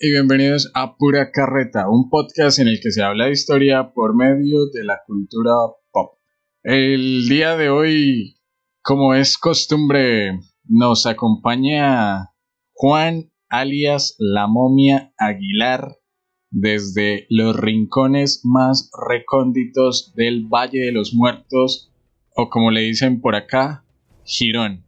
Y 0.00 0.10
bienvenidos 0.10 0.72
a 0.74 0.96
Pura 0.96 1.30
Carreta, 1.30 1.88
un 1.88 2.10
podcast 2.10 2.58
en 2.58 2.66
el 2.66 2.80
que 2.82 2.90
se 2.90 3.02
habla 3.02 3.26
de 3.26 3.32
historia 3.32 3.92
por 3.94 4.16
medio 4.16 4.66
de 4.72 4.82
la 4.82 5.02
cultura 5.06 5.52
pop. 5.92 6.18
El 6.64 7.28
día 7.28 7.56
de 7.56 7.70
hoy, 7.70 8.40
como 8.82 9.14
es 9.14 9.38
costumbre, 9.38 10.40
nos 10.64 11.06
acompaña 11.06 12.30
Juan 12.72 13.30
alias 13.48 14.16
La 14.18 14.48
Momia 14.48 15.12
Aguilar 15.16 15.98
desde 16.50 17.26
los 17.28 17.54
rincones 17.54 18.40
más 18.44 18.90
recónditos 19.08 20.12
del 20.16 20.46
Valle 20.46 20.80
de 20.80 20.92
los 20.92 21.14
Muertos, 21.14 21.92
o 22.34 22.50
como 22.50 22.72
le 22.72 22.80
dicen 22.80 23.20
por 23.20 23.36
acá, 23.36 23.84
Girón. 24.24 24.84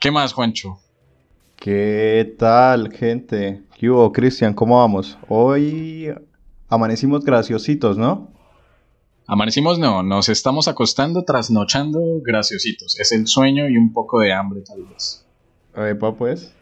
¿Qué 0.00 0.10
más, 0.10 0.32
Juancho? 0.32 0.80
¿Qué 1.56 2.36
tal, 2.38 2.92
gente? 2.92 3.62
¿Qué 3.76 3.90
hubo, 3.90 4.12
Cristian? 4.12 4.54
¿Cómo 4.54 4.78
vamos? 4.78 5.18
Hoy 5.26 6.12
amanecimos 6.68 7.24
graciositos, 7.24 7.98
¿no? 7.98 8.30
Amanecimos 9.26 9.78
no, 9.78 10.02
nos 10.02 10.28
estamos 10.28 10.68
acostando, 10.68 11.24
trasnochando 11.24 11.98
graciositos. 12.22 13.00
Es 13.00 13.10
el 13.10 13.26
sueño 13.26 13.68
y 13.68 13.76
un 13.76 13.92
poco 13.92 14.20
de 14.20 14.32
hambre, 14.32 14.60
tal 14.60 14.84
vez. 14.84 15.26
Epa, 15.74 16.14
pues. 16.14 16.54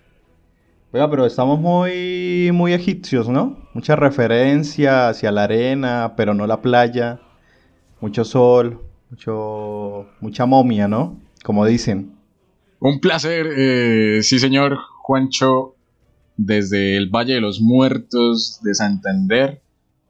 Oiga, 0.92 1.10
pero 1.10 1.26
estamos 1.26 1.60
muy, 1.60 2.50
muy 2.54 2.72
egipcios, 2.72 3.28
¿no? 3.28 3.58
Mucha 3.74 3.96
referencia 3.96 5.08
hacia 5.08 5.32
la 5.32 5.42
arena, 5.42 6.14
pero 6.16 6.32
no 6.34 6.46
la 6.46 6.62
playa. 6.62 7.20
Mucho 8.00 8.24
sol, 8.24 8.80
mucho, 9.10 10.06
mucha 10.20 10.46
momia, 10.46 10.88
¿no? 10.88 11.20
Como 11.42 11.66
dicen. 11.66 12.13
Un 12.86 13.00
placer, 13.00 13.46
eh, 13.56 14.18
sí 14.22 14.38
señor 14.38 14.76
Juancho, 14.98 15.74
desde 16.36 16.98
el 16.98 17.08
Valle 17.08 17.32
de 17.32 17.40
los 17.40 17.62
Muertos 17.62 18.60
de 18.62 18.74
Santander, 18.74 19.62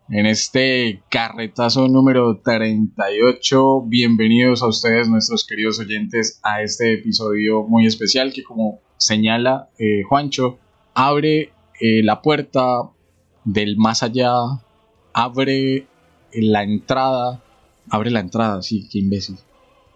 en 0.08 0.26
este 0.26 1.00
carretazo 1.08 1.86
número 1.86 2.40
38. 2.40 3.82
Bienvenidos 3.82 4.64
a 4.64 4.66
ustedes, 4.66 5.08
nuestros 5.08 5.46
queridos 5.46 5.78
oyentes, 5.78 6.40
a 6.42 6.62
este 6.62 6.94
episodio 6.94 7.62
muy 7.62 7.86
especial 7.86 8.32
que 8.32 8.42
como 8.42 8.80
señala 8.96 9.68
eh, 9.78 10.02
Juancho, 10.08 10.58
abre 10.94 11.52
eh, 11.80 12.02
la 12.02 12.22
puerta 12.22 12.90
del 13.44 13.76
más 13.76 14.02
allá, 14.02 14.32
abre 15.12 15.86
la 16.32 16.64
entrada, 16.64 17.40
abre 17.88 18.10
la 18.10 18.18
entrada, 18.18 18.62
sí, 18.62 18.88
qué 18.90 18.98
imbécil. 18.98 19.38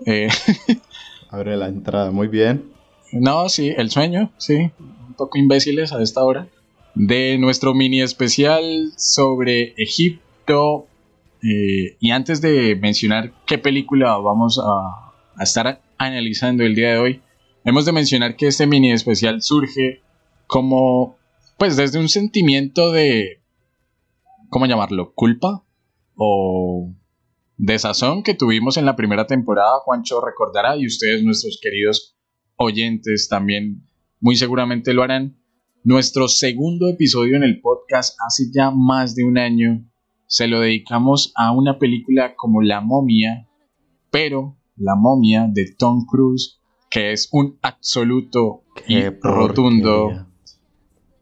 Abre 1.31 1.57
la 1.57 1.69
entrada, 1.69 2.11
muy 2.11 2.29
bien. 2.29 2.73
No, 3.13 3.49
sí, 3.49 3.73
el 3.77 3.91
sueño, 3.91 4.31
sí, 4.39 4.71
un 4.79 5.15
poco 5.17 5.39
imbéciles 5.39 5.93
a 5.93 6.03
esta 6.03 6.25
hora. 6.25 6.49
De 6.95 7.39
nuestro 7.39 7.75
mini 7.75 8.01
especial 8.03 8.93
sobre 8.97 9.75
Egipto. 9.77 10.87
Eh, 11.43 11.97
y 12.01 12.11
antes 12.11 12.41
de 12.41 12.77
mencionar 12.77 13.33
qué 13.47 13.59
película 13.59 14.17
vamos 14.19 14.59
a, 14.59 15.13
a 15.37 15.43
estar 15.43 15.81
analizando 15.99 16.65
el 16.65 16.75
día 16.75 16.91
de 16.91 16.99
hoy, 16.99 17.23
hemos 17.65 17.85
de 17.85 17.93
mencionar 17.93 18.37
que 18.37 18.49
este 18.49 18.67
mini 18.67 18.91
especial 18.93 19.43
surge 19.43 20.03
como, 20.47 21.17
pues 21.59 21.77
desde 21.77 21.99
un 21.99 22.09
sentimiento 22.09 22.91
de, 22.91 23.41
¿cómo 24.49 24.67
llamarlo? 24.67 25.13
¿Culpa? 25.15 25.63
¿O 26.17 26.91
desazón 27.59 28.23
que 28.23 28.35
tuvimos 28.35 28.77
en 28.77 28.87
la 28.87 28.97
primera 28.97 29.27
temporada, 29.27 29.81
Juancho 29.85 30.25
recordará, 30.25 30.77
y 30.77 30.87
ustedes, 30.87 31.23
nuestros 31.23 31.59
queridos 31.61 32.17
oyentes, 32.57 33.29
también 33.29 33.87
muy 34.21 34.37
seguramente 34.37 34.95
lo 34.95 35.03
harán. 35.03 35.37
Nuestro 35.85 36.29
segundo 36.29 36.89
episodio 36.89 37.37
en 37.37 37.43
el 37.43 37.61
podcast 37.61 38.17
hace 38.27 38.45
ya 38.55 38.71
más 38.71 39.15
de 39.15 39.25
un 39.25 39.39
año 39.39 39.85
se 40.27 40.47
lo 40.47 40.61
dedicamos 40.61 41.33
a 41.37 41.53
una 41.53 41.79
película 41.79 42.35
como 42.37 42.63
La 42.63 42.81
momia, 42.81 43.49
pero 44.11 44.57
La 44.77 44.95
momia 44.95 45.47
de 45.51 45.75
Tom 45.77 46.05
Cruise, 46.07 46.61
que 46.91 47.13
es 47.13 47.29
un 47.33 47.59
absoluto 47.63 48.65
y 48.87 49.03
rotundo 49.23 50.27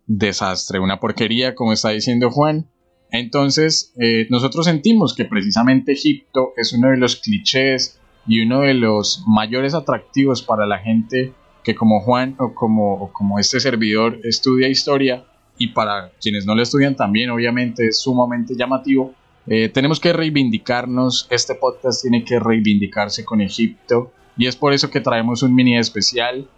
desastre, 0.06 0.80
una 0.80 1.00
porquería, 1.00 1.54
como 1.54 1.72
está 1.72 1.91
diciendo 1.91 2.30
Juan. 2.30 2.70
Entonces, 3.19 3.93
eh, 3.99 4.27
nosotros 4.31 4.66
sentimos 4.66 5.15
que 5.15 5.25
precisamente 5.25 5.93
Egipto 5.93 6.53
es 6.56 6.72
uno 6.72 6.91
de 6.91 6.97
los 6.97 7.16
clichés 7.16 7.99
y 8.27 8.41
uno 8.41 8.60
de 8.60 8.75
los 8.75 9.25
mayores 9.27 9.75
atractivos 9.75 10.43
para 10.43 10.66
la 10.66 10.78
gente 10.78 11.32
que 11.62 11.75
como 11.75 12.00
Juan 12.00 12.37
o 12.38 12.54
como, 12.54 13.12
como 13.12 13.38
este 13.38 13.59
servidor 13.59 14.21
estudia 14.22 14.69
historia 14.69 15.25
y 15.59 15.69
para 15.69 16.12
quienes 16.21 16.47
no 16.47 16.54
lo 16.54 16.62
estudian 16.62 16.94
también 16.94 17.31
obviamente 17.31 17.88
es 17.88 17.99
sumamente 17.99 18.54
llamativo. 18.56 19.15
Eh, 19.47 19.69
tenemos 19.69 20.00
que 20.00 20.12
reivindicarnos, 20.12 21.27
este 21.31 21.54
podcast 21.54 22.03
tiene 22.03 22.25
que 22.25 22.38
reivindicarse 22.38 23.25
con 23.25 23.41
Egipto 23.41 24.12
y 24.37 24.47
es 24.47 24.56
por 24.56 24.72
eso 24.72 24.91
que 24.91 25.00
traemos 25.00 25.43
un 25.43 25.54
mini 25.54 25.78
especial, 25.78 26.48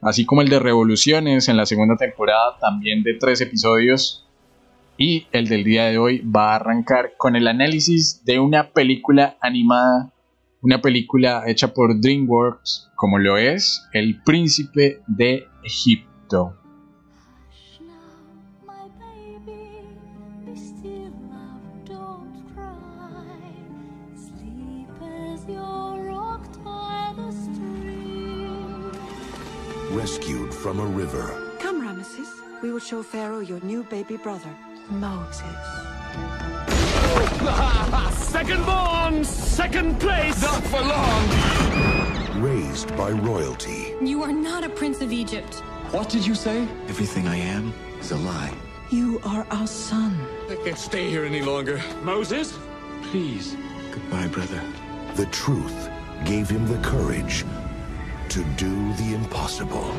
así 0.00 0.24
como 0.24 0.42
el 0.42 0.48
de 0.48 0.58
Revoluciones 0.58 1.48
en 1.48 1.56
la 1.56 1.66
segunda 1.66 1.96
temporada, 1.96 2.58
también 2.60 3.02
de 3.02 3.14
tres 3.14 3.40
episodios 3.40 4.26
y 4.96 5.26
el 5.32 5.48
del 5.48 5.64
día 5.64 5.86
de 5.86 5.98
hoy 5.98 6.20
va 6.20 6.52
a 6.52 6.56
arrancar 6.56 7.14
con 7.16 7.36
el 7.36 7.48
análisis 7.48 8.24
de 8.24 8.38
una 8.38 8.70
película 8.70 9.36
animada, 9.40 10.12
una 10.60 10.80
película 10.80 11.44
hecha 11.46 11.74
por 11.74 12.00
DreamWorks, 12.00 12.90
como 12.94 13.18
lo 13.18 13.36
es 13.36 13.82
El 13.92 14.22
Príncipe 14.22 15.00
de 15.06 15.46
Egipto. 15.64 16.56
Rescued 29.90 30.54
from 30.54 30.80
a 30.80 30.86
river. 30.86 31.58
Come, 31.60 31.82
Ramesses. 31.82 32.28
We 32.62 32.72
will 32.72 32.80
show 32.80 33.02
Pharaoh 33.02 33.40
your 33.40 33.60
new 33.62 33.84
baby 33.84 34.16
brother. 34.16 34.48
Moses. 34.90 35.42
second 38.18 38.64
born, 38.64 39.24
second 39.24 40.00
place. 40.00 40.42
Not 40.42 40.62
for 40.64 40.80
long. 40.80 42.42
Raised 42.42 42.96
by 42.96 43.10
royalty. 43.10 43.94
You 44.00 44.22
are 44.22 44.32
not 44.32 44.64
a 44.64 44.68
prince 44.68 45.00
of 45.00 45.12
Egypt. 45.12 45.56
What 45.92 46.08
did 46.08 46.26
you 46.26 46.34
say? 46.34 46.62
Everything 46.88 47.28
I 47.28 47.36
am 47.36 47.72
is 48.00 48.10
a 48.12 48.16
lie. 48.16 48.52
You 48.90 49.20
are 49.24 49.46
our 49.50 49.66
son. 49.66 50.18
I 50.50 50.56
can't 50.56 50.78
stay 50.78 51.08
here 51.08 51.24
any 51.24 51.42
longer. 51.42 51.80
Moses, 52.02 52.58
please. 53.04 53.56
Goodbye, 53.90 54.28
brother. 54.28 54.62
The 55.14 55.26
truth 55.26 55.90
gave 56.24 56.48
him 56.48 56.66
the 56.66 56.78
courage 56.78 57.44
to 58.30 58.42
do 58.56 58.92
the 58.94 59.14
impossible. 59.14 59.94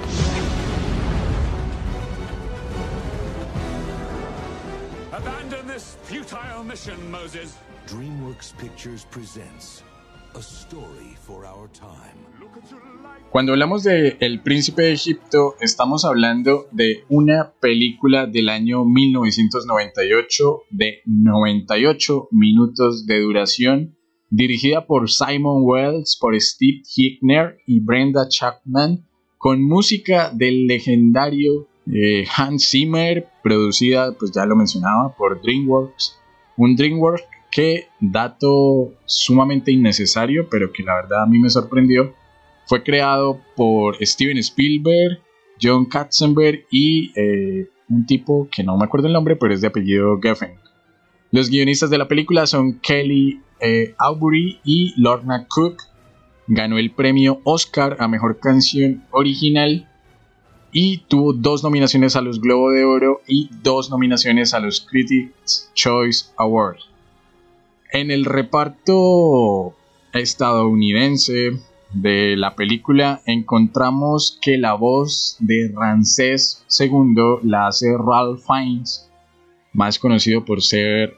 Abandon 5.13 5.67
this 5.67 5.95
futile 6.05 6.63
mission, 6.63 6.97
Moses. 7.11 7.55
DreamWorks 7.85 8.57
Pictures 8.57 9.05
presents 9.11 9.83
a 10.33 10.41
story 10.41 11.15
for 11.21 11.45
our 11.45 11.69
time. 11.69 12.17
Cuando 13.29 13.51
hablamos 13.51 13.83
de 13.83 14.17
El 14.19 14.41
Príncipe 14.41 14.81
de 14.81 14.93
Egipto, 14.93 15.53
estamos 15.61 16.03
hablando 16.03 16.65
de 16.71 17.03
una 17.09 17.53
película 17.59 18.25
del 18.25 18.49
año 18.49 18.85
1998 18.85 20.63
de 20.71 21.01
98 21.05 22.29
minutos 22.31 23.05
de 23.05 23.19
duración, 23.19 23.95
dirigida 24.31 24.87
por 24.87 25.11
Simon 25.11 25.61
Wells, 25.61 26.17
por 26.19 26.33
Steve 26.41 26.81
Hickner 26.95 27.59
y 27.67 27.81
Brenda 27.81 28.27
Chapman, 28.27 29.05
con 29.37 29.61
música 29.61 30.31
del 30.33 30.65
legendario 30.65 31.67
eh, 31.91 32.25
Hans 32.35 32.69
Zimmer, 32.69 33.27
producida, 33.41 34.13
pues 34.17 34.31
ya 34.31 34.45
lo 34.45 34.55
mencionaba, 34.55 35.15
por 35.15 35.41
DreamWorks. 35.41 36.19
Un 36.57 36.75
DreamWorks 36.75 37.23
que, 37.51 37.87
dato 37.99 38.93
sumamente 39.05 39.71
innecesario, 39.71 40.47
pero 40.49 40.71
que 40.71 40.83
la 40.83 40.95
verdad 40.95 41.23
a 41.23 41.27
mí 41.27 41.39
me 41.39 41.49
sorprendió, 41.49 42.13
fue 42.65 42.83
creado 42.83 43.39
por 43.55 43.97
Steven 44.03 44.37
Spielberg, 44.37 45.19
John 45.61 45.85
Katzenberg 45.85 46.65
y 46.71 47.11
eh, 47.15 47.69
un 47.89 48.05
tipo 48.05 48.47
que 48.51 48.63
no 48.63 48.77
me 48.77 48.85
acuerdo 48.85 49.07
el 49.07 49.13
nombre, 49.13 49.35
pero 49.35 49.53
es 49.53 49.61
de 49.61 49.67
apellido 49.67 50.19
Geffen. 50.21 50.55
Los 51.31 51.49
guionistas 51.49 51.89
de 51.89 51.97
la 51.97 52.07
película 52.07 52.45
son 52.45 52.79
Kelly 52.79 53.41
eh, 53.59 53.93
Aubrey 53.97 54.59
y 54.63 54.93
Lorna 55.01 55.47
Cook. 55.47 55.81
Ganó 56.47 56.77
el 56.77 56.91
premio 56.91 57.39
Oscar 57.43 57.97
a 57.99 58.07
Mejor 58.07 58.39
Canción 58.39 59.03
Original 59.11 59.89
y 60.73 60.97
tuvo 61.07 61.33
dos 61.33 61.63
nominaciones 61.63 62.15
a 62.15 62.21
los 62.21 62.41
Globo 62.41 62.71
de 62.71 62.83
Oro 62.83 63.21
y 63.27 63.49
dos 63.61 63.89
nominaciones 63.89 64.53
a 64.53 64.59
los 64.59 64.81
Critics 64.81 65.71
Choice 65.73 66.25
Awards. 66.37 66.89
En 67.91 68.11
el 68.11 68.25
reparto 68.25 69.75
estadounidense, 70.13 71.51
de 71.93 72.35
la 72.35 72.55
película 72.55 73.21
encontramos 73.25 74.39
que 74.41 74.57
la 74.57 74.73
voz 74.73 75.37
de 75.39 75.71
Ramsés 75.75 76.65
II 76.79 77.15
la 77.43 77.67
hace 77.67 77.95
Ralph 77.95 78.41
Fiennes, 78.45 79.09
más 79.73 79.99
conocido 79.99 80.43
por 80.43 80.63
ser 80.63 81.15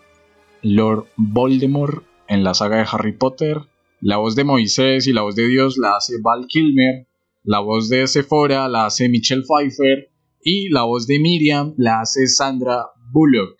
Lord 0.61 1.07
Voldemort 1.15 2.03
en 2.27 2.43
la 2.43 2.53
saga 2.53 2.77
de 2.77 2.87
Harry 2.91 3.13
Potter. 3.13 3.61
La 4.01 4.17
voz 4.17 4.35
de 4.35 4.43
Moisés 4.43 5.07
y 5.07 5.13
la 5.13 5.21
voz 5.21 5.35
de 5.35 5.47
Dios 5.47 5.77
la 5.77 5.95
hace 5.95 6.15
Val 6.21 6.45
Kilmer. 6.47 7.07
La 7.45 7.59
voz 7.59 7.89
de 7.89 8.07
Sephora 8.07 8.67
la 8.67 8.87
hace 8.87 9.07
Michelle 9.07 9.43
Pfeiffer. 9.43 10.09
Y 10.41 10.69
la 10.69 10.83
voz 10.83 11.07
de 11.07 11.19
Miriam 11.19 11.73
la 11.77 12.01
hace 12.01 12.27
Sandra 12.27 12.87
Bullock. 13.11 13.55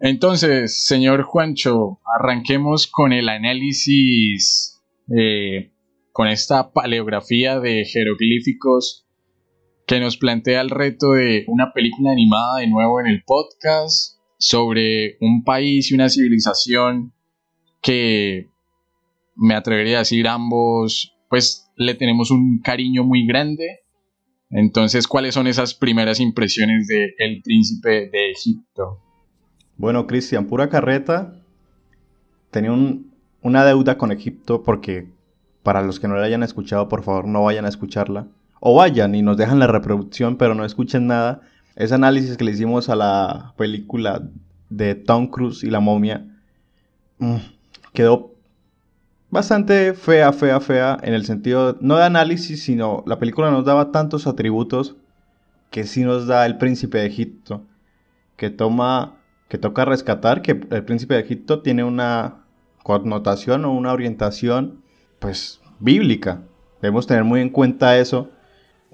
Entonces, 0.00 0.84
señor 0.84 1.22
Juancho, 1.22 2.00
arranquemos 2.18 2.86
con 2.86 3.12
el 3.12 3.28
análisis, 3.28 4.82
eh, 5.16 5.72
con 6.12 6.28
esta 6.28 6.72
paleografía 6.72 7.58
de 7.58 7.84
jeroglíficos 7.84 9.06
que 9.86 10.00
nos 10.00 10.16
plantea 10.16 10.60
el 10.60 10.70
reto 10.70 11.12
de 11.12 11.44
una 11.48 11.72
película 11.72 12.12
animada 12.12 12.60
de 12.60 12.68
nuevo 12.68 13.00
en 13.00 13.06
el 13.06 13.22
podcast 13.24 14.18
sobre 14.38 15.16
un 15.20 15.42
país 15.44 15.90
y 15.90 15.94
una 15.94 16.08
civilización 16.08 17.12
que 17.82 18.48
me 19.36 19.54
atrevería 19.54 19.96
a 19.96 20.00
decir 20.00 20.28
ambos, 20.28 21.13
pues 21.34 21.68
le 21.74 21.96
tenemos 21.96 22.30
un 22.30 22.60
cariño 22.60 23.02
muy 23.02 23.26
grande. 23.26 23.80
Entonces, 24.50 25.08
¿cuáles 25.08 25.34
son 25.34 25.48
esas 25.48 25.74
primeras 25.74 26.20
impresiones 26.20 26.86
de 26.86 27.12
El 27.18 27.42
Príncipe 27.42 28.08
de 28.08 28.30
Egipto? 28.30 29.00
Bueno, 29.76 30.06
Cristian, 30.06 30.46
pura 30.46 30.68
carreta. 30.68 31.42
Tenía 32.52 32.70
una 33.42 33.64
deuda 33.64 33.98
con 33.98 34.12
Egipto 34.12 34.62
porque 34.62 35.08
para 35.64 35.82
los 35.82 35.98
que 35.98 36.06
no 36.06 36.14
la 36.14 36.24
hayan 36.24 36.44
escuchado, 36.44 36.88
por 36.88 37.02
favor, 37.02 37.26
no 37.26 37.42
vayan 37.42 37.64
a 37.64 37.70
escucharla. 37.70 38.28
O 38.60 38.76
vayan 38.76 39.16
y 39.16 39.22
nos 39.22 39.36
dejan 39.36 39.58
la 39.58 39.66
reproducción, 39.66 40.36
pero 40.36 40.54
no 40.54 40.64
escuchen 40.64 41.08
nada. 41.08 41.40
Ese 41.74 41.96
análisis 41.96 42.36
que 42.36 42.44
le 42.44 42.52
hicimos 42.52 42.88
a 42.88 42.94
la 42.94 43.54
película 43.58 44.22
de 44.70 44.94
Tom 44.94 45.26
Cruise 45.26 45.64
y 45.64 45.70
la 45.70 45.80
momia 45.80 46.28
mm, 47.18 47.38
quedó 47.92 48.33
bastante 49.34 49.94
fea, 49.94 50.32
fea, 50.32 50.60
fea, 50.60 50.96
en 51.02 51.12
el 51.12 51.24
sentido 51.24 51.76
no 51.80 51.96
de 51.96 52.04
análisis, 52.04 52.62
sino 52.62 53.02
la 53.04 53.18
película 53.18 53.50
nos 53.50 53.64
daba 53.64 53.90
tantos 53.90 54.28
atributos 54.28 54.94
que 55.70 55.82
sí 55.84 56.04
nos 56.04 56.28
da 56.28 56.46
el 56.46 56.56
príncipe 56.56 56.98
de 56.98 57.06
Egipto, 57.06 57.62
que 58.36 58.50
toma, 58.50 59.16
que 59.48 59.58
toca 59.58 59.84
rescatar, 59.84 60.40
que 60.40 60.52
el 60.52 60.84
príncipe 60.84 61.14
de 61.14 61.20
Egipto 61.22 61.62
tiene 61.62 61.82
una 61.82 62.44
connotación 62.84 63.64
o 63.64 63.72
una 63.72 63.92
orientación, 63.92 64.84
pues, 65.18 65.60
bíblica. 65.80 66.42
Debemos 66.80 67.08
tener 67.08 67.24
muy 67.24 67.40
en 67.40 67.50
cuenta 67.50 67.98
eso, 67.98 68.30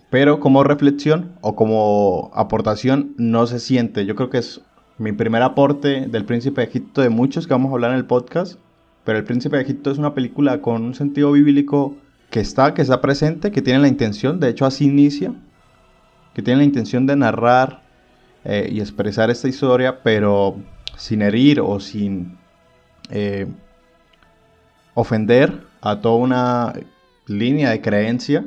pero 0.09 0.41
como 0.41 0.65
reflexión 0.65 1.37
o 1.43 1.55
como 1.55 2.31
aportación 2.33 3.15
no 3.19 3.47
se 3.47 3.61
siente. 3.61 4.07
Yo 4.07 4.17
creo 4.17 4.31
que 4.31 4.39
es 4.39 4.63
mi 4.97 5.13
primer 5.13 5.43
aporte 5.43 6.07
del 6.07 6.25
príncipe 6.25 6.63
de 6.63 6.69
Egipto 6.69 7.03
de 7.03 7.11
muchos 7.11 7.47
que 7.47 7.53
vamos 7.53 7.73
a 7.73 7.75
hablar 7.75 7.91
en 7.91 7.99
el 7.99 8.07
podcast 8.07 8.59
pero 9.05 9.19
El 9.19 9.25
Príncipe 9.25 9.57
de 9.57 9.63
Egipto 9.63 9.91
es 9.91 9.99
una 9.99 10.15
película 10.15 10.61
con 10.61 10.83
un 10.83 10.95
sentido 10.95 11.33
bíblico 11.33 11.97
que 12.31 12.41
está, 12.41 12.75
que 12.75 12.83
está 12.83 13.01
presente, 13.01 13.51
que 13.51 13.63
tiene 13.63 13.81
la 13.81 13.89
intención, 13.89 14.41
de 14.41 14.49
hecho 14.49 14.67
así 14.67 14.85
inicia, 14.85 15.35
que 16.35 16.43
tiene 16.43 16.59
la 16.59 16.65
intención 16.65 17.07
de 17.07 17.17
narrar 17.17 17.83
eh, 18.45 18.69
y 18.71 18.81
expresar 18.81 19.31
esta 19.31 19.49
historia, 19.49 20.03
pero 20.03 20.57
sin 20.97 21.23
herir 21.23 21.61
o 21.61 21.81
sin 21.81 22.39
eh, 23.11 23.47
ofender 24.95 25.61
a 25.81 26.01
toda 26.01 26.17
una 26.17 26.73
línea 27.27 27.71
de 27.71 27.81
creencia, 27.81 28.45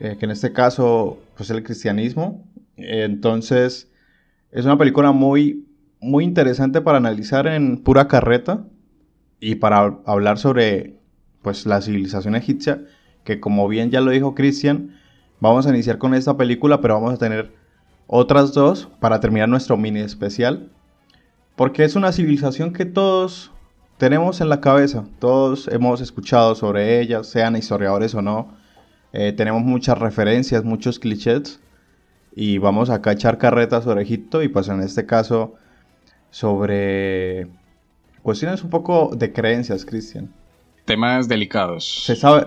eh, 0.00 0.16
que 0.18 0.24
en 0.24 0.30
este 0.30 0.52
caso 0.52 1.18
pues 1.36 1.50
el 1.50 1.62
cristianismo. 1.62 2.44
entonces 2.76 3.90
es 4.50 4.64
una 4.64 4.78
película 4.78 5.12
muy, 5.12 5.66
muy 6.00 6.24
interesante 6.24 6.80
para 6.80 6.98
analizar 6.98 7.46
en 7.46 7.82
pura 7.82 8.08
carreta 8.08 8.64
y 9.40 9.56
para 9.56 9.98
hablar 10.06 10.38
sobre 10.38 10.96
pues 11.42 11.66
la 11.66 11.80
civilización 11.80 12.34
egipcia, 12.34 12.84
que 13.24 13.40
como 13.40 13.68
bien 13.68 13.90
ya 13.90 14.00
lo 14.00 14.10
dijo 14.10 14.34
Cristian, 14.34 14.96
vamos 15.40 15.66
a 15.66 15.70
iniciar 15.70 15.98
con 15.98 16.14
esta 16.14 16.36
película, 16.36 16.80
pero 16.80 16.94
vamos 16.94 17.14
a 17.14 17.18
tener 17.18 17.52
otras 18.06 18.52
dos 18.52 18.88
para 19.00 19.20
terminar 19.20 19.48
nuestro 19.48 19.76
mini 19.76 20.00
especial, 20.00 20.70
porque 21.56 21.84
es 21.84 21.94
una 21.94 22.12
civilización 22.12 22.72
que 22.72 22.84
todos 22.84 23.52
tenemos 23.98 24.40
en 24.40 24.48
la 24.48 24.60
cabeza, 24.60 25.04
todos 25.18 25.68
hemos 25.68 26.00
escuchado 26.00 26.54
sobre 26.54 27.00
ella, 27.00 27.24
sean 27.24 27.56
historiadores 27.56 28.14
o 28.14 28.22
no, 28.22 28.56
eh, 29.12 29.32
tenemos 29.32 29.62
muchas 29.62 29.98
referencias, 29.98 30.64
muchos 30.64 30.98
clichés, 30.98 31.60
y 32.34 32.58
vamos 32.58 32.90
acá 32.90 33.10
a 33.10 33.12
echar 33.14 33.38
carretas 33.38 33.84
sobre 33.84 34.02
Egipto 34.02 34.42
y 34.42 34.48
pues 34.48 34.68
en 34.68 34.80
este 34.80 35.06
caso 35.06 35.54
sobre 36.30 37.48
Cuestiones 38.22 38.62
un 38.62 38.70
poco 38.70 39.10
de 39.16 39.32
creencias, 39.32 39.84
Cristian. 39.84 40.30
Temas 40.84 41.28
delicados. 41.28 42.04
¿Se 42.04 42.16
sabe, 42.16 42.46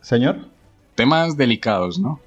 señor? 0.00 0.48
Temas 0.94 1.36
delicados, 1.36 1.98
¿no? 1.98 2.20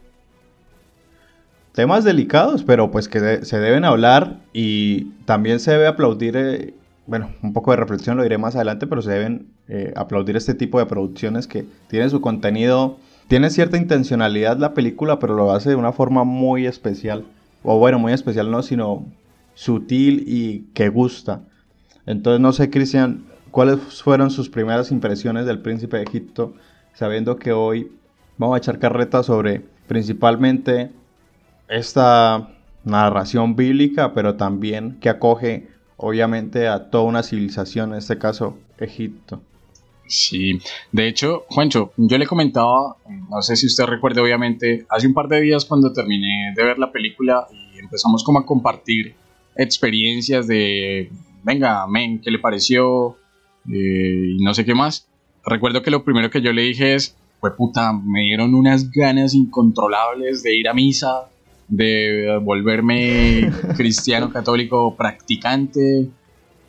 Temas 1.74 2.04
delicados, 2.04 2.64
pero 2.64 2.90
pues 2.90 3.08
que 3.08 3.46
se 3.46 3.60
deben 3.60 3.86
hablar 3.86 4.40
y 4.54 5.12
también 5.26 5.60
se 5.60 5.72
debe 5.72 5.88
aplaudir, 5.88 6.38
eh, 6.38 6.74
bueno, 7.06 7.32
un 7.44 7.54
poco 7.54 7.72
de 7.72 7.78
reflexión 7.78 8.18
lo 8.18 8.24
diré 8.24 8.38
más 8.38 8.56
adelante, 8.56 8.88
pero 8.88 9.02
se 9.02 9.12
deben 9.12 9.48
eh, 9.68 9.94
aplaudir 9.96 10.38
este 10.38 10.54
tipo 10.54 10.80
de 10.80 10.86
producciones 10.86 11.48
que 11.48 11.66
tienen 11.88 12.10
su 12.10 12.22
contenido, 12.22 12.98
tiene 13.28 13.50
cierta 13.50 13.78
intencionalidad 13.78 14.58
la 14.58 14.74
película, 14.74 15.20
pero 15.20 15.36
lo 15.36 15.52
hace 15.52 15.70
de 15.70 15.76
una 15.76 15.92
forma 15.92 16.24
muy 16.24 16.66
especial. 16.66 17.26
O 17.62 17.78
bueno, 17.78 18.00
muy 18.00 18.14
especial 18.14 18.52
no, 18.52 18.64
sino 18.64 19.06
sutil 19.54 20.24
y 20.28 20.68
que 20.74 20.90
gusta. 20.90 21.42
Entonces, 22.06 22.40
no 22.40 22.54
sé, 22.54 22.70
Cristian, 22.70 23.26
¿cuáles 23.52 23.80
fueron 23.80 24.32
sus 24.32 24.50
primeras 24.50 24.92
impresiones 24.92 25.46
del 25.46 25.60
príncipe 25.60 25.98
de 25.98 26.04
Egipto, 26.04 26.54
sabiendo 26.94 27.38
que 27.38 27.52
hoy 27.52 27.92
vamos 28.38 28.56
a 28.56 28.60
echar 28.60 28.80
carreta 28.80 29.24
sobre 29.24 29.62
principalmente 29.88 30.92
esta 31.68 32.50
narración 32.84 33.56
bíblica, 33.56 34.14
pero 34.14 34.36
también 34.36 34.98
que 35.00 35.10
acoge 35.10 35.68
obviamente 35.98 36.68
a 36.68 36.90
toda 36.90 37.06
una 37.06 37.24
civilización, 37.24 37.92
en 37.92 37.98
este 37.98 38.18
caso 38.18 38.58
Egipto. 38.80 39.42
Sí, 40.08 40.60
de 40.92 41.08
hecho, 41.08 41.46
Juancho, 41.50 41.92
yo 41.98 42.18
le 42.20 42.28
comentaba, 42.28 42.96
no 43.30 43.42
sé 43.42 43.56
si 43.56 43.66
usted 43.66 43.86
recuerda, 43.86 44.22
obviamente, 44.22 44.86
hace 44.90 45.08
un 45.08 45.16
par 45.16 45.28
de 45.28 45.42
días 45.42 45.66
cuando 45.66 45.92
terminé 45.92 46.54
de 46.56 46.64
ver 46.64 46.78
la 46.78 46.92
película 46.92 47.48
y 47.52 47.80
empezamos 47.80 48.24
como 48.24 48.40
a 48.40 48.46
compartir 48.46 49.16
experiencias 49.56 50.46
de 50.46 51.10
venga, 51.46 51.86
men, 51.88 52.20
¿qué 52.20 52.32
le 52.32 52.40
pareció? 52.40 53.18
Eh, 53.72 54.34
y 54.38 54.44
no 54.44 54.54
sé 54.54 54.66
qué 54.66 54.74
más. 54.74 55.08
Recuerdo 55.46 55.84
que 55.84 55.92
lo 55.92 56.04
primero 56.04 56.30
que 56.30 56.42
yo 56.42 56.52
le 56.52 56.64
dije 56.64 56.96
es, 56.96 57.16
fue 57.40 57.56
puta, 57.56 57.94
me 57.94 58.22
dieron 58.22 58.56
unas 58.56 58.90
ganas 58.92 59.36
incontrolables 59.36 60.42
de 60.42 60.58
ir 60.58 60.68
a 60.68 60.74
misa, 60.74 61.30
de 61.68 62.40
volverme 62.42 63.52
cristiano 63.78 64.32
católico 64.32 64.96
practicante. 64.96 66.10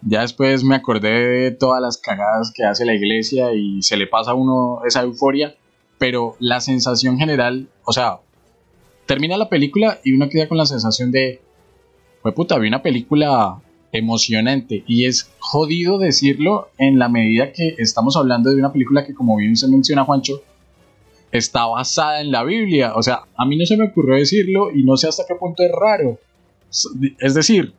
Ya 0.03 0.21
después 0.21 0.63
me 0.63 0.77
acordé 0.77 1.09
de 1.11 1.51
todas 1.53 1.81
las 1.81 1.97
cagadas 1.97 2.53
que 2.55 2.65
hace 2.65 2.85
la 2.85 2.95
iglesia 2.95 3.55
y 3.55 3.81
se 3.83 3.97
le 3.97 4.07
pasa 4.07 4.33
a 4.33 4.35
uno 4.35 4.81
esa 4.87 5.03
euforia, 5.03 5.57
pero 5.99 6.37
la 6.39 6.61
sensación 6.61 7.19
general, 7.19 7.69
o 7.85 7.93
sea, 7.93 8.19
termina 9.07 9.39
la 9.39 9.49
película 9.49 9.99
y 10.05 10.13
uno 10.13 10.29
queda 10.29 10.49
con 10.49 10.59
la 10.59 10.67
sensación 10.67 11.11
de, 11.11 11.41
fue 12.21 12.35
puta, 12.35 12.59
vi 12.59 12.69
una 12.69 12.83
película 12.83 13.63
emocionante. 13.97 14.85
Y 14.87 15.07
es 15.07 15.31
jodido 15.39 15.99
decirlo 15.99 16.69
en 16.79 16.99
la 16.99 17.09
medida 17.09 17.53
que 17.53 17.75
estamos 17.79 18.17
hablando 18.17 18.51
de 18.51 18.57
una 18.57 18.73
película 18.73 19.05
que, 19.05 19.15
como 19.15 19.37
bien 19.37 19.57
se 19.57 19.69
menciona 19.69 20.05
Juancho, 20.05 20.43
está 21.33 21.67
basada 21.67 22.21
en 22.21 22.31
la 22.31 22.45
Biblia. 22.45 22.95
O 22.95 23.03
sea, 23.03 23.23
a 23.37 23.47
mí 23.47 23.57
no 23.57 23.67
se 23.67 23.77
me 23.77 23.87
ocurrió 23.87 24.17
decirlo 24.17 24.71
y 24.75 24.83
no 24.83 24.97
sé 24.97 25.09
hasta 25.09 25.25
qué 25.27 25.35
punto 25.35 25.63
es 25.63 25.71
raro. 25.73 26.19
Es 27.19 27.35
decir, 27.35 27.73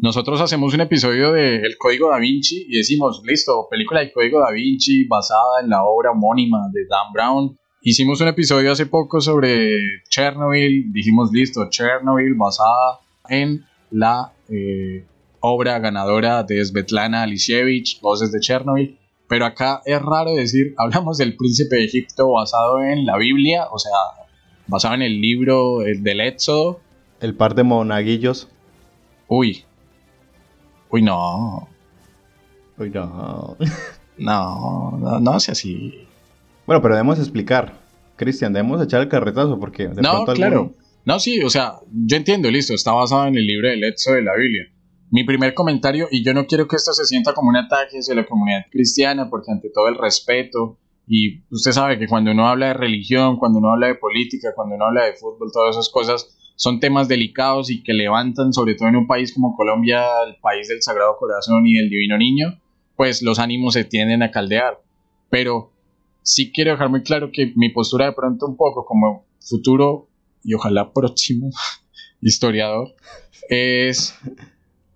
nosotros 0.00 0.40
hacemos 0.40 0.74
un 0.74 0.82
episodio 0.82 1.32
de 1.32 1.56
El 1.56 1.78
Código 1.78 2.10
da 2.10 2.18
Vinci 2.18 2.66
y 2.68 2.78
decimos, 2.78 3.22
listo, 3.24 3.66
película 3.70 4.00
del 4.00 4.12
Código 4.12 4.40
da 4.40 4.50
Vinci 4.52 5.04
basada 5.04 5.60
en 5.62 5.70
la 5.70 5.84
obra 5.84 6.10
homónima 6.10 6.68
de 6.72 6.86
Dan 6.86 7.12
Brown. 7.12 7.56
Hicimos 7.80 8.20
un 8.20 8.28
episodio 8.28 8.72
hace 8.72 8.86
poco 8.86 9.20
sobre 9.20 10.02
Chernobyl, 10.08 10.92
dijimos, 10.92 11.30
listo, 11.32 11.68
Chernobyl 11.70 12.34
basada 12.34 13.00
en 13.28 13.64
la 13.90 14.32
eh, 14.48 15.04
obra 15.46 15.78
ganadora 15.78 16.42
de 16.42 16.64
Svetlana 16.64 17.22
Alishevich, 17.22 18.00
Voces 18.00 18.32
de 18.32 18.40
Chernobyl. 18.40 18.98
Pero 19.28 19.44
acá 19.44 19.82
es 19.84 20.00
raro 20.02 20.34
decir, 20.34 20.74
hablamos 20.78 21.18
del 21.18 21.36
príncipe 21.36 21.76
de 21.76 21.84
Egipto 21.84 22.30
basado 22.32 22.82
en 22.82 23.06
la 23.06 23.16
Biblia, 23.18 23.66
o 23.70 23.78
sea, 23.78 23.92
basado 24.66 24.94
en 24.94 25.02
el 25.02 25.20
libro 25.20 25.78
del 25.80 26.20
Éxodo. 26.20 26.80
El 27.20 27.34
par 27.34 27.54
de 27.54 27.62
monaguillos. 27.62 28.48
Uy. 29.28 29.64
Uy, 30.90 31.02
no. 31.02 31.68
Uy, 32.78 32.90
no. 32.90 33.56
No, 34.18 34.96
no, 34.98 35.20
no 35.20 35.38
sea 35.40 35.52
así. 35.52 36.06
Bueno, 36.64 36.80
pero 36.80 36.94
debemos 36.94 37.18
explicar. 37.18 37.74
Cristian, 38.16 38.54
debemos 38.54 38.82
echar 38.82 39.02
el 39.02 39.08
carretazo 39.10 39.60
porque 39.60 39.88
de 39.88 40.00
no, 40.00 40.10
pronto 40.24 40.32
claro. 40.32 40.56
alguno- 40.60 40.74
No, 41.04 41.20
sí, 41.20 41.42
o 41.42 41.50
sea, 41.50 41.74
yo 41.92 42.16
entiendo, 42.16 42.50
listo, 42.50 42.72
está 42.72 42.92
basado 42.92 43.26
en 43.26 43.36
el 43.36 43.46
libro 43.46 43.68
del 43.68 43.84
Éxodo 43.84 44.14
de 44.14 44.22
la 44.22 44.34
Biblia. 44.34 44.62
Mi 45.10 45.24
primer 45.24 45.54
comentario, 45.54 46.08
y 46.10 46.24
yo 46.24 46.34
no 46.34 46.46
quiero 46.46 46.66
que 46.66 46.76
esto 46.76 46.92
se 46.92 47.04
sienta 47.04 47.32
como 47.32 47.50
un 47.50 47.56
ataque 47.56 47.98
hacia 47.98 48.14
la 48.14 48.26
comunidad 48.26 48.66
cristiana, 48.70 49.30
porque 49.30 49.52
ante 49.52 49.70
todo 49.70 49.88
el 49.88 49.96
respeto, 49.96 50.78
y 51.06 51.44
usted 51.50 51.72
sabe 51.72 51.98
que 51.98 52.08
cuando 52.08 52.32
uno 52.32 52.48
habla 52.48 52.68
de 52.68 52.74
religión, 52.74 53.36
cuando 53.38 53.58
uno 53.58 53.72
habla 53.72 53.86
de 53.86 53.94
política, 53.94 54.52
cuando 54.54 54.74
uno 54.74 54.86
habla 54.86 55.04
de 55.04 55.14
fútbol, 55.14 55.50
todas 55.52 55.76
esas 55.76 55.88
cosas 55.88 56.36
son 56.56 56.80
temas 56.80 57.06
delicados 57.06 57.70
y 57.70 57.82
que 57.82 57.92
levantan, 57.92 58.52
sobre 58.52 58.74
todo 58.74 58.88
en 58.88 58.96
un 58.96 59.06
país 59.06 59.32
como 59.32 59.54
Colombia, 59.54 60.04
el 60.26 60.36
país 60.36 60.68
del 60.68 60.82
Sagrado 60.82 61.16
Corazón 61.18 61.66
y 61.66 61.74
del 61.74 61.90
Divino 61.90 62.18
Niño, 62.18 62.60
pues 62.96 63.22
los 63.22 63.38
ánimos 63.38 63.74
se 63.74 63.84
tienden 63.84 64.22
a 64.22 64.30
caldear. 64.30 64.82
Pero 65.30 65.70
sí 66.22 66.50
quiero 66.50 66.72
dejar 66.72 66.88
muy 66.88 67.02
claro 67.02 67.30
que 67.32 67.52
mi 67.54 67.68
postura 67.68 68.06
de 68.06 68.12
pronto 68.12 68.46
un 68.46 68.56
poco 68.56 68.84
como 68.84 69.26
futuro 69.38 70.08
y 70.42 70.54
ojalá 70.54 70.92
próximo 70.92 71.50
historiador 72.20 72.94
es 73.48 74.18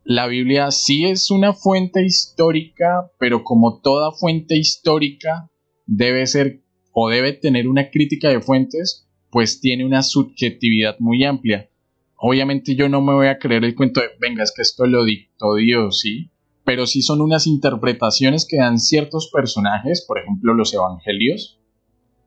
la 0.04 0.26
Biblia 0.26 0.70
sí 0.70 1.04
es 1.04 1.30
una 1.30 1.52
fuente 1.52 2.04
histórica, 2.04 3.10
pero 3.18 3.44
como 3.44 3.80
toda 3.80 4.12
fuente 4.12 4.56
histórica 4.56 5.50
debe 5.86 6.26
ser 6.26 6.62
o 6.92 7.08
debe 7.08 7.32
tener 7.32 7.68
una 7.68 7.90
crítica 7.90 8.28
de 8.28 8.40
fuentes, 8.40 9.08
pues 9.30 9.60
tiene 9.60 9.84
una 9.84 10.02
subjetividad 10.02 10.96
muy 10.98 11.24
amplia. 11.24 11.68
Obviamente 12.16 12.74
yo 12.74 12.88
no 12.88 13.00
me 13.00 13.14
voy 13.14 13.28
a 13.28 13.38
creer 13.38 13.64
el 13.64 13.74
cuento 13.74 14.00
de, 14.00 14.08
venga, 14.20 14.42
es 14.42 14.52
que 14.54 14.62
esto 14.62 14.86
lo 14.86 15.04
dictó 15.04 15.54
Dios, 15.54 16.00
¿sí? 16.00 16.30
Pero 16.64 16.86
sí 16.86 17.02
son 17.02 17.20
unas 17.20 17.46
interpretaciones 17.46 18.46
que 18.48 18.58
dan 18.58 18.78
ciertos 18.78 19.30
personajes, 19.32 20.04
por 20.06 20.18
ejemplo 20.18 20.54
los 20.54 20.74
evangelios, 20.74 21.60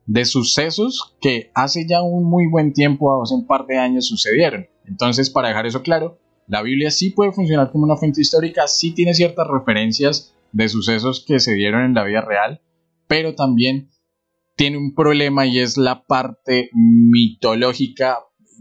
de 0.06 0.24
sucesos 0.24 1.14
que 1.20 1.50
hace 1.54 1.86
ya 1.86 2.02
un 2.02 2.24
muy 2.24 2.46
buen 2.46 2.72
tiempo, 2.72 3.22
hace 3.22 3.34
un 3.34 3.46
par 3.46 3.66
de 3.66 3.78
años 3.78 4.08
sucedieron. 4.08 4.66
Entonces, 4.86 5.30
para 5.30 5.48
dejar 5.48 5.66
eso 5.66 5.82
claro, 5.82 6.18
la 6.46 6.62
Biblia 6.62 6.90
sí 6.90 7.10
puede 7.10 7.32
funcionar 7.32 7.70
como 7.70 7.84
una 7.84 7.96
fuente 7.96 8.20
histórica, 8.20 8.66
sí 8.66 8.92
tiene 8.92 9.14
ciertas 9.14 9.46
referencias 9.48 10.34
de 10.52 10.68
sucesos 10.68 11.24
que 11.26 11.40
se 11.40 11.54
dieron 11.54 11.84
en 11.84 11.94
la 11.94 12.04
vida 12.04 12.20
real, 12.20 12.60
pero 13.08 13.34
también 13.34 13.90
tiene 14.56 14.78
un 14.78 14.94
problema 14.94 15.46
y 15.46 15.58
es 15.58 15.76
la 15.76 16.06
parte 16.06 16.70
mitológica. 16.72 18.18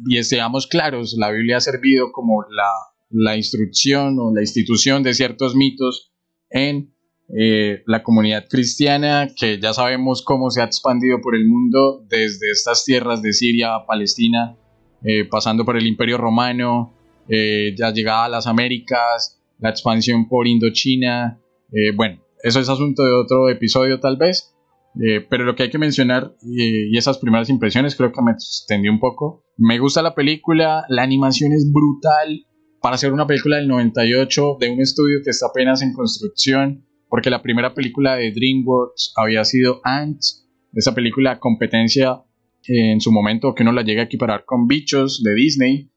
Y 0.07 0.21
seamos 0.23 0.65
claros, 0.67 1.15
la 1.17 1.31
Biblia 1.31 1.57
ha 1.57 1.61
servido 1.61 2.11
como 2.11 2.43
la, 2.49 2.71
la 3.09 3.37
instrucción 3.37 4.17
o 4.19 4.33
la 4.33 4.41
institución 4.41 5.03
de 5.03 5.13
ciertos 5.13 5.55
mitos 5.55 6.11
en 6.49 6.93
eh, 7.35 7.83
la 7.85 8.03
comunidad 8.03 8.45
cristiana, 8.49 9.29
que 9.35 9.59
ya 9.59 9.73
sabemos 9.73 10.23
cómo 10.23 10.49
se 10.49 10.61
ha 10.61 10.65
expandido 10.65 11.19
por 11.21 11.35
el 11.35 11.47
mundo 11.47 12.03
desde 12.07 12.51
estas 12.51 12.85
tierras 12.85 13.21
de 13.21 13.33
Siria 13.33 13.85
Palestina, 13.87 14.55
eh, 15.03 15.25
pasando 15.25 15.63
por 15.63 15.77
el 15.77 15.87
Imperio 15.87 16.17
Romano, 16.17 16.93
eh, 17.27 17.73
ya 17.77 17.91
llegada 17.91 18.25
a 18.25 18.29
las 18.29 18.47
Américas, 18.47 19.41
la 19.59 19.69
expansión 19.69 20.27
por 20.27 20.47
Indochina. 20.47 21.39
eh, 21.71 21.91
bueno, 21.95 22.21
eso 22.43 22.59
es 22.59 22.69
asunto 22.69 23.03
de 23.03 23.13
otro 23.13 23.49
episodio 23.49 23.99
tal 23.99 24.17
vez. 24.17 24.53
Eh, 25.01 25.25
pero 25.27 25.43
lo 25.43 25.55
que 25.55 25.63
hay 25.63 25.69
que 25.71 25.79
mencionar 25.79 26.35
eh, 26.43 26.89
y 26.91 26.97
esas 26.97 27.17
primeras 27.17 27.49
impresiones 27.49 27.95
creo 27.95 28.11
que 28.11 28.21
me 28.21 28.31
extendí 28.31 28.89
un 28.89 28.99
poco. 28.99 29.43
Me 29.57 29.79
gusta 29.79 30.01
la 30.01 30.13
película, 30.13 30.85
la 30.87 31.03
animación 31.03 31.51
es 31.51 31.71
brutal 31.71 32.45
para 32.79 32.95
hacer 32.95 33.11
una 33.11 33.25
película 33.25 33.57
del 33.57 33.67
98 33.67 34.57
de 34.59 34.69
un 34.69 34.81
estudio 34.81 35.19
que 35.23 35.31
está 35.31 35.47
apenas 35.47 35.81
en 35.81 35.93
construcción, 35.93 36.85
porque 37.09 37.29
la 37.29 37.41
primera 37.41 37.73
película 37.73 38.15
de 38.15 38.31
DreamWorks 38.31 39.13
había 39.15 39.43
sido 39.45 39.81
Ants, 39.83 40.47
esa 40.73 40.93
película 40.93 41.39
competencia 41.39 42.21
eh, 42.67 42.91
en 42.91 43.01
su 43.01 43.11
momento 43.11 43.55
que 43.55 43.63
uno 43.63 43.71
la 43.71 43.83
llega 43.83 44.01
a 44.03 44.05
equiparar 44.05 44.45
con 44.45 44.67
Bichos 44.67 45.23
de 45.23 45.33
Disney. 45.33 45.89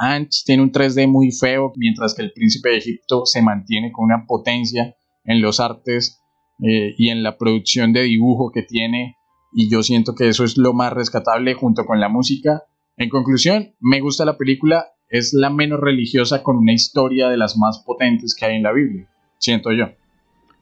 Ants 0.00 0.44
tiene 0.44 0.62
un 0.62 0.72
3D 0.72 1.06
muy 1.06 1.30
feo, 1.30 1.72
mientras 1.76 2.14
que 2.14 2.22
el 2.22 2.32
Príncipe 2.32 2.70
de 2.70 2.78
Egipto 2.78 3.26
se 3.26 3.42
mantiene 3.42 3.92
con 3.92 4.06
una 4.06 4.24
potencia 4.26 4.96
en 5.24 5.42
los 5.42 5.60
artes 5.60 6.22
eh, 6.62 6.94
y 6.96 7.10
en 7.10 7.22
la 7.22 7.36
producción 7.36 7.92
de 7.92 8.02
dibujo 8.02 8.50
que 8.50 8.62
tiene 8.62 9.16
y 9.52 9.70
yo 9.70 9.82
siento 9.82 10.14
que 10.14 10.28
eso 10.28 10.44
es 10.44 10.56
lo 10.56 10.72
más 10.72 10.92
rescatable 10.92 11.54
junto 11.54 11.84
con 11.84 12.00
la 12.00 12.08
música. 12.08 12.62
En 12.96 13.10
conclusión, 13.10 13.74
me 13.80 14.00
gusta 14.00 14.24
la 14.24 14.38
película, 14.38 14.86
es 15.08 15.34
la 15.34 15.50
menos 15.50 15.80
religiosa 15.80 16.42
con 16.42 16.56
una 16.56 16.72
historia 16.72 17.28
de 17.28 17.36
las 17.36 17.58
más 17.58 17.82
potentes 17.84 18.34
que 18.34 18.46
hay 18.46 18.56
en 18.56 18.62
la 18.62 18.72
Biblia, 18.72 19.08
siento 19.38 19.72
yo. 19.72 19.86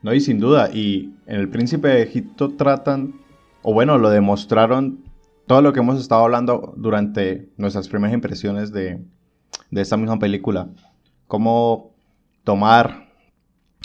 No, 0.02 0.14
y 0.14 0.20
sin 0.20 0.38
duda, 0.38 0.70
y 0.72 1.12
en 1.26 1.36
el 1.36 1.48
Príncipe 1.48 1.88
de 1.88 2.02
Egipto 2.02 2.56
tratan, 2.56 3.20
o 3.62 3.72
bueno, 3.72 3.98
lo 3.98 4.10
demostraron 4.10 5.04
todo 5.46 5.60
lo 5.62 5.72
que 5.72 5.80
hemos 5.80 6.00
estado 6.00 6.24
hablando 6.24 6.74
durante 6.76 7.50
nuestras 7.56 7.88
primeras 7.88 8.14
impresiones 8.14 8.72
de, 8.72 9.00
de 9.70 9.82
esta 9.82 9.96
misma 9.96 10.18
película. 10.18 10.68
Cómo 11.26 11.92
tomar 12.44 13.08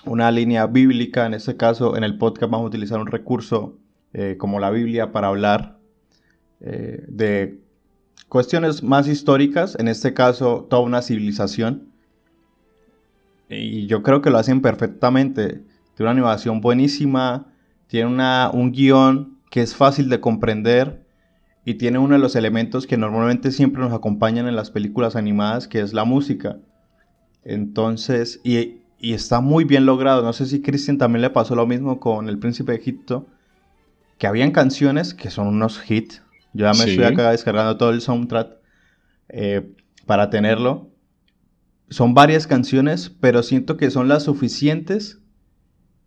una 0.06 0.32
línea 0.32 0.68
bíblica, 0.68 1.26
en 1.26 1.34
este 1.34 1.56
caso 1.58 1.96
en 1.96 2.04
el 2.04 2.18
podcast 2.18 2.52
vamos 2.52 2.66
a 2.66 2.68
utilizar 2.68 3.00
un 3.00 3.08
recurso 3.08 3.78
eh, 4.14 4.36
como 4.38 4.60
la 4.60 4.70
Biblia 4.70 5.12
para 5.12 5.28
hablar 5.28 5.78
eh, 6.60 7.04
de 7.08 7.60
cuestiones 8.30 8.84
más 8.84 9.08
históricas, 9.08 9.76
en 9.80 9.88
este 9.88 10.14
caso 10.14 10.68
toda 10.70 10.82
una 10.82 11.02
civilización. 11.02 11.90
Y 13.50 13.86
yo 13.88 14.02
creo 14.02 14.22
que 14.22 14.30
lo 14.30 14.38
hacen 14.40 14.62
perfectamente. 14.62 15.64
Tiene 15.96 16.10
una 16.10 16.12
animación 16.12 16.60
buenísima, 16.60 17.46
tiene 17.88 18.08
una, 18.10 18.50
un 18.52 18.72
guion 18.72 19.38
que 19.52 19.62
es 19.62 19.76
fácil 19.76 20.10
de 20.10 20.20
comprender 20.20 21.03
y 21.66 21.76
tiene 21.76 21.98
uno 22.00 22.14
de 22.16 22.20
los 22.20 22.36
elementos 22.36 22.88
que 22.88 22.98
normalmente 22.98 23.52
siempre 23.52 23.82
nos 23.82 23.94
acompañan 23.94 24.48
en 24.48 24.56
las 24.56 24.72
películas 24.72 25.16
animadas, 25.16 25.68
que 25.68 25.80
es 25.80 25.94
la 25.94 26.04
música. 26.04 26.58
Entonces, 27.44 28.40
y, 28.44 28.78
y 29.00 29.14
está 29.14 29.40
muy 29.42 29.64
bien 29.64 29.86
logrado. 29.86 30.24
No 30.24 30.34
sé 30.34 30.46
si 30.46 30.62
Christian 30.62 30.98
también 30.98 31.22
le 31.22 31.30
pasó 31.30 31.56
lo 31.56 31.68
mismo 31.68 32.00
con 32.00 32.30
El 32.30 32.40
Príncipe 32.40 32.72
de 32.74 32.78
Egipto, 32.80 33.28
que 34.18 34.28
habían 34.28 34.52
canciones 34.52 35.14
que 35.14 35.30
son 35.30 35.48
unos 35.48 35.82
hits. 35.90 36.22
Yo 36.54 36.66
ya 36.66 36.72
me 36.72 36.86
Sí. 36.86 36.92
estoy 36.92 37.06
acá 37.06 37.32
descargando 37.32 37.78
todo 37.78 37.90
el 37.90 38.02
soundtrack 38.02 38.58
eh, 39.30 39.74
para 40.06 40.30
tenerlo. 40.30 40.90
Son 41.90 42.14
varias 42.14 42.48
canciones, 42.48 43.10
pero 43.10 43.44
siento 43.44 43.78
que 43.78 43.92
son 43.92 44.08
las 44.08 44.24
suficientes 44.24 45.20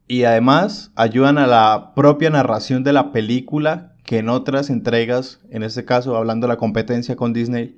y 0.09 0.25
además 0.25 0.93
ayudan 0.95 1.39
a 1.39 1.47
la 1.47 1.93
propia 1.95 2.31
narración 2.31 2.85
de 2.85 2.93
la 2.93 3.13
película 3.13 3.96
que 4.07 4.19
en 4.19 4.29
otras 4.29 4.71
entregas, 4.71 5.41
en 5.51 5.65
este 5.65 5.85
caso 5.85 6.17
hablando 6.17 6.47
de 6.47 6.53
la 6.53 6.59
competencia 6.59 7.17
con 7.17 7.33
Disney, 7.33 7.77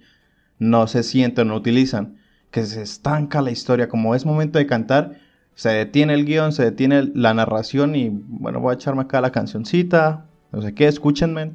no 0.58 0.86
se 0.86 1.02
sienten, 1.02 1.48
no 1.48 1.56
utilizan, 1.56 2.18
que 2.50 2.64
se 2.64 2.82
estanca 2.82 3.40
la 3.42 3.50
historia, 3.50 3.88
como 3.88 4.14
es 4.14 4.26
momento 4.26 4.58
de 4.58 4.66
cantar, 4.66 5.18
se 5.54 5.70
detiene 5.70 6.14
el 6.14 6.24
guion, 6.24 6.52
se 6.52 6.62
detiene 6.62 7.10
la 7.14 7.34
narración 7.34 7.96
y 7.96 8.10
bueno, 8.12 8.60
voy 8.60 8.72
a 8.72 8.74
echarme 8.74 9.02
acá 9.02 9.20
la 9.20 9.32
cancioncita, 9.32 10.26
no 10.52 10.62
sé 10.62 10.74
qué, 10.74 10.86
escúchenme 10.86 11.52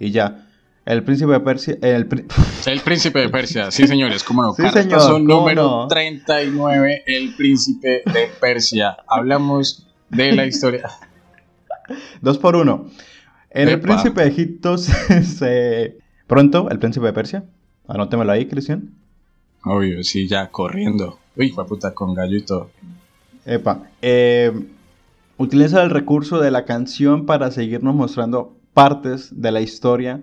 y 0.00 0.10
ya. 0.10 0.42
El 0.86 1.02
príncipe 1.02 1.32
de 1.32 1.40
Persia, 1.40 1.76
el 1.82 2.06
príncipe 2.84 3.18
de 3.18 3.28
Persia, 3.28 3.70
sí 3.70 3.86
señores, 3.86 4.22
cómo 4.22 4.42
no. 4.42 4.54
Sí, 4.54 4.62
señor, 4.72 5.00
cómo 5.00 5.18
número 5.18 5.62
no. 5.62 5.88
39, 5.88 7.02
el 7.06 7.34
príncipe 7.34 8.02
de 8.06 8.30
Persia. 8.40 8.96
Hablamos 9.08 9.86
de 10.08 10.32
la 10.32 10.46
historia. 10.46 10.88
Dos 12.20 12.38
por 12.38 12.56
uno. 12.56 12.86
En 13.62 13.68
el 13.68 13.80
príncipe 13.80 14.22
de 14.22 14.28
Egipto 14.28 14.78
se, 14.78 15.22
se- 15.24 15.98
Pronto, 16.26 16.68
el 16.70 16.78
príncipe 16.78 17.06
de 17.06 17.12
Persia. 17.12 17.44
Anótemelo 17.88 18.32
ahí, 18.32 18.46
Cristian. 18.46 18.90
Obvio, 19.64 20.02
sí, 20.02 20.26
ya 20.28 20.48
corriendo. 20.50 21.18
Uy, 21.36 21.52
puta 21.68 21.92
con 21.94 22.14
gallo 22.14 22.36
y 22.36 22.42
todo. 22.42 22.70
Epa. 23.44 23.84
eh, 24.02 24.52
utiliza 25.36 25.82
el 25.82 25.90
recurso 25.90 26.40
de 26.40 26.50
la 26.50 26.64
canción 26.64 27.26
para 27.26 27.50
seguirnos 27.50 27.94
mostrando 27.94 28.56
partes 28.74 29.40
de 29.40 29.52
la 29.52 29.60
historia. 29.60 30.22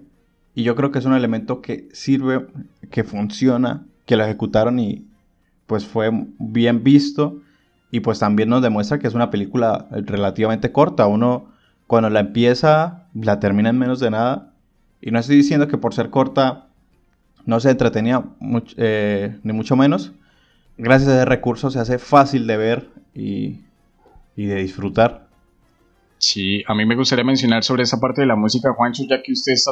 Y 0.55 0.63
yo 0.63 0.75
creo 0.75 0.91
que 0.91 0.99
es 0.99 1.05
un 1.05 1.13
elemento 1.13 1.61
que 1.61 1.87
sirve, 1.93 2.45
que 2.91 3.03
funciona, 3.03 3.85
que 4.05 4.15
lo 4.17 4.23
ejecutaron 4.23 4.77
y 4.79 5.05
pues 5.67 5.85
fue 5.85 6.09
bien 6.37 6.83
visto. 6.83 7.39
Y 7.91 8.01
pues 8.01 8.19
también 8.19 8.49
nos 8.49 8.61
demuestra 8.61 8.99
que 8.99 9.07
es 9.07 9.13
una 9.13 9.29
película 9.31 9.87
relativamente 9.91 10.71
corta. 10.71 11.07
Uno 11.07 11.52
cuando 11.87 12.09
la 12.09 12.19
empieza, 12.21 13.07
la 13.13 13.39
termina 13.39 13.69
en 13.69 13.77
menos 13.77 13.99
de 13.99 14.11
nada. 14.11 14.53
Y 15.01 15.11
no 15.11 15.19
estoy 15.19 15.35
diciendo 15.37 15.67
que 15.67 15.77
por 15.77 15.93
ser 15.93 16.09
corta 16.09 16.67
no 17.45 17.59
se 17.59 17.71
entretenía 17.71 18.23
much- 18.39 18.73
eh, 18.77 19.37
ni 19.43 19.53
mucho 19.53 19.75
menos. 19.75 20.13
Gracias 20.77 21.09
a 21.09 21.15
ese 21.17 21.25
recurso 21.25 21.69
se 21.69 21.79
hace 21.79 21.99
fácil 21.99 22.47
de 22.47 22.57
ver 22.57 22.89
y, 23.13 23.59
de 24.35 24.55
disfrutar. 24.55 25.27
Sí, 26.17 26.63
a 26.67 26.73
mí 26.73 26.85
me 26.85 26.95
gustaría 26.95 27.25
mencionar 27.25 27.63
sobre 27.63 27.83
esa 27.83 27.99
parte 27.99 28.21
de 28.21 28.27
la 28.27 28.35
música, 28.37 28.73
Juancho, 28.73 29.03
ya 29.09 29.21
que 29.21 29.33
usted 29.33 29.51
está, 29.51 29.71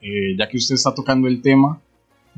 eh, 0.00 0.36
ya 0.36 0.48
que 0.48 0.56
usted 0.56 0.74
está 0.74 0.92
tocando 0.92 1.28
el 1.28 1.40
tema, 1.40 1.80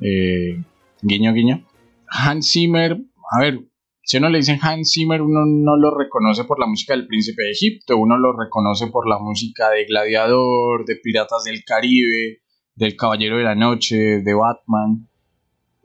eh, 0.00 0.62
guiño, 1.02 1.32
guiño. 1.32 1.64
Hans 2.06 2.52
Zimmer, 2.52 3.00
a 3.32 3.40
ver, 3.40 3.60
si 4.04 4.18
uno 4.18 4.28
le 4.28 4.38
dice 4.38 4.58
Hans 4.60 4.92
Zimmer, 4.92 5.22
uno 5.22 5.46
no 5.46 5.76
lo 5.78 5.96
reconoce 5.96 6.44
por 6.44 6.60
la 6.60 6.66
música 6.66 6.94
del 6.94 7.06
Príncipe 7.06 7.42
de 7.42 7.52
Egipto, 7.52 7.96
uno 7.96 8.18
lo 8.18 8.36
reconoce 8.38 8.88
por 8.88 9.08
la 9.08 9.18
música 9.18 9.70
de 9.70 9.86
Gladiador, 9.86 10.84
de 10.84 10.96
Piratas 10.96 11.44
del 11.44 11.64
Caribe, 11.64 12.42
del 12.74 12.96
Caballero 12.96 13.38
de 13.38 13.44
la 13.44 13.54
Noche, 13.54 13.96
de 13.96 14.34
Batman. 14.34 15.08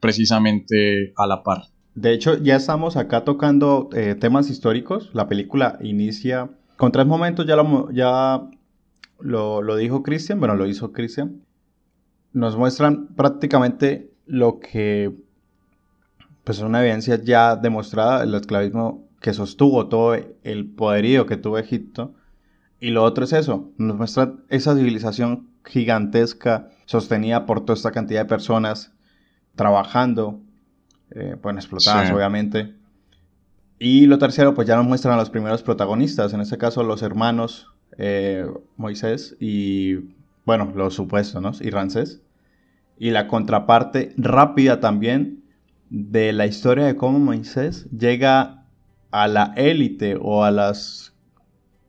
precisamente 0.00 1.14
a 1.16 1.26
la 1.26 1.42
par. 1.42 1.73
De 1.94 2.12
hecho, 2.12 2.36
ya 2.38 2.56
estamos 2.56 2.96
acá 2.96 3.24
tocando 3.24 3.88
eh, 3.92 4.16
temas 4.16 4.50
históricos. 4.50 5.10
La 5.12 5.28
película 5.28 5.78
inicia 5.80 6.50
con 6.76 6.90
tres 6.90 7.06
momentos, 7.06 7.46
ya 7.46 7.56
lo, 9.20 9.76
dijo 9.76 10.02
Christian, 10.02 10.40
bueno, 10.40 10.56
lo 10.56 10.66
hizo 10.66 10.92
Christian. 10.92 11.42
Nos 12.32 12.56
muestran 12.56 13.06
prácticamente 13.14 14.10
lo 14.26 14.58
que 14.58 15.14
pues 16.42 16.58
es 16.58 16.64
una 16.64 16.82
evidencia 16.82 17.18
ya 17.22 17.56
demostrada, 17.56 18.24
el 18.24 18.34
esclavismo 18.34 19.08
que 19.20 19.32
sostuvo 19.32 19.88
todo 19.88 20.14
el 20.14 20.66
poderío 20.66 21.26
que 21.26 21.36
tuvo 21.36 21.58
Egipto. 21.58 22.14
Y 22.80 22.90
lo 22.90 23.04
otro 23.04 23.24
es 23.24 23.32
eso, 23.32 23.70
nos 23.78 23.96
muestra 23.96 24.34
esa 24.48 24.74
civilización 24.76 25.48
gigantesca 25.64 26.68
sostenida 26.84 27.46
por 27.46 27.60
toda 27.60 27.76
esta 27.76 27.92
cantidad 27.92 28.22
de 28.22 28.28
personas 28.28 28.92
trabajando 29.54 30.40
eh, 31.14 31.36
pueden 31.40 31.58
explotar, 31.58 32.12
obviamente. 32.12 32.74
Y 33.78 34.06
lo 34.06 34.18
tercero, 34.18 34.54
pues 34.54 34.66
ya 34.66 34.76
nos 34.76 34.86
muestran 34.86 35.14
a 35.14 35.16
los 35.16 35.30
primeros 35.30 35.62
protagonistas, 35.62 36.32
en 36.32 36.40
este 36.40 36.58
caso 36.58 36.82
los 36.82 37.02
hermanos 37.02 37.68
eh, 37.98 38.46
Moisés 38.76 39.36
y, 39.40 39.96
bueno, 40.44 40.72
los 40.74 40.94
supuestos, 40.94 41.40
¿no? 41.40 41.52
Y 41.60 41.70
Rancés. 41.70 42.20
Y 42.98 43.10
la 43.10 43.26
contraparte 43.28 44.14
rápida 44.16 44.80
también 44.80 45.44
de 45.90 46.32
la 46.32 46.46
historia 46.46 46.86
de 46.86 46.96
cómo 46.96 47.18
Moisés 47.18 47.88
llega 47.90 48.64
a 49.10 49.28
la 49.28 49.52
élite 49.56 50.16
o 50.20 50.44
a 50.44 50.50
las 50.50 51.12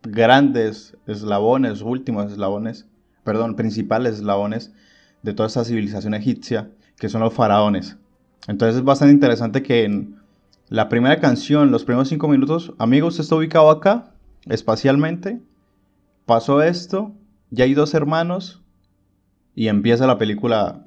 grandes 0.03 0.95
eslabones, 1.07 1.81
últimos 1.81 2.31
eslabones, 2.31 2.87
perdón, 3.23 3.55
principales 3.55 4.15
eslabones 4.15 4.73
de 5.23 5.33
toda 5.33 5.47
esta 5.47 5.63
civilización 5.63 6.13
egipcia, 6.13 6.69
que 6.97 7.09
son 7.09 7.21
los 7.21 7.33
faraones. 7.33 7.97
Entonces 8.47 8.77
es 8.77 8.83
bastante 8.83 9.13
interesante 9.13 9.63
que 9.63 9.83
en 9.83 10.17
la 10.69 10.89
primera 10.89 11.19
canción, 11.19 11.71
los 11.71 11.83
primeros 11.83 12.09
cinco 12.09 12.27
minutos, 12.27 12.73
amigos, 12.79 13.19
está 13.19 13.35
ubicado 13.35 13.69
acá, 13.69 14.13
espacialmente, 14.45 15.41
pasó 16.25 16.61
esto, 16.61 17.13
ya 17.49 17.65
hay 17.65 17.73
dos 17.73 17.93
hermanos 17.93 18.63
y 19.53 19.67
empieza 19.67 20.07
la 20.07 20.17
película 20.17 20.85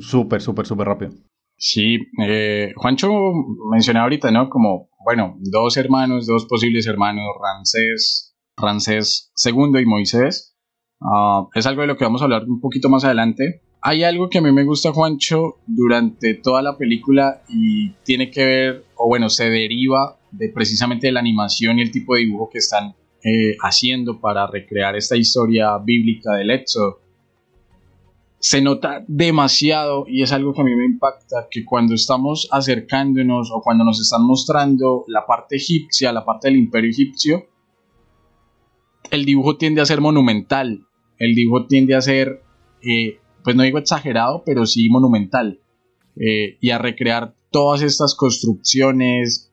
súper, 0.00 0.40
súper, 0.40 0.66
súper 0.66 0.86
rápido. 0.86 1.12
Sí, 1.58 1.98
eh, 2.22 2.72
Juancho 2.76 3.08
mencionaba 3.70 4.04
ahorita, 4.04 4.30
¿no? 4.30 4.50
Como, 4.50 4.90
bueno, 5.04 5.36
dos 5.40 5.76
hermanos, 5.76 6.26
dos 6.26 6.46
posibles 6.46 6.86
hermanos, 6.86 7.24
Rancés, 7.42 8.34
Rancés 8.56 9.32
II 9.44 9.80
y 9.80 9.86
Moisés. 9.86 10.56
Ah, 11.00 11.46
es 11.54 11.66
algo 11.66 11.82
de 11.82 11.86
lo 11.86 11.96
que 11.96 12.04
vamos 12.04 12.20
a 12.20 12.24
hablar 12.24 12.44
un 12.46 12.60
poquito 12.60 12.88
más 12.88 13.04
adelante 13.04 13.62
hay 13.80 14.02
algo 14.02 14.28
que 14.28 14.38
a 14.38 14.42
mí 14.42 14.52
me 14.52 14.64
gusta, 14.64 14.92
Juancho, 14.92 15.58
durante 15.66 16.34
toda 16.34 16.62
la 16.62 16.76
película 16.76 17.42
y 17.48 17.90
tiene 18.04 18.30
que 18.30 18.44
ver, 18.44 18.84
o 18.96 19.06
bueno, 19.06 19.28
se 19.28 19.48
deriva 19.48 20.18
de 20.32 20.48
precisamente 20.48 21.10
la 21.12 21.20
animación 21.20 21.78
y 21.78 21.82
el 21.82 21.90
tipo 21.90 22.14
de 22.14 22.20
dibujo 22.20 22.50
que 22.50 22.58
están 22.58 22.94
eh, 23.24 23.56
haciendo 23.60 24.20
para 24.20 24.46
recrear 24.46 24.96
esta 24.96 25.16
historia 25.16 25.76
bíblica 25.78 26.32
del 26.34 26.50
Éxodo. 26.50 27.00
Se 28.38 28.60
nota 28.60 29.04
demasiado 29.08 30.04
y 30.06 30.22
es 30.22 30.32
algo 30.32 30.52
que 30.52 30.60
a 30.60 30.64
mí 30.64 30.74
me 30.74 30.84
impacta 30.84 31.48
que 31.50 31.64
cuando 31.64 31.94
estamos 31.94 32.48
acercándonos 32.52 33.50
o 33.52 33.62
cuando 33.62 33.84
nos 33.84 34.00
están 34.00 34.24
mostrando 34.24 35.04
la 35.08 35.26
parte 35.26 35.56
egipcia, 35.56 36.12
la 36.12 36.24
parte 36.24 36.48
del 36.48 36.58
imperio 36.58 36.90
egipcio, 36.90 37.46
el 39.10 39.24
dibujo 39.24 39.56
tiende 39.56 39.80
a 39.80 39.86
ser 39.86 40.00
monumental, 40.00 40.86
el 41.18 41.34
dibujo 41.34 41.66
tiende 41.66 41.94
a 41.94 42.00
ser 42.00 42.42
eh, 42.82 43.18
pues 43.46 43.54
no 43.54 43.62
digo 43.62 43.78
exagerado, 43.78 44.42
pero 44.44 44.66
sí 44.66 44.88
monumental. 44.88 45.60
Eh, 46.16 46.58
y 46.60 46.70
a 46.70 46.78
recrear 46.78 47.36
todas 47.52 47.80
estas 47.80 48.16
construcciones, 48.16 49.52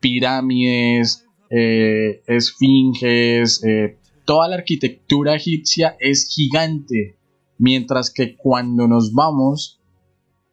pirámides, 0.00 1.26
eh, 1.50 2.22
esfinges, 2.26 3.62
eh, 3.64 3.98
toda 4.24 4.48
la 4.48 4.56
arquitectura 4.56 5.34
egipcia 5.34 5.94
es 6.00 6.26
gigante, 6.34 7.18
mientras 7.58 8.10
que 8.10 8.34
cuando 8.34 8.88
nos 8.88 9.12
vamos 9.12 9.78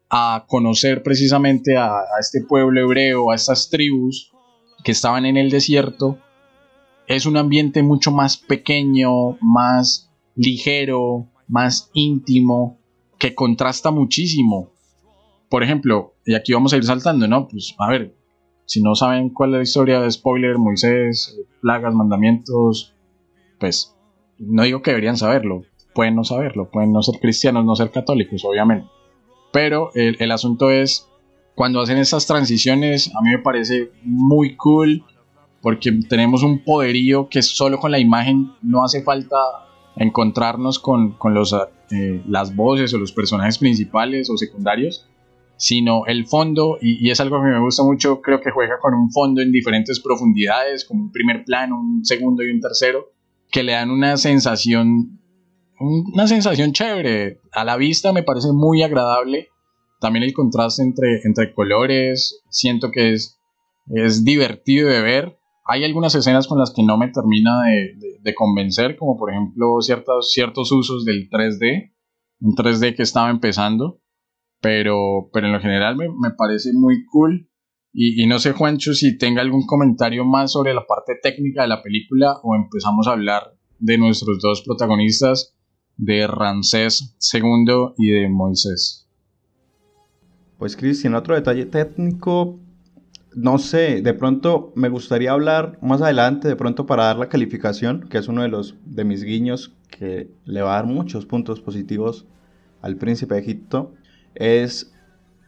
a 0.09 0.43
conocer 0.49 1.01
precisamente 1.01 1.77
a, 1.77 1.93
a 1.93 2.19
este 2.19 2.41
pueblo 2.41 2.81
hebreo, 2.81 3.31
a 3.31 3.35
estas 3.35 3.69
tribus 3.69 4.33
que 4.83 4.91
estaban 4.91 5.25
en 5.25 5.37
el 5.37 5.49
desierto, 5.49 6.19
es 7.07 7.25
un 7.25 7.37
ambiente 7.37 7.83
mucho 7.83 8.11
más 8.11 8.35
pequeño, 8.35 9.37
más 9.39 10.11
ligero, 10.35 11.29
más 11.47 11.89
íntimo, 11.93 12.79
que 13.17 13.35
contrasta 13.35 13.91
muchísimo. 13.91 14.71
Por 15.49 15.63
ejemplo, 15.63 16.15
y 16.25 16.35
aquí 16.35 16.53
vamos 16.53 16.73
a 16.73 16.77
ir 16.77 16.83
saltando, 16.83 17.27
¿no? 17.27 17.47
Pues 17.47 17.75
a 17.77 17.89
ver, 17.89 18.15
si 18.65 18.81
no 18.81 18.95
saben 18.95 19.29
cuál 19.29 19.51
es 19.51 19.55
la 19.55 19.63
historia 19.63 20.01
de 20.01 20.11
spoiler, 20.11 20.57
Moisés, 20.57 21.39
plagas, 21.61 21.93
mandamientos, 21.93 22.95
pues 23.59 23.95
no 24.39 24.63
digo 24.63 24.81
que 24.81 24.91
deberían 24.91 25.17
saberlo, 25.17 25.63
pueden 25.93 26.15
no 26.15 26.23
saberlo, 26.23 26.69
pueden 26.69 26.91
no 26.91 27.01
ser 27.03 27.19
cristianos, 27.19 27.65
no 27.65 27.75
ser 27.75 27.91
católicos, 27.91 28.43
obviamente. 28.45 28.87
Pero 29.51 29.91
el, 29.93 30.17
el 30.19 30.31
asunto 30.31 30.71
es, 30.71 31.07
cuando 31.55 31.81
hacen 31.81 31.97
estas 31.97 32.25
transiciones, 32.25 33.11
a 33.15 33.21
mí 33.21 33.29
me 33.29 33.39
parece 33.39 33.91
muy 34.03 34.55
cool, 34.55 35.03
porque 35.61 35.91
tenemos 36.09 36.43
un 36.43 36.63
poderío 36.63 37.29
que 37.29 37.41
solo 37.41 37.79
con 37.79 37.91
la 37.91 37.99
imagen 37.99 38.51
no 38.61 38.83
hace 38.83 39.03
falta 39.03 39.37
encontrarnos 39.95 40.79
con, 40.79 41.15
los, 41.25 41.53
eh, 41.91 42.23
las 42.27 42.55
voces 42.55 42.93
o 42.93 42.97
los 42.97 43.11
personajes 43.11 43.57
principales 43.57 44.29
o 44.29 44.37
secundarios 44.37 45.07
sino 45.57 46.05
el 46.07 46.25
fondo, 46.25 46.77
y, 46.81 47.09
es 47.09 47.19
algo 47.21 47.41
que 47.41 47.47
me 47.47 47.59
gusta 47.61 47.83
mucho, 47.83 48.21
creo 48.21 48.41
que 48.41 48.51
juega 48.51 48.79
con 48.81 48.93
un 48.93 49.11
fondo 49.11 49.41
en 49.41 49.51
diferentes 49.51 50.01
profundidades, 50.01 50.83
como 50.83 51.03
un 51.03 51.11
primer 51.11 51.45
plano, 51.45 51.79
un 51.79 52.03
segundo 52.03 52.43
y 52.43 52.51
un 52.51 52.59
tercero, 52.59 53.13
que 53.49 53.63
le 53.63 53.73
dan 53.73 53.89
una 53.89 54.17
sensación, 54.17 55.21
una 55.79 56.27
sensación 56.27 56.73
chévere. 56.73 57.39
A 57.53 57.63
la 57.63 57.77
vista 57.77 58.11
me 58.11 58.23
parece 58.23 58.51
muy 58.51 58.81
agradable. 58.81 59.49
También 60.01 60.23
el 60.23 60.33
contraste 60.33 60.81
entre, 60.81 61.21
entre 61.23 61.53
colores, 61.53 62.43
siento 62.49 62.91
que 62.91 63.13
es, 63.13 63.39
es 63.87 64.25
divertido 64.25 64.89
de 64.89 65.01
ver. 65.01 65.37
Hay 65.65 65.83
algunas 65.83 66.13
escenas 66.15 66.47
con 66.47 66.59
las 66.59 66.73
que 66.73 66.83
no 66.83 66.97
me 66.97 67.07
termina 67.09 67.61
de, 67.63 68.35
convencer, 68.35 68.97
como 68.97 69.17
por 69.17 69.31
ejemplo 69.31 69.81
ciertos, 69.81 70.71
usos 70.71 71.05
del 71.05 71.29
3D, 71.29 71.93
un 72.41 72.55
3D 72.55 72.95
que 72.95 73.03
estaba 73.03 73.29
empezando 73.29 74.01
pero, 74.63 75.29
pero 75.33 75.47
en 75.47 75.53
lo 75.53 75.59
general 75.59 75.97
me, 75.97 76.31
parece 76.37 76.71
muy 76.73 77.03
cool. 77.11 77.49
Y, 77.91 78.25
no 78.25 78.39
sé, 78.39 78.53
Juancho, 78.53 78.93
si 78.93 79.17
tenga 79.17 79.41
algún 79.41 79.67
comentario 79.67 80.25
más 80.25 80.53
sobre 80.53 80.73
la 80.73 80.87
parte 80.87 81.13
técnica 81.21 81.63
de 81.63 81.67
la 81.67 81.83
película 81.83 82.39
o 82.41 82.55
empezamos 82.55 83.07
a 83.07 83.11
hablar 83.11 83.55
de 83.77 83.97
nuestros 83.97 84.39
dos 84.41 84.63
protagonistas, 84.65 85.53
de 85.97 86.25
Ramsés 86.25 87.17
II 87.33 87.93
y 87.97 88.09
de 88.09 88.29
Moisés. 88.29 89.07
Pues 90.57 90.77
Cristian, 90.77 91.13
otro 91.13 91.35
detalle 91.35 91.65
técnico, 91.65 92.57
no 93.35 93.57
sé, 93.57 94.01
de 94.01 94.13
pronto 94.13 94.71
me 94.75 94.89
gustaría 94.89 95.31
hablar 95.31 95.77
más 95.81 96.01
adelante, 96.01 96.47
de 96.47 96.55
pronto 96.55 96.85
para 96.85 97.05
dar 97.05 97.17
la 97.17 97.29
calificación, 97.29 98.07
que 98.09 98.17
es 98.17 98.27
uno 98.27 98.41
de 98.41 98.49
los 98.49 98.75
de 98.85 99.03
mis 99.03 99.23
guiños 99.23 99.73
que 99.89 100.29
le 100.45 100.61
va 100.61 100.73
a 100.73 100.75
dar 100.75 100.85
muchos 100.85 101.25
puntos 101.25 101.61
positivos 101.61 102.25
al 102.81 102.97
príncipe 102.97 103.35
de 103.35 103.41
Egipto 103.41 103.93
es 104.35 104.91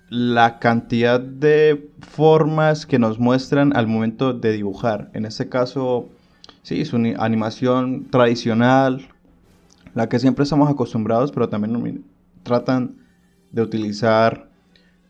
la 0.10 0.60
cantidad 0.60 1.20
de 1.20 1.90
formas 2.00 2.86
que 2.86 3.00
nos 3.00 3.20
muestran 3.20 3.76
al 3.76 3.88
momento 3.88 4.34
de 4.34 4.52
dibujar. 4.52 5.10
En 5.14 5.26
este 5.26 5.50
caso, 5.50 6.10
sí, 6.62 6.82
es 6.82 6.94
una 6.94 7.24
animación 7.24 8.06
tradicional, 8.12 9.08
la 9.94 10.08
que 10.08 10.20
siempre 10.20 10.44
estamos 10.44 10.70
acostumbrados, 10.70 11.32
pero 11.32 11.50
también 11.50 12.06
tratan 12.44 12.98
de 13.52 13.62
utilizar 13.62 14.50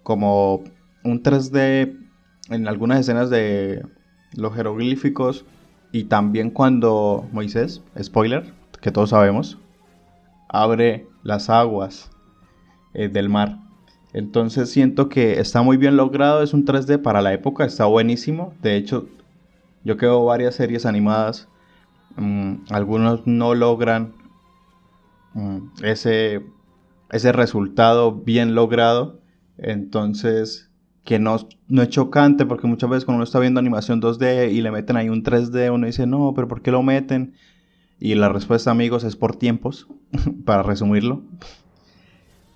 como 0.04 0.64
un 1.04 1.22
3D 1.22 2.05
en 2.50 2.68
algunas 2.68 3.00
escenas 3.00 3.30
de 3.30 3.86
los 4.36 4.54
jeroglíficos 4.56 5.46
y 5.92 6.06
también 6.06 6.50
cuando 6.50 7.28
Moisés, 7.32 7.82
spoiler, 8.02 8.54
que 8.82 8.92
todos 8.92 9.12
sabemos, 9.12 9.58
abre 10.50 11.08
las 11.24 11.50
aguas 11.50 12.12
eh, 12.94 13.08
del 13.08 13.30
mar 13.30 13.60
entonces 14.16 14.70
siento 14.70 15.10
que 15.10 15.42
está 15.42 15.62
muy 15.62 15.76
bien 15.76 15.98
logrado, 15.98 16.42
es 16.42 16.54
un 16.54 16.64
3D 16.64 17.02
para 17.02 17.22
la 17.22 17.34
época, 17.34 17.66
está 17.66 17.84
buenísimo. 17.84 18.54
De 18.62 18.78
hecho, 18.78 19.10
yo 19.84 19.98
creo 19.98 20.24
varias 20.24 20.56
series 20.56 20.86
animadas, 20.86 21.50
mm, 22.16 22.60
algunos 22.70 23.28
no 23.28 23.54
logran 23.56 24.14
mm, 25.34 25.84
ese, 25.84 26.46
ese 27.12 27.34
resultado 27.34 28.14
bien 28.14 28.56
logrado. 28.56 29.20
Entonces, 29.58 30.65
que 31.06 31.20
no, 31.20 31.38
no 31.68 31.84
es 31.84 31.90
chocante, 31.90 32.46
porque 32.46 32.68
muchas 32.68 32.90
veces 32.90 33.06
cuando 33.06 33.18
uno 33.18 33.24
está 33.24 33.40
viendo 33.40 33.60
animación 33.60 34.02
2D 34.02 34.52
y 34.52 34.62
le 34.62 34.72
meten 34.72 34.98
ahí 34.98 35.08
un 35.08 35.24
3D, 35.24 35.72
uno 35.72 35.86
dice, 35.86 36.08
no, 36.08 36.34
pero 36.36 36.48
¿por 36.48 36.62
qué 36.62 36.72
lo 36.72 36.82
meten? 36.82 37.36
Y 38.00 38.16
la 38.16 38.28
respuesta, 38.28 38.72
amigos, 38.72 39.04
es 39.04 39.16
por 39.16 39.36
tiempos, 39.36 39.88
para 40.46 40.64
resumirlo. 40.64 41.22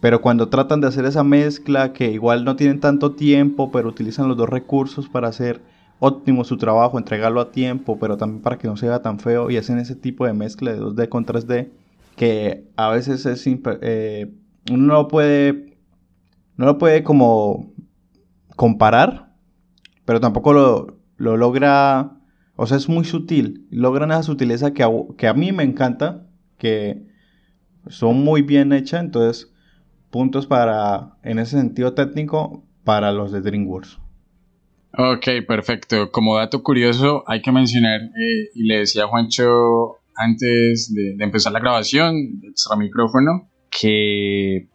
Pero 0.02 0.22
cuando 0.22 0.50
tratan 0.50 0.82
de 0.82 0.88
hacer 0.88 1.06
esa 1.06 1.24
mezcla, 1.24 1.94
que 1.94 2.12
igual 2.12 2.44
no 2.44 2.56
tienen 2.56 2.80
tanto 2.80 3.12
tiempo, 3.12 3.72
pero 3.72 3.88
utilizan 3.88 4.28
los 4.28 4.36
dos 4.36 4.50
recursos 4.50 5.08
para 5.08 5.28
hacer 5.28 5.62
óptimo 6.00 6.44
su 6.44 6.58
trabajo, 6.58 6.98
entregarlo 6.98 7.42
a 7.42 7.52
tiempo, 7.52 8.00
pero 8.00 8.18
también 8.18 8.42
para 8.42 8.58
que 8.58 8.68
no 8.68 8.78
se 8.78 8.88
vea 8.88 9.04
tan 9.04 9.20
feo, 9.20 9.52
y 9.52 9.58
hacen 9.58 9.78
ese 9.78 9.96
tipo 9.96 10.26
de 10.26 10.34
mezcla 10.34 10.74
de 10.74 10.80
2D 10.80 11.08
con 11.10 11.26
3D, 11.26 11.70
que 12.16 12.64
a 12.78 12.90
veces 12.90 13.28
es 13.28 13.46
eh, 13.46 14.32
uno 14.72 14.94
no 14.94 15.08
puede, 15.08 15.78
no 16.58 16.66
lo 16.66 16.78
puede 16.80 17.04
como 17.04 17.74
comparar, 18.60 19.32
pero 20.04 20.19
tampoco 20.19 20.52
lo, 20.52 21.00
lo 21.15 21.38
logra, 21.38 22.19
o 22.58 22.67
sea, 22.67 22.76
es 22.76 22.89
muy 22.89 23.06
sutil, 23.06 23.65
logran 23.72 24.12
esa 24.12 24.24
sutileza 24.24 24.74
que 24.74 24.84
a, 24.84 24.89
que 25.17 25.28
a 25.28 25.34
mí 25.34 25.54
me 25.54 25.63
encanta, 25.63 26.28
que 26.58 27.08
son 27.88 28.22
muy 28.22 28.41
bien 28.41 28.74
hechas, 28.74 29.02
entonces 29.02 29.54
puntos 30.10 30.45
para, 30.45 31.15
en 31.24 31.39
ese 31.39 31.58
sentido 31.58 31.93
técnico, 31.93 32.65
para 32.84 33.13
los 33.13 33.32
de 33.32 33.39
DreamWorks. 33.39 33.98
Ok, 34.98 35.48
perfecto. 35.48 36.12
Como 36.12 36.36
dato 36.36 36.62
curioso, 36.62 37.24
hay 37.28 37.41
que 37.41 37.54
mencionar, 37.54 38.02
eh, 38.02 38.50
y 38.56 38.63
le 38.63 38.80
decía 38.80 39.06
a 39.06 39.08
Juancho 39.08 40.00
antes 40.17 40.93
de, 40.93 41.15
empezar 41.24 41.54
la 41.54 41.62
grabación, 41.62 42.41
extra 42.43 42.76
micrófono, 42.76 43.50
que 43.72 44.67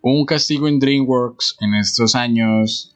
un 0.00 0.26
castigo 0.26 0.68
en 0.68 0.78
DreamWorks 0.78 1.56
en 1.60 1.74
estos 1.74 2.14
años, 2.14 2.91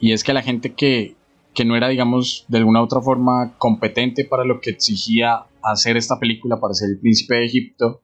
y 0.00 0.12
es 0.12 0.24
que 0.24 0.32
la 0.32 0.42
gente 0.42 0.74
que, 0.74 1.16
que 1.54 1.64
no 1.64 1.76
era, 1.76 1.88
digamos, 1.88 2.44
de 2.48 2.58
alguna 2.58 2.80
u 2.80 2.84
otra 2.84 3.00
forma 3.00 3.56
competente 3.58 4.24
para 4.24 4.44
lo 4.44 4.60
que 4.60 4.70
exigía 4.70 5.46
hacer 5.62 5.96
esta 5.96 6.18
película 6.18 6.60
para 6.60 6.74
ser 6.74 6.90
el 6.90 7.00
príncipe 7.00 7.36
de 7.36 7.46
Egipto, 7.46 8.02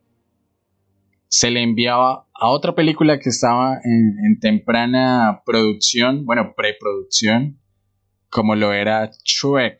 se 1.28 1.50
le 1.50 1.62
enviaba 1.62 2.26
a 2.34 2.48
otra 2.48 2.74
película 2.74 3.18
que 3.18 3.30
estaba 3.30 3.78
en, 3.84 4.38
temprana 4.40 5.42
producción, 5.46 6.26
bueno, 6.26 6.52
preproducción, 6.56 7.58
como 8.28 8.54
lo 8.54 8.72
era 8.72 9.10
Shrek. 9.24 9.78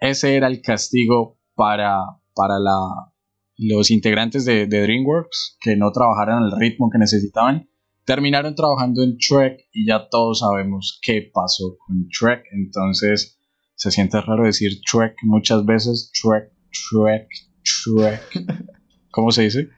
Ese 0.00 0.36
era 0.36 0.48
el 0.48 0.60
castigo 0.60 1.38
para, 1.54 1.96
para 2.34 2.58
la, 2.58 3.12
los 3.56 3.90
integrantes 3.90 4.44
de, 4.44 4.66
DreamWorks 4.66 5.56
que 5.60 5.76
no 5.76 5.92
trabajaran 5.92 6.42
al 6.42 6.58
ritmo 6.58 6.90
que 6.90 6.98
necesitaban. 6.98 7.70
Terminaron 8.04 8.54
trabajando 8.54 9.02
en 9.02 9.16
Shrek 9.16 9.68
y 9.72 9.86
ya 9.86 10.08
todos 10.10 10.40
sabemos 10.40 10.98
qué 11.02 11.30
pasó 11.32 11.76
con 11.78 12.08
Shrek. 12.08 12.44
Entonces 12.52 13.38
se 13.74 13.90
siente 13.90 14.20
raro 14.20 14.44
decir 14.44 14.80
Shrek 14.80 15.16
muchas 15.22 15.64
veces. 15.64 16.10
Shrek, 16.14 16.50
Shrek, 16.70 17.28
Shrek. 17.62 18.70
¿Cómo 19.10 19.30
se 19.30 19.42
dice? 19.42 19.68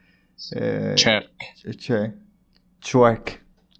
Eh, 0.52 0.94
Che. 0.96 1.20
Che. 1.76 2.24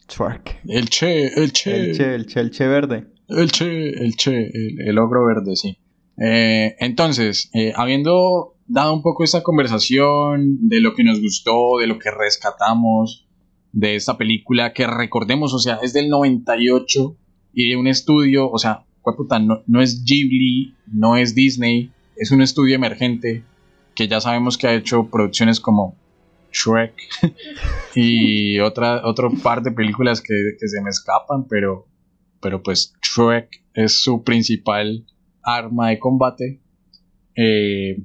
Chuec. 0.08 0.56
El 0.66 0.88
Che, 0.88 1.26
el 1.34 1.52
Che. 1.52 1.70
El 1.70 1.92
Che, 1.92 2.14
el 2.14 2.26
Che, 2.26 2.40
el 2.40 2.50
Che 2.50 2.66
verde. 2.66 3.06
El 3.28 3.50
Che, 3.50 3.90
el 3.90 4.14
Che, 4.16 4.50
el, 4.86 4.98
ogro 4.98 5.26
verde, 5.26 5.56
sí. 5.56 5.78
Eh, 6.16 6.76
entonces, 6.78 7.50
eh, 7.54 7.72
habiendo 7.74 8.56
dado 8.66 8.94
un 8.94 9.02
poco 9.02 9.24
esta 9.24 9.42
conversación 9.42 10.68
de 10.68 10.80
lo 10.80 10.94
que 10.94 11.04
nos 11.04 11.20
gustó, 11.20 11.78
de 11.80 11.86
lo 11.86 11.98
que 11.98 12.10
rescatamos 12.10 13.23
de 13.74 13.96
esta 13.96 14.16
película, 14.16 14.72
que 14.72 14.86
recordemos, 14.86 15.52
o 15.52 15.58
sea, 15.58 15.80
es 15.82 15.92
del 15.92 16.08
98 16.08 17.16
y 17.52 17.70
de 17.70 17.76
un 17.76 17.88
estudio, 17.88 18.48
o 18.48 18.58
sea, 18.58 18.84
puta, 19.02 19.40
no, 19.40 19.62
no 19.66 19.82
es 19.82 20.04
Ghibli, 20.04 20.76
no 20.86 21.16
es 21.16 21.34
Disney, 21.34 21.90
es 22.16 22.30
un 22.30 22.40
estudio 22.40 22.76
emergente 22.76 23.42
que 23.96 24.06
ya 24.06 24.20
sabemos 24.20 24.56
que 24.56 24.68
ha 24.68 24.74
hecho 24.74 25.10
producciones 25.10 25.58
como 25.58 25.96
Shrek 26.52 26.94
y 27.96 28.60
otra, 28.60 29.04
otro 29.04 29.30
par 29.42 29.62
de 29.62 29.72
películas 29.72 30.20
que, 30.20 30.34
se 30.56 30.80
me 30.80 30.90
escapan, 30.90 31.48
pero, 31.48 31.88
pero 32.40 32.62
pues 32.62 32.94
Shrek 33.02 33.64
es 33.74 34.02
su 34.02 34.22
principal 34.22 35.04
arma 35.42 35.88
de 35.90 35.98
combate. 35.98 36.60
Eh, 37.34 38.04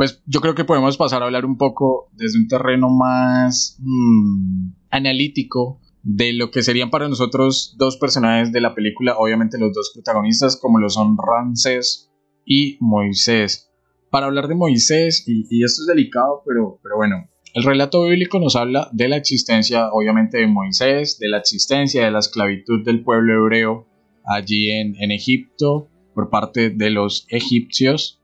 pues 0.00 0.22
yo 0.24 0.40
creo 0.40 0.54
que 0.54 0.64
podemos 0.64 0.96
pasar 0.96 1.20
a 1.20 1.26
hablar 1.26 1.44
un 1.44 1.58
poco 1.58 2.08
desde 2.12 2.38
un 2.38 2.48
terreno 2.48 2.88
más 2.88 3.76
mm, 3.80 4.70
analítico 4.88 5.78
de 6.02 6.32
lo 6.32 6.50
que 6.50 6.62
serían 6.62 6.88
para 6.88 7.06
nosotros 7.06 7.74
dos 7.76 7.98
personajes 7.98 8.50
de 8.50 8.62
la 8.62 8.74
película, 8.74 9.18
obviamente 9.18 9.58
los 9.58 9.74
dos 9.74 9.90
protagonistas 9.92 10.58
como 10.58 10.78
lo 10.78 10.88
son 10.88 11.18
Ramses 11.18 12.10
y 12.46 12.78
Moisés 12.80 13.70
para 14.08 14.24
hablar 14.24 14.48
de 14.48 14.54
Moisés, 14.54 15.22
y, 15.26 15.62
esto 15.62 15.82
es 15.82 15.86
delicado, 15.86 16.42
pero, 16.46 16.80
pero 16.82 16.96
bueno, 16.96 17.28
el 17.52 17.62
relato 17.62 18.02
bíblico 18.06 18.40
nos 18.40 18.56
habla 18.56 18.88
de 18.94 19.06
la 19.06 19.18
existencia, 19.18 19.90
obviamente, 19.92 20.38
de 20.38 20.46
Moisés, 20.46 21.18
de 21.18 21.28
la 21.28 21.36
existencia 21.36 22.06
de 22.06 22.10
la 22.10 22.20
esclavitud 22.20 22.82
del 22.86 23.04
pueblo 23.04 23.34
hebreo 23.34 23.86
allí 24.24 24.70
en, 24.70 25.10
Egipto 25.10 25.90
por 26.14 26.30
parte 26.30 26.70
de 26.70 26.88
los 26.88 27.26
egipcios. 27.28 28.22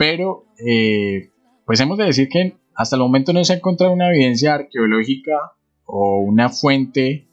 Pero, 0.00 0.46
eh, 0.58 1.28
pues 1.66 1.78
hemos 1.80 1.98
de 1.98 2.06
decir 2.06 2.28
que 2.28 2.56
hasta 2.74 2.96
el 2.96 3.02
momento 3.02 3.34
no 3.34 3.44
se 3.44 3.52
ha 3.52 3.56
encontrado 3.56 3.92
una 3.92 4.08
evidencia 4.08 4.54
arqueológica 4.54 5.52
o 5.84 6.22
una 6.22 6.48
fuente 6.48 7.28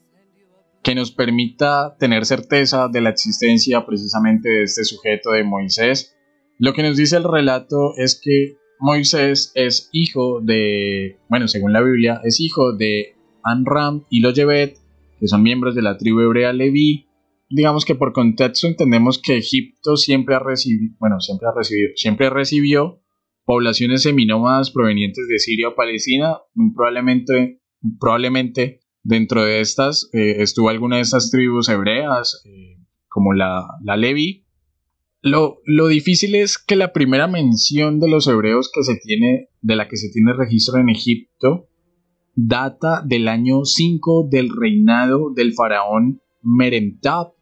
que 0.84 0.93
nos 0.93 1.12
permita 1.12 1.95
tener 1.97 2.25
certeza 2.25 2.89
de 2.89 2.99
la 2.99 3.10
existencia 3.10 3.86
precisamente 3.86 4.49
de 4.49 4.63
este 4.63 4.84
sujeto 4.84 5.32
de 5.32 5.45
Moisés 5.45 6.17
lo 6.60 6.73
que 6.73 6.82
nos 6.82 6.97
dice 6.97 7.17
el 7.17 7.23
relato 7.23 7.93
es 7.97 8.19
que 8.21 8.58
Moisés 8.80 9.51
es 9.53 9.89
hijo 9.91 10.41
de, 10.41 11.17
bueno, 11.30 11.47
según 11.47 11.71
la 11.71 11.84
Biblia, 11.84 12.19
es 12.23 12.39
hijo 12.39 12.73
de 12.75 13.15
Anram 13.43 14.06
y 14.10 14.21
los 14.21 14.34
Yevet, 14.34 14.75
que 15.19 15.27
son 15.27 15.43
miembros 15.43 15.75
de 15.75 15.84
la 15.84 15.97
tribu 15.97 16.21
hebrea 16.21 16.53
Leví. 16.53 17.07
Digamos 17.49 17.86
que 17.86 17.95
por 17.95 18.13
contexto 18.13 18.67
entendemos 18.67 19.21
que 19.21 19.38
Egipto 19.38 19.95
siempre 19.95 20.36
ha 20.36 20.39
recibido, 20.39 20.95
bueno, 20.99 21.19
siempre 21.19 21.47
ha 21.47 21.55
recibido, 21.55 21.89
siempre 21.95 22.29
recibió 22.29 23.01
poblaciones 23.45 24.03
seminómadas 24.03 24.71
provenientes 24.71 25.25
de 25.29 25.39
Siria 25.39 25.69
o 25.69 25.75
Palestina, 25.75 26.38
muy 26.53 26.73
probablemente, 26.73 27.62
probablemente 27.99 28.81
dentro 29.03 29.45
de 29.45 29.62
estas 29.62 30.10
eh, 30.12 30.41
estuvo 30.41 30.67
alguna 30.67 30.97
de 30.97 31.03
estas 31.03 31.31
tribus 31.31 31.69
hebreas, 31.69 32.43
eh, 32.45 32.83
como 33.07 33.33
la, 33.33 33.65
la 33.81 33.95
Levi. 33.95 34.45
Lo, 35.21 35.60
lo, 35.65 35.88
difícil 35.88 36.36
es 36.36 36.57
que 36.57 36.75
la 36.75 36.91
primera 36.91 37.27
mención 37.27 37.99
de 37.99 38.10
los 38.10 38.27
hebreos 38.27 38.69
que 38.73 38.83
se 38.83 38.97
tiene, 38.97 39.47
de 39.62 39.75
la 39.77 39.88
que 39.88 39.95
se 39.95 40.10
tiene 40.12 40.33
registro 40.33 40.79
en 40.79 40.89
Egipto, 40.89 41.69
data 42.36 43.01
del 43.03 43.29
año 43.29 43.63
5 43.63 44.27
del 44.29 44.49
reinado 44.55 45.31
del 45.33 45.53
faraón 45.53 46.21
Merentab, 46.41 47.33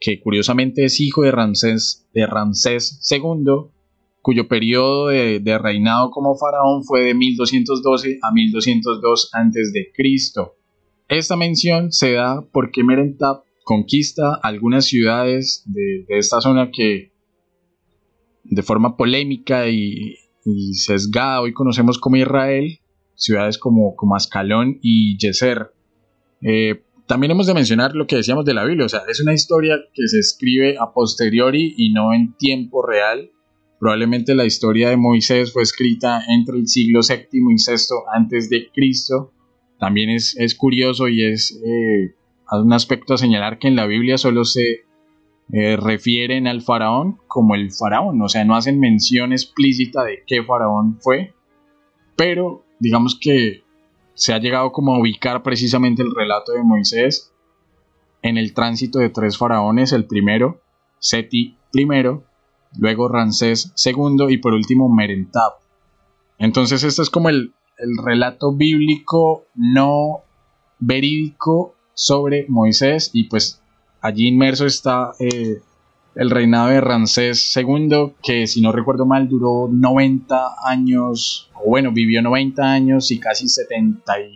que 0.00 0.18
curiosamente 0.18 0.84
es 0.84 0.98
hijo 1.00 1.22
de 1.22 1.30
Ramsés, 1.30 2.08
de 2.14 2.22
II, 2.22 3.70
cuyo 4.22 4.48
periodo 4.48 5.08
de, 5.08 5.58
reinado 5.58 6.10
como 6.10 6.36
faraón 6.36 6.84
fue 6.84 7.02
de 7.04 7.14
1212 7.14 8.18
a 8.22 8.32
1202 8.32 9.30
a.C. 9.34 9.92
Esta 11.08 11.36
mención 11.36 11.92
se 11.92 12.12
da 12.14 12.42
porque 12.52 12.82
Merentab 12.82 13.42
conquista 13.64 14.34
algunas 14.42 14.86
ciudades 14.86 15.64
de, 15.66 16.06
esta 16.08 16.40
zona 16.40 16.70
que 16.70 17.12
de 18.44 18.62
forma 18.62 18.96
polémica 18.96 19.68
y, 19.68 20.16
sesgada 20.72 21.42
hoy 21.42 21.52
conocemos 21.52 21.98
como 21.98 22.16
Israel, 22.16 22.78
ciudades 23.14 23.58
como, 23.58 23.94
como 23.94 24.16
Ascalón 24.16 24.78
y 24.82 25.18
Yeser. 25.18 25.72
Eh, 26.40 26.82
también 27.10 27.32
hemos 27.32 27.48
de 27.48 27.54
mencionar 27.54 27.96
lo 27.96 28.06
que 28.06 28.14
decíamos 28.14 28.44
de 28.44 28.54
la 28.54 28.64
Biblia, 28.64 28.86
o 28.86 28.88
sea, 28.88 29.02
es 29.08 29.20
una 29.20 29.34
historia 29.34 29.80
que 29.92 30.06
se 30.06 30.20
escribe 30.20 30.76
a 30.78 30.92
posteriori 30.92 31.74
y 31.76 31.92
no 31.92 32.14
en 32.14 32.36
tiempo 32.36 32.86
real. 32.86 33.32
Probablemente 33.80 34.36
la 34.36 34.44
historia 34.44 34.90
de 34.90 34.96
Moisés 34.96 35.52
fue 35.52 35.64
escrita 35.64 36.22
entre 36.28 36.56
el 36.56 36.68
siglo 36.68 37.00
VII 37.00 37.26
y 37.32 37.40
VI 37.40 37.76
antes 38.14 38.48
de 38.48 38.70
Cristo. 38.72 39.32
También 39.80 40.08
es, 40.10 40.54
curioso 40.56 41.08
y 41.08 41.24
es 41.24 41.60
eh, 41.66 42.14
un 42.52 42.72
aspecto 42.72 43.14
a 43.14 43.18
señalar 43.18 43.58
que 43.58 43.66
en 43.66 43.74
la 43.74 43.86
Biblia 43.86 44.16
solo 44.16 44.44
se 44.44 44.84
eh, 45.52 45.76
refieren 45.76 46.46
al 46.46 46.62
faraón 46.62 47.16
como 47.26 47.56
el 47.56 47.72
faraón, 47.72 48.22
o 48.22 48.28
sea, 48.28 48.44
no 48.44 48.54
hacen 48.54 48.78
mención 48.78 49.32
explícita 49.32 50.04
de 50.04 50.22
qué 50.28 50.44
faraón 50.44 51.00
fue, 51.00 51.34
pero 52.14 52.64
digamos 52.78 53.18
que 53.20 53.64
se 54.20 54.34
ha 54.34 54.38
llegado 54.38 54.70
como 54.70 54.94
a 54.94 55.00
ubicar 55.00 55.42
precisamente 55.42 56.02
el 56.02 56.14
relato 56.14 56.52
de 56.52 56.62
Moisés 56.62 57.32
en 58.20 58.36
el 58.36 58.52
tránsito 58.52 58.98
de 58.98 59.08
tres 59.08 59.38
faraones, 59.38 59.94
el 59.94 60.04
primero, 60.04 60.60
Seti 60.98 61.56
I, 61.72 61.86
luego 62.76 63.08
Ramsés 63.08 63.72
II 63.82 64.26
y 64.28 64.36
por 64.36 64.52
último 64.52 64.90
Merentab. 64.90 65.54
Entonces 66.36 66.84
este 66.84 67.00
es 67.00 67.08
como 67.08 67.30
el, 67.30 67.54
el 67.78 67.96
relato 68.04 68.52
bíblico 68.52 69.46
no 69.54 70.20
verídico 70.80 71.74
sobre 71.94 72.44
Moisés 72.50 73.12
y 73.14 73.24
pues 73.24 73.62
allí 74.02 74.28
inmerso 74.28 74.66
está 74.66 75.12
eh, 75.18 75.62
el 76.20 76.28
reinado 76.28 76.68
de 76.68 76.82
Ramsés 76.82 77.56
II, 77.56 78.12
que 78.22 78.46
si 78.46 78.60
no 78.60 78.72
recuerdo 78.72 79.06
mal 79.06 79.26
duró 79.26 79.70
90 79.72 80.54
años, 80.66 81.50
o 81.54 81.70
bueno, 81.70 81.92
vivió 81.92 82.20
90 82.20 82.62
años 82.62 83.10
y 83.10 83.18
casi 83.18 83.48
70 83.48 84.20
y 84.20 84.30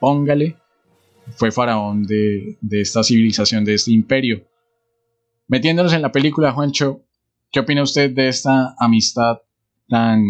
póngale, 0.00 0.56
fue 1.36 1.52
faraón 1.52 2.02
de, 2.02 2.58
esta 2.72 3.04
civilización, 3.04 3.64
de 3.64 3.74
este 3.74 3.92
imperio. 3.92 4.48
Metiéndonos 5.46 5.92
en 5.92 6.02
la 6.02 6.10
película, 6.10 6.50
Juancho, 6.50 7.04
¿qué 7.52 7.60
opina 7.60 7.84
usted 7.84 8.12
de 8.12 8.26
esta 8.26 8.74
amistad 8.76 9.42
tan 9.88 10.24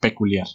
peculiar? 0.00 0.46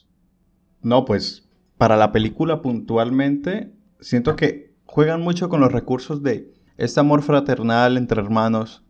No, 0.82 1.06
pues 1.06 1.48
para 1.78 1.98
la 1.98 2.12
película 2.12 2.64
puntualmente, 2.64 3.76
siento 4.00 4.36
que 4.36 4.74
juegan 4.86 5.22
mucho 5.22 5.50
con 5.50 5.62
los 5.62 5.72
recursos 5.72 6.24
de 6.24 6.52
este 6.82 7.00
amor 7.00 7.22
fraternal 7.22 7.96
entre 7.96 8.20
hermanos 8.20 8.84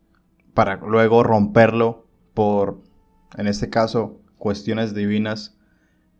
para 0.53 0.77
luego 0.77 1.23
romperlo 1.23 2.07
por, 2.33 2.81
en 3.37 3.47
este 3.47 3.69
caso, 3.69 4.17
cuestiones 4.37 4.95
divinas 4.95 5.57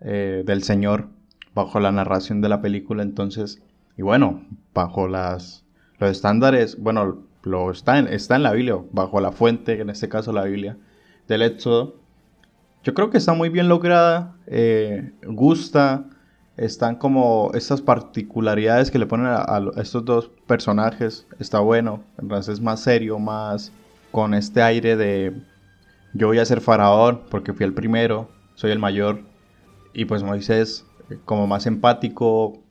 eh, 0.02 0.44
del 0.46 0.64
Señor 0.64 1.08
bajo 1.56 1.80
la 1.80 1.94
narración 1.94 2.42
de 2.42 2.50
la 2.50 2.62
película. 2.62 3.04
Entonces, 3.04 3.64
y 3.98 4.02
bueno, 4.02 4.46
bajo 4.74 5.08
las, 5.08 5.64
los 5.98 6.12
estándares, 6.12 6.78
bueno, 6.78 7.24
lo 7.44 7.72
está 7.72 8.00
en, 8.00 8.10
está 8.10 8.36
en 8.36 8.44
la 8.44 8.52
Biblia, 8.52 8.76
bajo 8.92 9.22
la 9.22 9.32
fuente, 9.32 9.80
en 9.80 9.90
este 9.90 10.10
caso 10.10 10.34
la 10.34 10.44
Biblia, 10.44 10.78
del 11.30 11.42
Éxodo. 11.42 11.96
Yo 12.84 12.94
creo 12.94 13.10
que 13.10 13.18
está 13.18 13.34
muy 13.34 13.48
bien 13.48 13.70
lograda, 13.70 14.36
eh, 14.46 15.14
gusta, 15.26 16.10
están 16.58 16.96
como 16.96 17.52
estas 17.54 17.82
particularidades 17.82 18.92
que 18.92 19.00
le 19.00 19.06
ponen 19.06 19.28
a, 19.28 19.62
estos 19.78 20.06
dos 20.06 20.32
personajes. 20.48 21.28
Está 21.40 21.60
bueno, 21.60 22.04
entonces 22.20 22.56
es 22.56 22.62
más 22.62 22.82
serio, 22.82 23.20
más 23.20 23.72
con 24.12 24.34
este 24.34 24.62
aire 24.62 24.98
de 24.98 25.34
yo 26.14 26.28
voy 26.28 26.40
a 26.40 26.46
ser 26.46 26.60
faraón 26.62 27.22
porque 27.30 27.54
fui 27.54 27.66
el 27.66 27.74
primero, 27.74 28.30
soy 28.56 28.72
el 28.72 28.80
mayor. 28.80 29.22
Y 29.94 30.06
pues 30.06 30.24
Moisés 30.24 30.86
eh, 31.10 31.18
como 31.26 31.48
más 31.48 31.66
empático, 31.66 32.64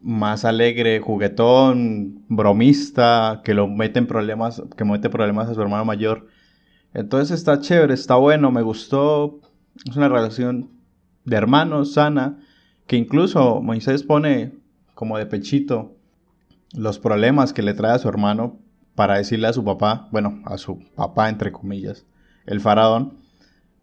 más 0.00 0.44
alegre, 0.44 1.00
juguetón, 1.00 2.24
bromista, 2.28 3.42
que 3.44 3.54
lo 3.54 3.68
mete 3.68 3.98
en 3.98 4.06
problemas, 4.06 4.62
que 4.76 4.84
mete 4.84 5.10
problemas 5.10 5.48
a 5.48 5.54
su 5.54 5.60
hermano 5.60 5.84
mayor. 5.84 6.26
Entonces 6.94 7.38
está 7.38 7.60
chévere, 7.60 7.94
está 7.94 8.16
bueno, 8.16 8.50
me 8.50 8.62
gustó. 8.62 9.40
Es 9.88 9.96
una 9.96 10.08
relación 10.08 10.70
de 11.24 11.36
hermanos 11.36 11.92
sana 11.92 12.38
que 12.88 12.96
incluso 12.96 13.60
Moisés 13.60 14.02
pone 14.02 14.54
como 14.94 15.18
de 15.18 15.26
pechito 15.26 15.94
los 16.72 16.98
problemas 16.98 17.52
que 17.52 17.62
le 17.62 17.74
trae 17.74 17.92
a 17.92 17.98
su 17.98 18.08
hermano 18.08 18.58
para 18.94 19.18
decirle 19.18 19.46
a 19.46 19.52
su 19.52 19.62
papá, 19.62 20.08
bueno, 20.10 20.40
a 20.46 20.56
su 20.58 20.80
papá 20.96 21.28
entre 21.28 21.52
comillas, 21.52 22.06
el 22.46 22.60
faraón, 22.60 23.18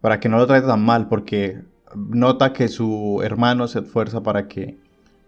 para 0.00 0.18
que 0.20 0.28
no 0.28 0.38
lo 0.38 0.46
trate 0.46 0.66
tan 0.66 0.84
mal, 0.84 1.08
porque 1.08 1.62
nota 1.94 2.52
que 2.52 2.66
su 2.66 3.20
hermano 3.22 3.68
se 3.68 3.78
esfuerza 3.78 4.22
para 4.24 4.48
que 4.48 4.76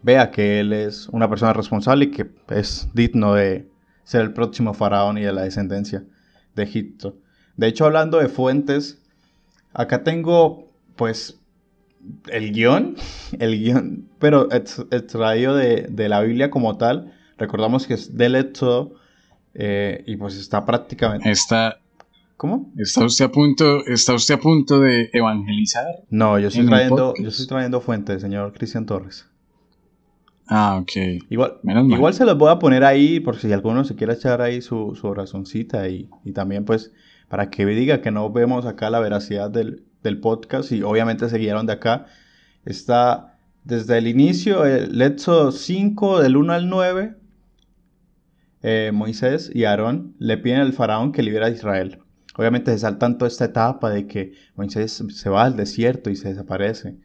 vea 0.03 0.33
que 0.33 0.59
él 0.59 0.73
es 0.73 1.09
una 1.11 1.29
persona 1.31 1.53
responsable 1.53 2.07
y 2.07 2.11
que 2.11 2.31
es 2.49 2.89
digno 2.95 3.35
de 3.35 3.71
ser 4.03 4.23
el 4.23 4.33
próximo 4.33 4.75
faraón 4.75 5.19
y 5.19 5.23
de 5.23 5.33
la 5.33 5.43
descendencia 5.43 6.05
de 6.57 6.65
Egipto. 6.65 7.17
De 7.57 7.69
hecho, 7.69 7.87
hablando 7.87 8.19
de 8.19 8.29
fuentes, 8.29 9.01
acá 9.73 10.03
tengo 10.03 10.67
pues 10.97 11.39
el 12.29 12.53
guion, 12.53 12.97
el 13.39 13.59
guion, 13.59 14.09
pero 14.19 14.49
extraído 14.51 15.55
de, 15.55 15.87
de, 15.91 16.09
la 16.09 16.21
Biblia 16.23 16.51
como 16.51 16.77
tal. 16.77 17.13
Recordamos 17.37 17.87
que 17.87 17.95
es 17.95 18.17
del 18.17 18.35
Éxodo 18.35 18.95
eh, 19.55 20.03
y 20.07 20.17
pues 20.17 20.37
está 20.37 20.65
prácticamente... 20.65 21.31
Está, 21.31 21.81
¿Cómo? 22.37 22.73
¿Está 22.77 23.05
usted 23.05 23.25
a 23.25 23.33
punto, 23.33 23.85
está 23.87 24.15
usted 24.15 24.37
a 24.37 24.39
punto 24.39 24.79
de 24.79 25.11
evangelizar? 25.13 25.87
No, 26.09 26.39
yo 26.39 26.49
estoy 26.49 26.67
trayendo, 26.67 27.15
yo 27.21 27.29
estoy 27.29 27.49
trayendo 27.49 27.81
fuentes, 27.81 28.23
señor 28.23 28.53
Cristian 28.53 28.87
Torres. 28.87 29.27
Ah, 30.47 30.79
ok. 30.81 30.93
Igual, 31.31 31.59
igual 31.65 32.15
se 32.15 32.25
los 32.25 32.39
voy 32.39 32.51
a 32.51 32.61
poner 32.61 32.85
ahí 32.85 33.19
por 33.19 33.37
si 33.37 33.53
alguno 33.53 33.85
se 33.85 33.97
quiere 33.97 34.13
echar 34.13 34.41
ahí 34.41 34.63
su, 34.63 34.95
su 34.95 35.09
orazoncita 35.09 35.89
y, 35.89 36.09
y 36.25 36.33
también 36.33 36.65
pues 36.65 36.93
para 37.29 37.51
que 37.51 37.67
diga 37.67 38.01
que 38.01 38.13
no 38.13 38.31
vemos 38.31 38.67
acá 38.67 38.89
la 38.89 39.01
veracidad 39.01 39.51
del, 39.51 39.83
del 40.03 40.21
podcast 40.21 40.73
y 40.73 40.83
obviamente 40.83 41.29
se 41.29 41.39
guiaron 41.39 41.67
de 41.67 41.75
acá. 41.75 42.07
Está 42.65 43.39
desde 43.65 43.99
el 43.99 44.07
inicio, 44.07 44.65
el 44.65 45.01
Éxodo 45.01 45.53
5 45.53 46.21
del 46.21 46.37
1 46.37 46.53
al 46.53 46.69
9. 46.69 47.15
Eh, 48.63 48.91
Moisés 48.93 49.51
y 49.55 49.65
Aarón 49.65 50.15
le 50.19 50.39
piden 50.39 50.61
al 50.61 50.73
faraón 50.73 51.13
que 51.13 51.23
libera 51.23 51.47
a 51.47 51.51
Israel. 51.51 51.99
Obviamente 52.37 52.73
se 52.73 52.79
saltan 52.79 53.19
toda 53.19 53.29
esta 53.29 53.47
etapa 53.47 53.91
de 53.91 54.07
que 54.07 54.33
Moisés 54.55 55.05
se 55.09 55.29
va 55.29 55.45
al 55.45 55.57
desierto 55.57 56.11
y 56.11 56.17
se 56.17 56.29
desaparece. 56.29 56.97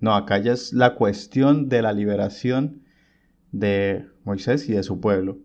No, 0.00 0.14
acá 0.14 0.38
ya 0.38 0.52
es 0.52 0.72
la 0.72 0.94
cuestión 0.94 1.68
de 1.68 1.82
la 1.82 1.92
liberación 1.92 2.82
de 3.52 4.06
Moisés 4.24 4.68
y 4.68 4.72
de 4.72 4.82
su 4.82 5.00
pueblo. 5.00 5.38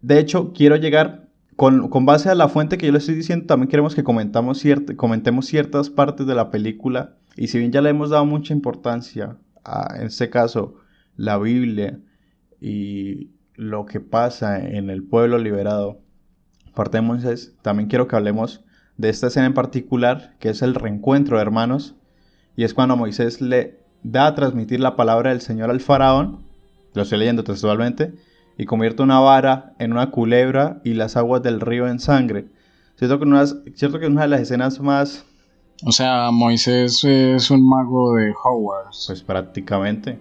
De 0.00 0.18
hecho, 0.18 0.52
quiero 0.52 0.76
llegar 0.76 1.27
con, 1.58 2.06
base 2.06 2.30
a 2.30 2.36
la 2.36 2.48
fuente 2.48 2.78
que 2.78 2.86
yo 2.86 2.92
le 2.92 2.98
estoy 2.98 3.16
diciendo, 3.16 3.46
también 3.46 3.68
queremos 3.68 3.96
que 3.96 4.04
comentamos 4.04 4.62
comentemos 4.96 5.46
ciertas 5.46 5.90
partes 5.90 6.24
de 6.24 6.36
la 6.36 6.52
película. 6.52 7.16
Y 7.36 7.48
si 7.48 7.58
bien 7.58 7.72
ya 7.72 7.82
le 7.82 7.90
hemos 7.90 8.10
dado 8.10 8.24
mucha 8.24 8.54
importancia 8.54 9.38
a, 9.64 9.96
en 9.96 10.06
este 10.06 10.30
caso, 10.30 10.76
la 11.16 11.36
Biblia 11.36 11.98
y 12.60 13.30
lo 13.56 13.86
que 13.86 13.98
pasa 13.98 14.60
en 14.64 14.88
el 14.88 15.02
pueblo 15.02 15.36
liberado, 15.36 15.98
parte 16.76 16.98
de 16.98 17.02
Moisés, 17.02 17.56
también 17.60 17.88
quiero 17.88 18.06
que 18.06 18.14
hablemos 18.14 18.64
de 18.96 19.08
esta 19.08 19.26
escena 19.26 19.46
en 19.46 19.54
particular, 19.54 20.36
que 20.38 20.50
es 20.50 20.62
el 20.62 20.76
reencuentro 20.76 21.38
de 21.38 21.42
hermanos. 21.42 21.96
Y 22.54 22.62
es 22.62 22.72
cuando 22.72 22.96
Moisés 22.96 23.40
le 23.40 23.80
da 24.04 24.28
a 24.28 24.34
transmitir 24.36 24.78
la 24.78 24.94
palabra 24.94 25.30
del 25.30 25.40
Señor 25.40 25.70
al 25.70 25.80
faraón 25.80 26.46
lo 26.94 27.02
estoy 27.02 27.18
leyendo 27.18 27.44
textualmente, 27.44 28.14
y 28.58 28.66
convierte 28.66 29.02
una 29.04 29.20
vara 29.20 29.72
en 29.78 29.92
una 29.92 30.10
culebra 30.10 30.80
y 30.84 30.94
las 30.94 31.16
aguas 31.16 31.42
del 31.42 31.60
río 31.60 31.86
en 31.86 32.00
sangre. 32.00 32.48
Cierto 32.96 33.20
que, 33.20 33.72
cierto 33.76 34.00
que 34.00 34.06
una 34.08 34.22
de 34.22 34.28
las 34.28 34.40
escenas 34.40 34.80
más... 34.80 35.24
O 35.84 35.92
sea, 35.92 36.32
Moisés 36.32 37.04
es 37.04 37.52
un 37.52 37.66
mago 37.66 38.16
de 38.16 38.34
Hogwarts. 38.42 39.04
Pues 39.06 39.22
prácticamente. 39.22 40.18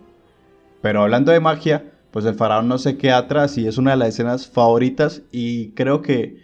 Pero 0.83 1.01
hablando 1.01 1.31
de 1.31 1.39
magia, 1.39 1.91
pues 2.11 2.25
el 2.25 2.35
faraón 2.35 2.67
no 2.67 2.77
se 2.77 2.95
queda 2.97 3.17
atrás 3.17 3.57
y 3.57 3.65
es 3.65 3.79
una 3.79 3.91
de 3.91 3.97
las 3.97 4.09
escenas 4.09 4.47
favoritas 4.47 5.23
y 5.31 5.71
creo 5.71 6.03
que 6.03 6.37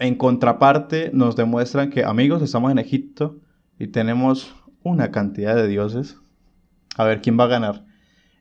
en 0.00 0.16
contraparte 0.16 1.12
nos 1.14 1.36
demuestran 1.36 1.90
que 1.90 2.04
amigos, 2.04 2.42
estamos 2.42 2.72
en 2.72 2.80
Egipto 2.80 3.36
y 3.78 3.86
tenemos 3.86 4.52
una 4.82 5.12
cantidad 5.12 5.54
de 5.54 5.68
dioses. 5.68 6.18
A 6.96 7.04
ver 7.04 7.20
quién 7.22 7.38
va 7.38 7.44
a 7.44 7.48
ganar. 7.48 7.91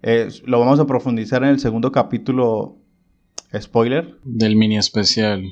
Eh, 0.04 0.30
lo 0.46 0.60
vamos 0.60 0.80
a 0.80 0.88
profundizar 0.88 1.44
en 1.44 1.50
el 1.50 1.60
segundo 1.60 1.92
capítulo. 1.92 2.78
Spoiler. 3.56 4.18
Del 4.24 4.56
mini 4.56 4.78
especial. 4.78 5.44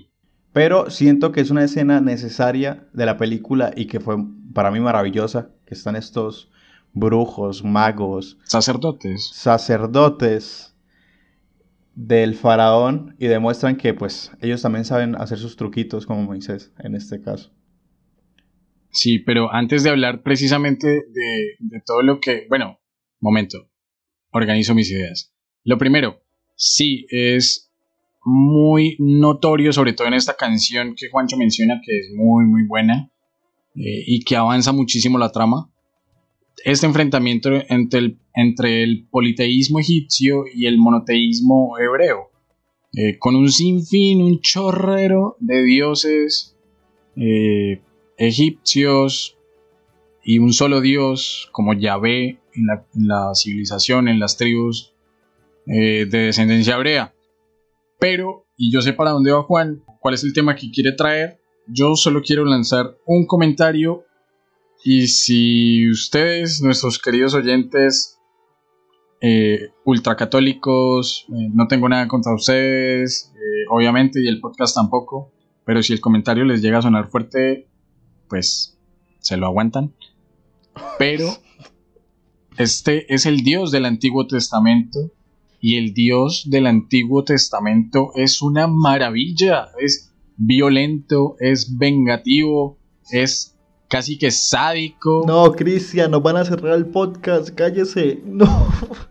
Pero 0.54 0.90
siento 0.90 1.32
que 1.32 1.42
es 1.42 1.52
una 1.52 1.64
escena 1.64 2.02
necesaria 2.02 2.88
de 2.94 3.06
la 3.06 3.18
película 3.18 3.72
y 3.76 3.86
que 3.86 4.00
fue 4.00 4.16
para 4.54 4.72
mí 4.72 4.80
maravillosa. 4.80 5.52
Que 5.66 5.76
están 5.76 5.96
estos 5.96 6.50
brujos, 6.94 7.64
magos. 7.64 8.38
Sacerdotes. 8.44 9.30
Sacerdotes 9.34 10.76
del 11.96 12.34
faraón 12.36 13.16
y 13.20 13.28
demuestran 13.28 13.76
que 13.76 13.94
pues 13.94 14.32
ellos 14.42 14.62
también 14.62 14.86
saben 14.86 15.16
hacer 15.16 15.38
sus 15.38 15.58
truquitos 15.58 16.06
como 16.06 16.24
Moisés 16.24 16.72
en 16.80 16.96
este 16.96 17.22
caso. 17.22 17.52
Sí, 18.90 19.20
pero 19.20 19.54
antes 19.54 19.84
de 19.84 19.90
hablar 19.90 20.24
precisamente 20.24 20.88
de, 20.88 21.56
de 21.60 21.82
todo 21.86 22.02
lo 22.02 22.20
que, 22.20 22.48
bueno, 22.50 22.80
momento, 23.20 23.70
organizo 24.32 24.76
mis 24.76 24.92
ideas. 24.92 25.34
Lo 25.64 25.78
primero, 25.78 26.22
sí, 26.56 27.06
es 27.10 27.70
muy 28.24 28.96
notorio, 29.00 29.74
sobre 29.74 29.94
todo 29.94 30.08
en 30.08 30.14
esta 30.14 30.36
canción 30.36 30.96
que 30.96 31.10
Juancho 31.10 31.38
menciona, 31.38 31.82
que 31.86 32.00
es 32.00 32.12
muy, 32.14 32.46
muy 32.46 32.64
buena 32.66 33.12
eh, 33.76 34.04
y 34.06 34.24
que 34.24 34.36
avanza 34.36 34.72
muchísimo 34.72 35.18
la 35.18 35.32
trama. 35.32 35.70
Este 36.66 36.86
enfrentamiento 36.86 37.50
entre 37.70 38.00
el, 38.00 38.20
entre 38.36 38.84
el 38.84 39.08
politeísmo 39.10 39.80
egipcio 39.80 40.44
y 40.54 40.66
el 40.66 40.78
monoteísmo 40.78 41.78
hebreo, 41.80 42.30
eh, 42.94 43.18
con 43.18 43.36
un 43.36 43.50
sinfín, 43.50 44.22
un 44.22 44.42
chorrero 44.42 45.38
de 45.40 45.64
dioses 45.64 46.58
eh, 47.16 47.82
egipcios 48.18 49.38
y 50.24 50.40
un 50.40 50.52
solo 50.54 50.82
dios 50.82 51.50
como 51.54 51.74
Yahvé 51.74 52.40
en 52.60 53.08
la, 53.08 53.32
civilización, 53.36 54.08
en 54.08 54.20
las 54.20 54.38
tribus 54.38 54.94
eh, 55.66 56.06
de 56.10 56.20
descendencia 56.26 56.76
hebrea. 56.76 57.14
Pero, 58.00 58.48
y 58.58 58.72
yo 58.72 58.82
sé 58.82 58.94
para 58.94 59.12
dónde 59.12 59.32
va 59.32 59.44
Juan, 59.44 59.84
cuál 60.00 60.14
es 60.14 60.24
el 60.24 60.34
tema 60.34 60.56
que 60.56 60.72
quiere 60.72 60.94
traer, 60.94 61.40
yo 61.68 61.96
solo 61.96 62.22
quiero 62.22 62.46
lanzar 62.46 62.98
un 63.06 63.26
comentario 63.26 64.06
y 64.84 65.08
si 65.08 65.90
ustedes, 65.90 66.62
nuestros 66.62 67.00
queridos 67.00 67.34
oyentes, 67.34 68.18
eh, 69.22 69.70
ultracatólicos, 69.84 71.26
eh, 71.30 71.50
no 71.54 71.68
tengo 71.68 71.90
nada 71.90 72.08
contra 72.08 72.34
ustedes, 72.34 73.34
obviamente, 73.70 74.22
y 74.22 74.28
el 74.28 74.40
podcast 74.40 74.76
tampoco, 74.76 75.34
pero 75.66 75.84
si 75.84 75.94
el 75.94 76.00
comentario 76.00 76.46
les 76.46 76.62
llega 76.62 76.80
a 76.80 76.82
sonar 76.82 77.10
fuerte, 77.10 77.68
pues 78.30 78.80
se 79.20 79.38
lo 79.38 79.46
aguantan. 79.48 79.94
Pero 80.98 81.28
este 82.60 83.14
es 83.14 83.26
el 83.26 83.38
Dios 83.38 83.72
del 83.72 83.86
Antiguo 83.86 84.28
Testamento 84.28 85.12
y 85.62 85.78
el 85.78 85.94
Dios 85.94 86.44
del 86.50 86.68
Antiguo 86.68 87.24
Testamento 87.24 88.12
es 88.16 88.42
una 88.42 88.68
maravilla, 88.68 89.70
es 89.80 90.12
violento, 90.36 91.38
es 91.40 91.78
vengativo, 91.78 92.78
es 93.12 93.56
casi 93.88 94.18
que 94.18 94.30
sádico. 94.30 95.24
No, 95.26 95.54
Cristian, 95.54 96.12
nos 96.12 96.22
van 96.22 96.36
a 96.36 96.44
cerrar 96.44 96.78
el 96.78 96.88
podcast, 96.88 97.50
cállese. 97.50 98.20
No. 98.26 98.68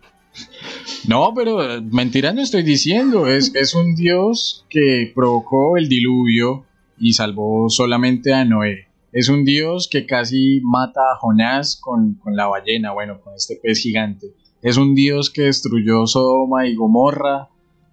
No, 1.07 1.33
pero 1.35 1.81
mentira 1.83 2.33
no 2.33 2.43
estoy 2.43 2.63
diciendo, 2.63 3.27
es, 3.29 3.53
es 3.55 3.75
un 3.75 3.95
Dios 3.95 4.67
que 4.69 5.11
provocó 5.15 5.79
el 5.79 5.89
diluvio 5.89 6.67
y 6.99 7.15
salvó 7.15 7.71
solamente 7.71 8.35
a 8.35 8.45
Noé. 8.45 8.88
Es 9.13 9.29
un 9.29 9.45
dios 9.45 9.89
que 9.91 10.07
casi 10.07 10.61
mata 10.63 11.01
a 11.01 11.17
Jonás 11.17 11.81
con, 11.81 12.21
la 12.27 12.47
ballena, 12.47 12.93
bueno, 12.93 13.21
con 13.21 13.35
este 13.35 13.59
pez 13.63 13.81
gigante. 13.81 14.35
Es 14.61 14.77
un 14.77 14.95
dios 14.95 15.31
que 15.31 15.43
destruyó 15.43 16.07
Sodoma 16.07 16.67
y 16.67 16.75
Gomorra. 16.75 17.49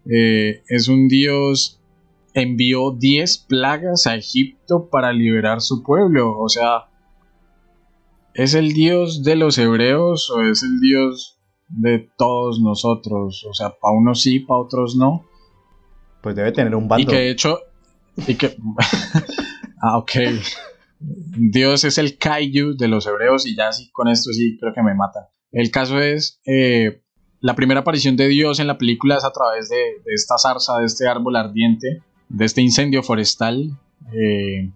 Eh, 0.09 0.61
es 0.67 0.87
un 0.87 1.07
dios 1.07 1.79
envió 2.35 2.91
10 2.91 3.37
plagas 3.47 4.05
a 4.07 4.15
Egipto 4.15 4.89
para 4.89 5.13
liberar 5.13 5.61
su 5.61 5.81
pueblo. 5.81 6.37
O 6.37 6.49
sea, 6.49 6.89
¿es 8.33 8.53
el 8.53 8.73
dios 8.73 9.23
de 9.23 9.37
los 9.37 9.57
hebreos 9.57 10.29
o 10.29 10.41
es 10.43 10.61
el 10.61 10.79
dios 10.81 11.39
de 11.69 12.09
todos 12.17 12.59
nosotros? 12.59 13.45
O 13.49 13.53
sea, 13.53 13.69
para 13.69 13.95
unos 13.95 14.21
sí, 14.21 14.39
para 14.39 14.59
otros 14.59 14.95
no. 14.95 15.25
Pues 16.21 16.35
debe 16.35 16.51
tener 16.51 16.75
un 16.75 16.87
bando. 16.87 17.03
Y 17.03 17.05
que 17.05 17.15
de 17.15 17.31
hecho... 17.31 17.59
Y 18.27 18.35
que... 18.35 18.57
ah, 19.81 19.97
ok. 19.97 20.11
Dios 20.99 21.83
es 21.83 21.97
el 21.97 22.17
kaiju 22.17 22.75
de 22.75 22.87
los 22.87 23.05
hebreos 23.05 23.45
y 23.45 23.55
ya 23.55 23.71
sí, 23.71 23.89
con 23.91 24.07
esto 24.07 24.31
sí 24.31 24.57
creo 24.59 24.73
que 24.73 24.83
me 24.83 24.95
matan. 24.95 25.23
El 25.51 25.71
caso 25.71 25.99
es, 25.99 26.39
eh, 26.45 27.01
la 27.39 27.55
primera 27.55 27.81
aparición 27.81 28.15
de 28.15 28.27
Dios 28.27 28.59
en 28.59 28.67
la 28.67 28.77
película 28.77 29.17
es 29.17 29.23
a 29.23 29.31
través 29.31 29.69
de, 29.69 29.77
esta 30.07 30.37
zarza, 30.37 30.79
de 30.79 30.85
este 30.85 31.07
árbol 31.07 31.35
ardiente, 31.35 32.01
de 32.29 32.45
este 32.45 32.61
incendio 32.61 33.03
forestal. 33.03 33.77
Eh, 34.13 34.71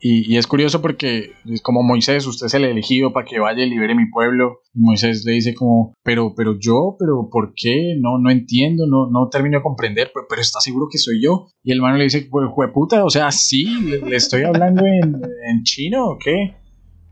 y, 0.00 0.36
es 0.36 0.46
curioso 0.46 0.82
porque 0.82 1.32
es 1.46 1.62
como 1.62 1.82
Moisés, 1.82 2.26
usted 2.26 2.46
es 2.46 2.54
el 2.54 2.64
elegido 2.64 3.12
para 3.12 3.24
que 3.24 3.38
vaya 3.38 3.64
y 3.64 3.70
libere 3.70 3.94
mi 3.94 4.10
pueblo. 4.10 4.60
Y 4.74 4.80
Moisés 4.80 5.24
le 5.24 5.32
dice 5.32 5.54
como, 5.54 5.94
pero, 6.02 6.34
pero 6.36 6.58
yo, 6.58 6.96
pero 6.98 7.28
¿por 7.30 7.54
qué? 7.56 7.96
No, 7.98 8.18
no 8.18 8.30
entiendo, 8.30 8.86
no, 8.86 9.08
no 9.10 9.28
termino 9.30 9.58
de 9.58 9.62
comprender, 9.62 10.10
pero, 10.12 10.26
pero 10.28 10.42
está 10.42 10.60
seguro 10.60 10.88
que 10.90 10.98
soy 10.98 11.22
yo. 11.22 11.46
Y 11.62 11.72
el 11.72 11.78
hermano 11.78 11.96
le 11.96 12.04
dice, 12.04 12.28
pues, 12.30 12.50
puta, 12.72 13.04
o 13.04 13.10
sea, 13.10 13.30
sí, 13.30 13.64
le, 13.82 14.16
estoy 14.16 14.42
hablando 14.42 14.84
en, 14.84 15.62
chino, 15.62 16.06
¿o 16.06 16.18
qué? 16.18 16.54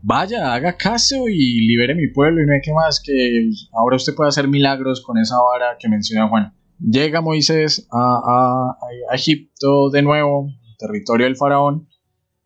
Vaya, 0.01 0.53
haga 0.53 0.77
caso 0.77 1.27
y 1.29 1.65
libere 1.65 1.95
mi 1.95 2.09
pueblo 2.13 2.43
y 2.43 2.45
no 2.45 2.53
hay 2.53 2.61
que 2.61 2.73
más 2.73 3.01
que 3.03 3.49
ahora 3.71 3.95
usted 3.95 4.13
puede 4.13 4.29
hacer 4.29 4.47
milagros 4.47 5.01
con 5.01 5.17
esa 5.17 5.37
vara 5.41 5.77
que 5.79 5.89
menciona 5.89 6.27
Juan. 6.27 6.53
Llega 6.77 7.21
Moisés 7.21 7.87
a 7.91 8.75
Egipto 9.13 9.89
de 9.89 10.01
nuevo, 10.01 10.49
territorio 10.77 11.25
del 11.25 11.37
faraón, 11.37 11.87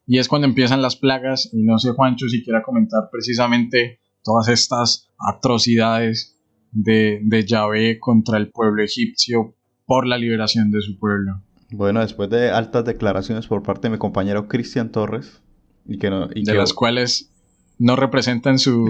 y 0.07 0.19
es 0.19 0.29
cuando 0.29 0.47
empiezan 0.47 0.81
las 0.81 0.95
plagas, 0.95 1.49
y 1.51 1.63
no 1.63 1.77
sé 1.77 1.91
Juancho 1.91 2.27
si 2.29 2.43
quiera 2.43 2.63
comentar 2.63 3.09
precisamente 3.11 3.99
todas 4.23 4.47
estas 4.47 5.09
atrocidades 5.19 6.39
de, 6.71 7.19
de 7.23 7.45
Yahvé 7.45 7.99
contra 7.99 8.37
el 8.37 8.49
pueblo 8.49 8.83
egipcio 8.83 9.55
por 9.85 10.07
la 10.07 10.17
liberación 10.17 10.71
de 10.71 10.81
su 10.81 10.97
pueblo. 10.97 11.43
Bueno, 11.71 11.99
después 11.99 12.29
de 12.29 12.49
altas 12.49 12.85
declaraciones 12.85 13.47
por 13.47 13.63
parte 13.63 13.87
de 13.87 13.91
mi 13.91 13.97
compañero 13.97 14.47
Cristian 14.47 14.91
Torres, 14.91 15.41
y 15.85 15.97
que 15.97 16.09
no, 16.09 16.27
de 16.27 16.53
las 16.53 16.73
cuales 16.73 17.29
no 17.77 17.97
representan 17.97 18.59
su... 18.59 18.89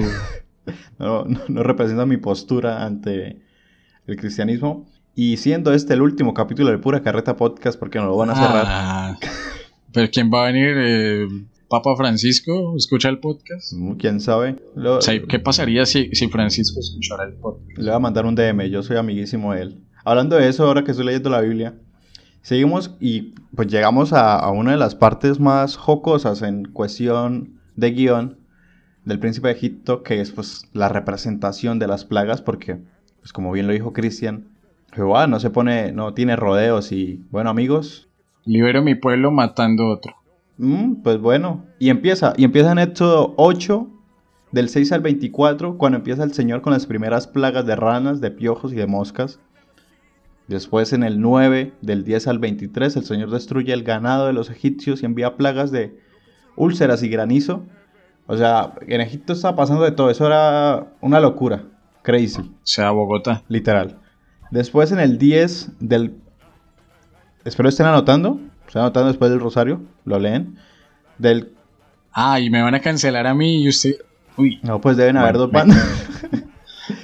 no, 0.99 1.25
no, 1.47 1.63
representan 1.63 2.09
mi 2.09 2.17
postura 2.17 2.85
ante 2.85 3.41
el 4.05 4.15
cristianismo. 4.17 4.87
Y 5.15 5.37
siendo 5.37 5.73
este 5.73 5.95
el 5.95 6.03
último 6.03 6.35
capítulo 6.35 6.69
de 6.69 6.77
Pura 6.77 7.01
Carreta 7.01 7.35
Podcast, 7.35 7.79
porque 7.79 7.97
no 7.97 8.05
lo 8.05 8.17
van 8.17 8.29
a 8.29 8.35
cerrar. 8.35 8.65
Ah. 8.67 9.17
¿Pero 9.93 10.09
quién 10.11 10.31
va 10.33 10.43
a 10.43 10.51
venir? 10.51 10.73
Eh, 10.77 11.27
¿Papa 11.69 11.95
Francisco 11.95 12.75
escucha 12.77 13.09
el 13.09 13.19
podcast? 13.19 13.73
Mm, 13.73 13.93
¿Quién 13.93 14.19
sabe? 14.19 14.55
¿Qué 15.27 15.39
pasaría 15.39 15.85
si, 15.85 16.09
si, 16.13 16.27
Francisco 16.27 16.79
escuchara 16.79 17.25
el 17.25 17.33
podcast? 17.33 17.77
Le 17.77 17.85
voy 17.85 17.93
a 17.93 17.99
mandar 17.99 18.25
un 18.25 18.35
DM, 18.35 18.69
yo 18.69 18.83
soy 18.83 18.97
amiguísimo 18.97 19.53
de 19.53 19.63
él. 19.63 19.83
Hablando 20.05 20.37
de 20.37 20.47
eso, 20.47 20.65
ahora 20.65 20.83
que 20.83 20.91
estoy 20.91 21.05
leyendo 21.05 21.29
la 21.29 21.41
Biblia, 21.41 21.75
seguimos 22.41 22.95
y 23.01 23.33
pues 23.55 23.67
llegamos 23.67 24.13
a, 24.13 24.37
a 24.37 24.51
una 24.51 24.71
de 24.71 24.77
las 24.77 24.95
partes 24.95 25.39
más 25.39 25.75
jocosas 25.75 26.41
en 26.41 26.65
cuestión 26.65 27.59
de 27.75 27.91
guion 27.91 28.37
del 29.03 29.19
príncipe 29.19 29.49
de 29.49 29.55
Egipto, 29.55 30.03
que 30.03 30.21
es 30.21 30.31
pues 30.31 30.69
la 30.73 30.89
representación 30.89 31.79
de 31.79 31.87
las 31.87 32.05
plagas, 32.05 32.41
porque 32.41 32.79
pues 33.19 33.33
como 33.33 33.51
bien 33.51 33.67
lo 33.67 33.73
dijo 33.73 33.93
Cristian, 33.93 34.47
Jehová 34.93 35.27
no 35.27 35.39
se 35.39 35.49
pone, 35.49 35.91
no 35.91 36.13
tiene 36.13 36.35
rodeos 36.35 36.91
y 36.91 37.25
bueno 37.29 37.49
amigos, 37.49 38.06
Libero 38.47 38.81
mi 38.81 38.95
pueblo 38.95 39.29
matando 39.29 39.87
otro. 39.87 40.15
Mm, 40.57 41.03
pues 41.03 41.19
bueno, 41.19 41.65
y 41.77 41.89
empieza, 41.89 42.33
y 42.35 42.45
empieza 42.45 42.71
en 42.71 42.79
Éxodo 42.79 43.35
8, 43.37 43.87
del 44.51 44.69
6 44.69 44.91
al 44.93 45.01
24, 45.01 45.77
cuando 45.77 45.97
empieza 45.97 46.23
el 46.23 46.33
Señor 46.33 46.61
con 46.61 46.73
las 46.73 46.87
primeras 46.87 47.27
plagas 47.27 47.65
de 47.65 47.75
ranas, 47.75 48.21
de 48.21 48.31
piojos 48.31 48.71
y 48.73 48.75
de 48.75 48.87
moscas. 48.87 49.39
Después 50.47 50.93
en 50.93 51.03
el 51.03 51.19
9, 51.19 51.73
del 51.81 52.05
10 52.05 52.27
al 52.27 52.39
23, 52.39 52.95
el 52.95 53.03
Señor 53.03 53.29
destruye 53.29 53.73
el 53.73 53.83
ganado 53.83 54.27
de 54.27 54.33
los 54.33 54.49
egipcios 54.49 55.03
y 55.03 55.05
envía 55.05 55.35
plagas 55.35 55.71
de 55.71 55.99
úlceras 56.55 57.03
y 57.03 57.09
granizo. 57.09 57.65
O 58.27 58.37
sea, 58.37 58.73
en 58.87 59.01
Egipto 59.01 59.33
estaba 59.33 59.57
pasando 59.57 59.83
de 59.83 59.91
todo, 59.91 60.09
eso 60.09 60.25
era 60.25 60.93
una 61.01 61.19
locura. 61.19 61.65
Crazy. 62.01 62.41
O 62.41 62.59
sea, 62.63 62.91
Bogotá. 62.91 63.43
Literal. 63.49 63.99
Después 64.51 64.93
en 64.93 64.99
el 64.99 65.17
10 65.17 65.73
del... 65.81 66.21
Espero 67.45 67.69
estén 67.69 67.85
anotando. 67.85 68.39
Estén 68.67 68.81
anotando 68.81 69.09
después 69.09 69.31
del 69.31 69.39
Rosario. 69.39 69.81
Lo 70.05 70.19
leen. 70.19 70.57
Del... 71.17 71.53
Ah, 72.11 72.39
y 72.39 72.49
me 72.49 72.61
van 72.61 72.75
a 72.75 72.79
cancelar 72.79 73.27
a 73.27 73.33
mí 73.33 73.63
y 73.63 73.69
usted... 73.69 73.95
Uy. 74.37 74.59
No, 74.63 74.79
pues 74.81 74.97
deben 74.97 75.17
haber 75.17 75.37
dos 75.37 75.51
bandas. 75.51 75.85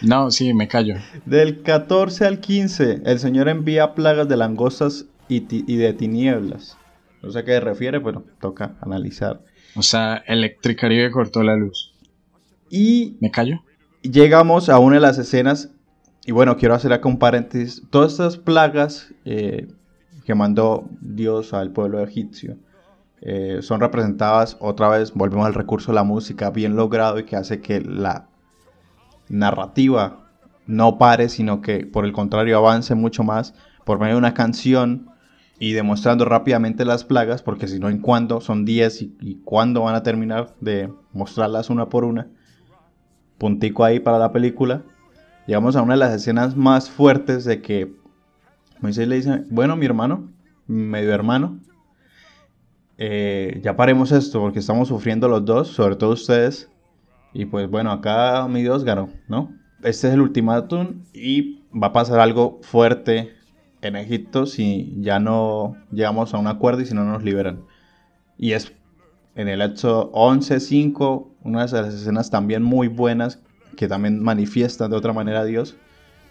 No, 0.02 0.32
sí, 0.32 0.54
me 0.54 0.70
callo. 0.70 0.96
Del 1.26 1.62
14 1.62 2.26
al 2.26 2.40
15, 2.40 3.02
el 3.06 3.20
Señor 3.20 3.50
envía 3.50 3.94
plagas 3.96 4.30
de 4.30 4.38
langostas 4.38 5.08
y 5.28 5.76
de 5.76 5.94
tinieblas. 5.94 6.78
No 7.22 7.32
sé 7.32 7.40
a 7.40 7.46
qué 7.46 7.52
se 7.52 7.60
refiere, 7.60 8.00
pero 8.02 8.24
toca 8.40 8.76
analizar. 8.82 9.42
O 9.76 9.82
sea, 9.82 10.24
Electricaribe 10.28 11.12
cortó 11.12 11.42
la 11.44 11.56
luz. 11.56 11.94
Y 12.70 13.18
¿Me 13.22 13.32
callo? 13.32 13.64
llegamos 14.02 14.70
a 14.70 14.80
una 14.80 14.96
de 14.96 15.02
las 15.02 15.18
escenas. 15.18 15.70
Y 16.26 16.32
bueno, 16.32 16.58
quiero 16.58 16.76
hacer 16.76 16.94
acá 16.94 17.08
un 17.08 17.20
paréntesis. 17.20 17.84
Todas 17.90 18.14
estas 18.14 18.38
plagas 18.38 19.14
eh, 19.26 19.68
que 20.26 20.36
mandó 20.36 20.90
Dios 21.02 21.54
al 21.54 21.72
pueblo 21.72 22.02
egipcio 22.02 22.58
eh, 23.26 23.60
son 23.62 23.80
representadas 23.80 24.58
otra 24.60 24.90
vez. 24.90 25.14
Volvemos 25.14 25.46
al 25.46 25.54
recurso 25.54 25.92
de 25.92 25.96
la 25.96 26.04
música 26.04 26.50
bien 26.50 26.76
logrado 26.76 27.20
y 27.20 27.24
que 27.24 27.38
hace 27.38 27.62
que 27.62 27.80
la 27.80 28.28
narrativa 29.30 30.28
no 30.68 30.98
pare, 30.98 31.30
sino 31.30 31.62
que 31.62 31.86
por 31.86 32.04
el 32.04 32.12
contrario 32.12 32.58
avance 32.58 32.96
mucho 32.96 33.24
más 33.24 33.54
por 33.86 34.00
medio 34.00 34.16
de 34.16 34.20
una 34.20 34.34
canción 34.34 35.10
y 35.58 35.72
demostrando 35.72 36.26
rápidamente 36.26 36.84
las 36.84 37.06
plagas, 37.06 37.42
porque 37.42 37.70
si 37.70 37.80
no, 37.80 37.88
en 37.88 38.00
cuándo 38.00 38.42
son 38.42 38.66
10 38.66 39.02
y, 39.02 39.16
y 39.22 39.36
cuándo 39.46 39.84
van 39.84 39.96
a 39.96 40.04
terminar 40.04 40.54
de 40.60 40.92
mostrarlas 41.14 41.70
una 41.70 41.88
por 41.88 42.04
una. 42.04 42.28
Puntico 43.38 43.86
ahí 43.86 44.02
para 44.02 44.20
la 44.20 44.34
película. 44.34 44.84
Llegamos 45.48 45.78
a 45.78 45.82
una 45.82 45.94
de 45.94 46.00
las 46.00 46.14
escenas 46.14 46.58
más 46.58 46.90
fuertes 46.90 47.46
de 47.46 47.62
que 47.62 47.96
Moisés 48.84 49.08
le 49.08 49.16
dice, 49.16 49.46
bueno, 49.50 49.78
mi 49.78 49.86
hermano, 49.86 50.30
medio 50.68 51.14
hermano, 51.14 51.58
eh, 52.98 53.62
ya 53.64 53.78
paremos 53.78 54.12
esto 54.12 54.42
porque 54.42 54.60
estamos 54.60 54.90
sufriendo 54.90 55.30
los 55.30 55.46
dos, 55.46 55.70
sobre 55.70 55.96
todo 55.96 56.12
ustedes. 56.12 56.70
Y 57.34 57.46
pues 57.46 57.70
bueno, 57.70 57.94
acá 57.94 58.46
mi 58.50 58.62
Dios 58.62 58.84
ganó, 58.84 59.08
¿no? 59.30 59.54
Este 59.84 60.10
es 60.10 60.14
el 60.14 60.20
ultimátum 60.20 61.04
y 61.14 61.62
va 61.72 61.88
a 61.88 61.94
pasar 61.94 62.20
algo 62.20 62.60
fuerte 62.62 63.34
en 63.82 63.96
Egipto 63.96 64.46
si 64.46 64.94
ya 65.00 65.18
no 65.18 65.78
llegamos 65.90 66.34
a 66.34 66.38
un 66.38 66.48
acuerdo 66.48 66.82
y 66.82 66.86
si 66.86 66.94
no 66.94 67.06
nos 67.06 67.24
liberan. 67.24 67.62
Y 68.38 68.52
es 68.52 68.74
en 69.36 69.48
el 69.48 69.62
Éxodo 69.62 70.12
11.5, 70.12 71.30
una 71.44 71.66
de 71.66 71.82
las 71.82 71.94
escenas 71.94 72.30
también 72.30 72.62
muy 72.64 72.90
buenas 72.90 73.40
que 73.78 73.88
también 73.88 74.22
manifiestan 74.22 74.92
de 74.92 74.98
otra 74.98 75.14
manera 75.14 75.40
a 75.40 75.46
Dios. 75.46 75.78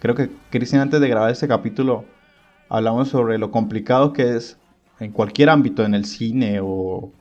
Creo 0.01 0.15
que 0.15 0.29
Cristian 0.51 0.83
antes 0.83 1.01
de 1.01 1.09
grabar 1.09 1.31
este 1.31 1.49
capítulo 1.49 2.05
hablamos 2.73 3.09
sobre 3.09 3.39
lo 3.39 3.51
complicado 3.51 4.13
que 4.13 4.37
es 4.37 4.59
en 5.01 5.13
cualquier 5.13 5.51
ámbito, 5.51 5.85
en 5.85 5.95
el 5.95 6.05
cine 6.07 6.61
o 6.63 7.13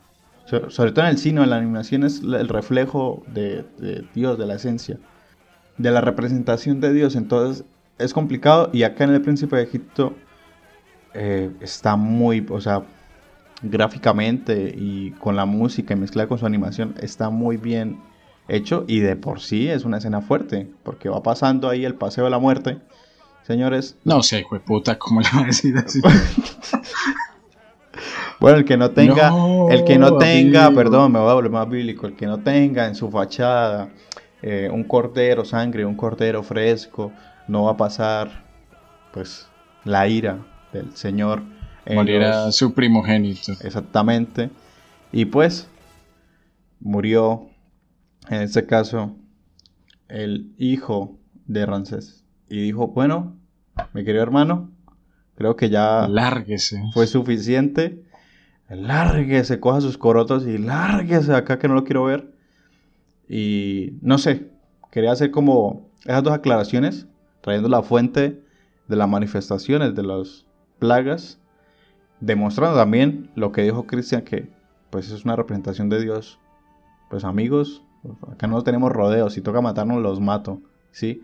so- 0.46 0.70
sobre 0.70 0.92
todo 0.92 1.04
en 1.04 1.10
el 1.12 1.18
cine 1.18 1.42
en 1.42 1.50
la 1.50 1.56
animación 1.56 2.04
es 2.04 2.22
el 2.22 2.48
reflejo 2.48 3.24
de, 3.28 3.64
de 3.78 4.08
Dios, 4.14 4.38
de 4.38 4.46
la 4.46 4.54
esencia, 4.54 4.98
de 5.78 5.90
la 5.90 6.00
representación 6.00 6.80
de 6.80 6.92
Dios. 6.92 7.16
Entonces 7.16 7.64
es 7.98 8.14
complicado 8.14 8.70
y 8.72 8.84
acá 8.84 9.04
en 9.04 9.10
el 9.10 9.22
Príncipe 9.22 9.56
de 9.56 9.62
Egipto 9.64 10.16
eh, 11.14 11.50
está 11.60 11.96
muy, 11.96 12.46
o 12.50 12.60
sea, 12.60 12.84
gráficamente 13.62 14.74
y 14.76 15.12
con 15.12 15.36
la 15.36 15.46
música 15.46 15.94
y 15.94 15.96
mezclada 15.98 16.28
con 16.28 16.38
su 16.38 16.46
animación 16.46 16.94
está 17.00 17.30
muy 17.30 17.56
bien 17.58 17.98
hecho 18.48 18.84
y 18.88 19.00
de 19.00 19.16
por 19.16 19.40
sí 19.40 19.68
es 19.68 19.84
una 19.84 19.98
escena 19.98 20.20
fuerte 20.22 20.68
porque 20.84 21.08
va 21.08 21.22
pasando 21.22 21.68
ahí 21.68 21.84
el 21.84 21.96
paseo 21.96 22.24
de 22.24 22.30
la 22.30 22.38
muerte. 22.40 22.80
Señores, 23.46 23.96
No 24.04 24.22
sé, 24.22 24.40
hijo 24.40 24.54
de 24.54 24.60
puta, 24.60 24.98
¿cómo 24.98 25.20
le 25.20 25.28
va 25.34 25.42
a 25.42 25.46
decir 25.46 25.76
así? 25.76 26.00
Bueno, 28.40 28.58
el 28.58 28.64
que 28.64 28.76
no 28.76 28.90
tenga, 28.90 29.30
No, 29.30 29.68
el 29.70 29.84
que 29.84 29.98
no 29.98 30.18
tenga, 30.18 30.66
amigo. 30.66 30.80
perdón, 30.82 31.12
me 31.12 31.20
voy 31.20 31.30
a 31.30 31.34
volver 31.34 31.50
más 31.52 31.68
bíblico, 31.68 32.06
el 32.08 32.16
que 32.16 32.26
no 32.26 32.40
tenga 32.42 32.86
en 32.86 32.94
su 32.96 33.08
fachada 33.10 33.90
eh, 34.42 34.68
un 34.72 34.82
cordero, 34.82 35.44
sangre, 35.44 35.84
un 35.84 35.94
cordero 35.94 36.42
fresco, 36.42 37.12
no 37.46 37.64
va 37.64 37.72
a 37.72 37.76
pasar, 37.76 38.44
pues, 39.12 39.46
la 39.84 40.08
ira 40.08 40.38
del 40.72 40.96
Señor. 40.96 41.42
Morirá 41.88 42.46
los- 42.46 42.56
su 42.56 42.74
primogénito. 42.74 43.52
Exactamente. 43.60 44.50
Y 45.12 45.26
pues, 45.26 45.68
murió, 46.80 47.46
en 48.28 48.42
este 48.42 48.66
caso, 48.66 49.14
el 50.08 50.52
hijo 50.58 51.16
de 51.46 51.64
Ramsés. 51.66 52.21
Y 52.52 52.60
dijo, 52.60 52.88
bueno, 52.88 53.38
mi 53.94 54.04
querido 54.04 54.22
hermano, 54.22 54.70
creo 55.36 55.56
que 55.56 55.70
ya 55.70 56.06
Lárguese. 56.06 56.82
fue 56.92 57.06
suficiente. 57.06 58.02
Lárguese, 58.68 59.58
coja 59.58 59.80
sus 59.80 59.96
corotos 59.96 60.46
y 60.46 60.58
lárguese 60.58 61.34
acá 61.34 61.58
que 61.58 61.66
no 61.66 61.72
lo 61.72 61.84
quiero 61.84 62.04
ver. 62.04 62.30
Y 63.26 63.94
no 64.02 64.18
sé, 64.18 64.50
quería 64.90 65.12
hacer 65.12 65.30
como 65.30 65.88
esas 66.04 66.22
dos 66.22 66.34
aclaraciones, 66.34 67.06
trayendo 67.40 67.70
la 67.70 67.82
fuente 67.82 68.44
de 68.86 68.96
las 68.96 69.08
manifestaciones 69.08 69.94
de 69.94 70.02
las 70.02 70.44
plagas, 70.78 71.40
demostrando 72.20 72.76
también 72.76 73.30
lo 73.34 73.50
que 73.50 73.62
dijo 73.62 73.86
Cristian, 73.86 74.24
que 74.24 74.50
pues 74.90 75.10
es 75.10 75.24
una 75.24 75.36
representación 75.36 75.88
de 75.88 76.02
Dios. 76.02 76.38
Pues 77.08 77.24
amigos, 77.24 77.82
acá 78.30 78.46
no 78.46 78.62
tenemos 78.62 78.92
rodeos, 78.92 79.32
si 79.32 79.40
toca 79.40 79.62
matarnos 79.62 80.02
los 80.02 80.20
mato, 80.20 80.60
¿sí? 80.90 81.22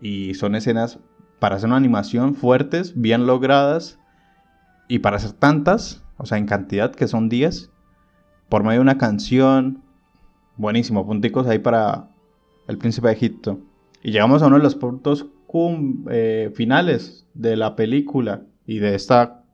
Y 0.00 0.34
son 0.34 0.54
escenas 0.54 0.98
para 1.38 1.56
hacer 1.56 1.68
una 1.68 1.76
animación 1.76 2.34
fuertes, 2.34 2.92
bien 3.00 3.26
logradas, 3.26 3.98
y 4.88 4.98
para 5.00 5.16
hacer 5.16 5.32
tantas, 5.32 6.02
o 6.16 6.26
sea, 6.26 6.38
en 6.38 6.46
cantidad 6.46 6.92
que 6.94 7.06
son 7.08 7.28
10, 7.28 7.70
por 8.48 8.62
medio 8.62 8.78
de 8.78 8.82
una 8.82 8.98
canción, 8.98 9.82
buenísimo, 10.56 11.06
punticos 11.06 11.46
ahí 11.46 11.58
para 11.58 12.08
el 12.66 12.76
príncipe 12.78 13.08
de 13.08 13.14
Egipto. 13.14 13.60
Y 14.02 14.10
llegamos 14.12 14.42
a 14.42 14.46
uno 14.46 14.56
de 14.56 14.62
los 14.62 14.74
puntos 14.74 15.26
cum- 15.46 16.06
eh, 16.10 16.50
finales 16.54 17.26
de 17.34 17.56
la 17.56 17.76
película 17.76 18.42
y 18.66 18.78
de 18.78 18.94
esta, 18.94 19.44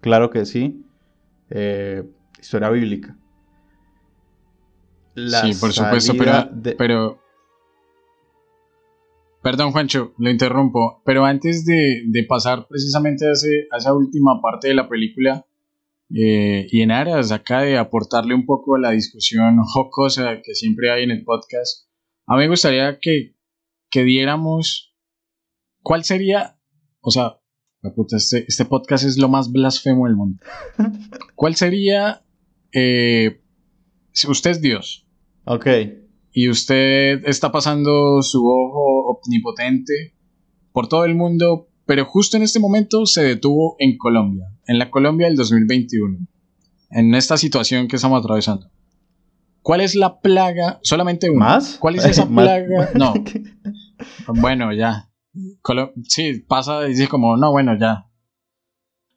claro 0.00 0.30
que 0.30 0.44
sí, 0.46 0.84
eh, 1.50 2.04
historia 2.40 2.68
bíblica. 2.70 3.16
La 5.14 5.40
sí, 5.42 5.54
por 5.60 5.72
supuesto, 5.72 6.12
pero, 6.16 6.32
salida 6.32 6.50
de- 6.52 6.72
pero... 6.72 7.18
Perdón, 9.46 9.70
Juancho, 9.70 10.12
lo 10.18 10.28
interrumpo, 10.28 11.02
pero 11.04 11.24
antes 11.24 11.64
de, 11.64 12.02
de 12.08 12.24
pasar 12.24 12.66
precisamente 12.68 13.28
a, 13.28 13.30
ese- 13.30 13.68
a 13.70 13.76
esa 13.76 13.94
última 13.94 14.40
parte 14.42 14.66
de 14.66 14.74
la 14.74 14.88
película, 14.88 15.46
eh, 16.12 16.66
y 16.68 16.80
en 16.82 16.90
aras 16.90 17.30
acá 17.30 17.60
de 17.60 17.78
aportarle 17.78 18.34
un 18.34 18.44
poco 18.44 18.74
a 18.74 18.80
la 18.80 18.90
discusión 18.90 19.56
jocosa 19.62 20.40
que 20.42 20.56
siempre 20.56 20.90
hay 20.90 21.04
en 21.04 21.12
el 21.12 21.22
podcast, 21.22 21.86
a 22.26 22.34
mí 22.34 22.40
me 22.40 22.48
gustaría 22.48 22.98
que, 23.00 23.36
que 23.88 24.02
diéramos 24.02 24.96
cuál 25.80 26.02
sería, 26.02 26.58
o 27.00 27.12
sea, 27.12 27.38
puta, 27.94 28.16
este, 28.16 28.46
este 28.48 28.64
podcast 28.64 29.04
es 29.04 29.16
lo 29.16 29.28
más 29.28 29.52
blasfemo 29.52 30.06
del 30.06 30.16
mundo. 30.16 30.40
¿Cuál 31.36 31.54
sería, 31.54 32.24
eh, 32.72 33.40
si 34.10 34.28
usted 34.28 34.50
es 34.50 34.60
Dios? 34.60 35.06
Ok, 35.44 35.66
y 36.38 36.50
usted 36.50 37.22
está 37.24 37.50
pasando 37.50 38.20
su 38.20 38.46
ojo 38.46 39.18
omnipotente 39.24 40.12
por 40.70 40.86
todo 40.86 41.06
el 41.06 41.14
mundo, 41.14 41.70
pero 41.86 42.04
justo 42.04 42.36
en 42.36 42.42
este 42.42 42.60
momento 42.60 43.06
se 43.06 43.24
detuvo 43.24 43.74
en 43.78 43.96
Colombia, 43.96 44.44
en 44.66 44.78
la 44.78 44.90
Colombia 44.90 45.28
del 45.28 45.36
2021, 45.36 46.18
en 46.90 47.14
esta 47.14 47.38
situación 47.38 47.88
que 47.88 47.96
estamos 47.96 48.20
atravesando. 48.20 48.68
¿Cuál 49.62 49.80
es 49.80 49.94
la 49.94 50.20
plaga? 50.20 50.78
Solamente 50.82 51.30
una. 51.30 51.46
¿más? 51.46 51.78
¿Cuál 51.78 51.94
es 51.96 52.04
esa 52.04 52.28
plaga? 52.28 52.90
No. 52.94 53.14
Bueno, 54.28 54.74
ya. 54.74 55.08
Colo- 55.62 55.94
sí, 56.06 56.44
pasa 56.46 56.84
y 56.86 56.90
dice 56.90 57.08
como, 57.08 57.38
no, 57.38 57.50
bueno, 57.50 57.78
ya. 57.80 58.10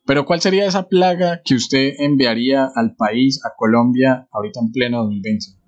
Pero 0.05 0.25
¿cuál 0.25 0.39
sería 0.39 0.65
esa 0.65 0.87
plaga 0.87 1.41
que 1.43 1.55
usted 1.55 1.95
enviaría 1.99 2.65
al 2.73 2.95
país, 2.95 3.41
a 3.45 3.49
Colombia, 3.57 4.29
ahorita 4.31 4.61
en 4.61 4.71
pleno 4.71 4.99
2020? 5.03 5.58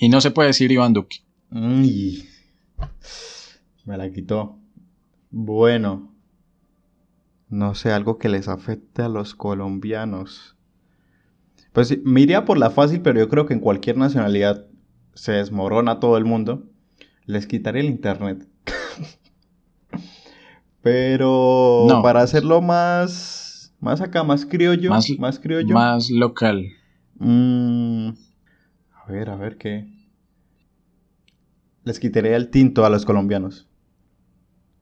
Y 0.00 0.08
no 0.08 0.20
se 0.20 0.30
puede 0.30 0.48
decir 0.48 0.70
Iván 0.72 0.92
Duque. 0.92 1.18
Me 1.50 2.24
la 3.96 4.10
quitó. 4.12 4.58
Bueno, 5.30 6.12
no 7.48 7.74
sé, 7.74 7.92
algo 7.92 8.18
que 8.18 8.28
les 8.28 8.48
afecte 8.48 9.02
a 9.02 9.08
los 9.08 9.34
colombianos. 9.34 10.56
Pues 11.72 11.96
me 12.04 12.22
iría 12.22 12.44
por 12.44 12.58
la 12.58 12.70
fácil, 12.70 13.02
pero 13.02 13.20
yo 13.20 13.28
creo 13.28 13.46
que 13.46 13.54
en 13.54 13.60
cualquier 13.60 13.96
nacionalidad 13.96 14.66
se 15.14 15.32
desmorona 15.32 16.00
todo 16.00 16.16
el 16.16 16.24
mundo. 16.24 16.64
Les 17.26 17.46
quitaré 17.46 17.80
el 17.80 17.86
internet. 17.86 18.46
pero 20.82 21.86
No. 21.88 22.02
para 22.02 22.22
hacerlo 22.22 22.60
más, 22.62 23.74
más 23.80 24.00
acá, 24.00 24.22
más 24.24 24.46
criollo, 24.46 24.90
Más- 24.90 25.10
más, 25.18 25.38
criollo. 25.38 25.74
Más 25.74 26.10
local. 26.10 26.64
Mm, 27.18 28.10
a 29.06 29.12
ver, 29.12 29.30
a 29.30 29.36
ver 29.36 29.56
qué. 29.56 29.86
Les 31.84 32.00
quitaría 32.00 32.36
el 32.36 32.50
tinto 32.50 32.84
a 32.84 32.90
los 32.90 33.04
colombianos. 33.04 33.68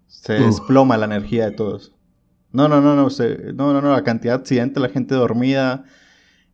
Se 0.07 0.35
desploma 0.35 0.97
la 0.97 1.05
energía 1.05 1.45
de 1.45 1.51
todos. 1.51 1.93
No, 2.51 2.69
no, 2.69 2.81
no, 2.81 2.95
no, 2.97 3.09
no, 3.09 3.73
no, 3.73 3.81
no, 3.81 3.93
la 3.93 4.05
cantidad 4.05 4.35
de 4.35 4.41
accidentes, 4.41 4.81
la 4.81 4.89
gente 4.89 5.15
dormida, 5.15 5.85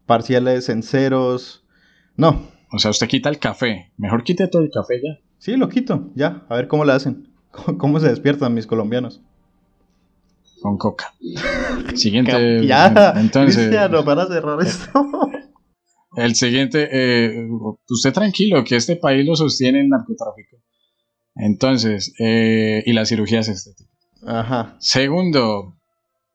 parciales 0.07 0.69
en 0.69 0.83
ceros. 0.83 1.65
No. 2.17 2.49
O 2.73 2.79
sea, 2.79 2.91
usted 2.91 3.07
quita 3.07 3.29
el 3.29 3.39
café. 3.39 3.93
Mejor 3.97 4.25
quite 4.25 4.49
todo 4.49 4.63
el 4.63 4.71
café 4.71 5.01
ya. 5.03 5.21
Sí, 5.39 5.57
lo 5.57 5.69
quito, 5.69 6.11
ya. 6.15 6.43
A 6.49 6.57
ver 6.57 6.67
cómo 6.67 6.85
lo 6.85 6.93
hacen. 6.93 7.29
¿Cómo 7.79 8.01
se 8.01 8.09
despiertan 8.09 8.55
mis 8.55 8.67
colombianos? 8.67 9.21
Con 10.61 10.77
coca. 10.77 11.15
Siguiente. 11.95 12.65
Ya, 12.67 13.15
entonces. 13.17 13.57
Cristiano, 13.57 14.05
para 14.05 14.27
cerrar 14.27 14.61
esto. 14.61 15.09
El 16.21 16.35
siguiente, 16.35 16.89
eh, 16.91 17.49
usted 17.89 18.13
tranquilo, 18.13 18.63
que 18.65 18.77
este 18.77 18.97
país 18.97 19.27
lo 19.27 19.37
sostiene 19.37 19.81
el 19.81 19.89
narcotráfico. 19.89 20.59
Entonces, 21.35 22.15
eh, 22.19 22.83
y 22.85 22.93
las 22.93 23.09
cirugías 23.09 23.49
estéticas. 23.49 23.91
Ajá. 24.27 24.77
Segundo, 24.81 25.77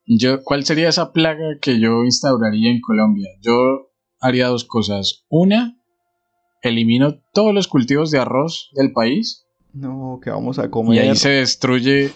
yo, 0.05 0.43
¿cuál 0.43 0.65
sería 0.65 0.89
esa 0.89 1.11
plaga 1.11 1.57
que 1.61 1.79
yo 1.79 2.03
instauraría 2.03 2.71
en 2.71 2.81
Colombia? 2.81 3.29
Yo 3.41 3.91
haría 4.19 4.47
dos 4.47 4.63
cosas. 4.63 5.25
Una, 5.29 5.77
elimino 6.61 7.19
todos 7.33 7.53
los 7.53 7.67
cultivos 7.67 8.11
de 8.11 8.19
arroz 8.19 8.71
del 8.73 8.91
país. 8.91 9.45
No, 9.73 10.19
que 10.23 10.29
vamos 10.29 10.57
a 10.59 10.69
comer. 10.69 10.95
Y 10.95 10.99
ahí 10.99 11.15
se 11.15 11.29
destruye, 11.29 12.11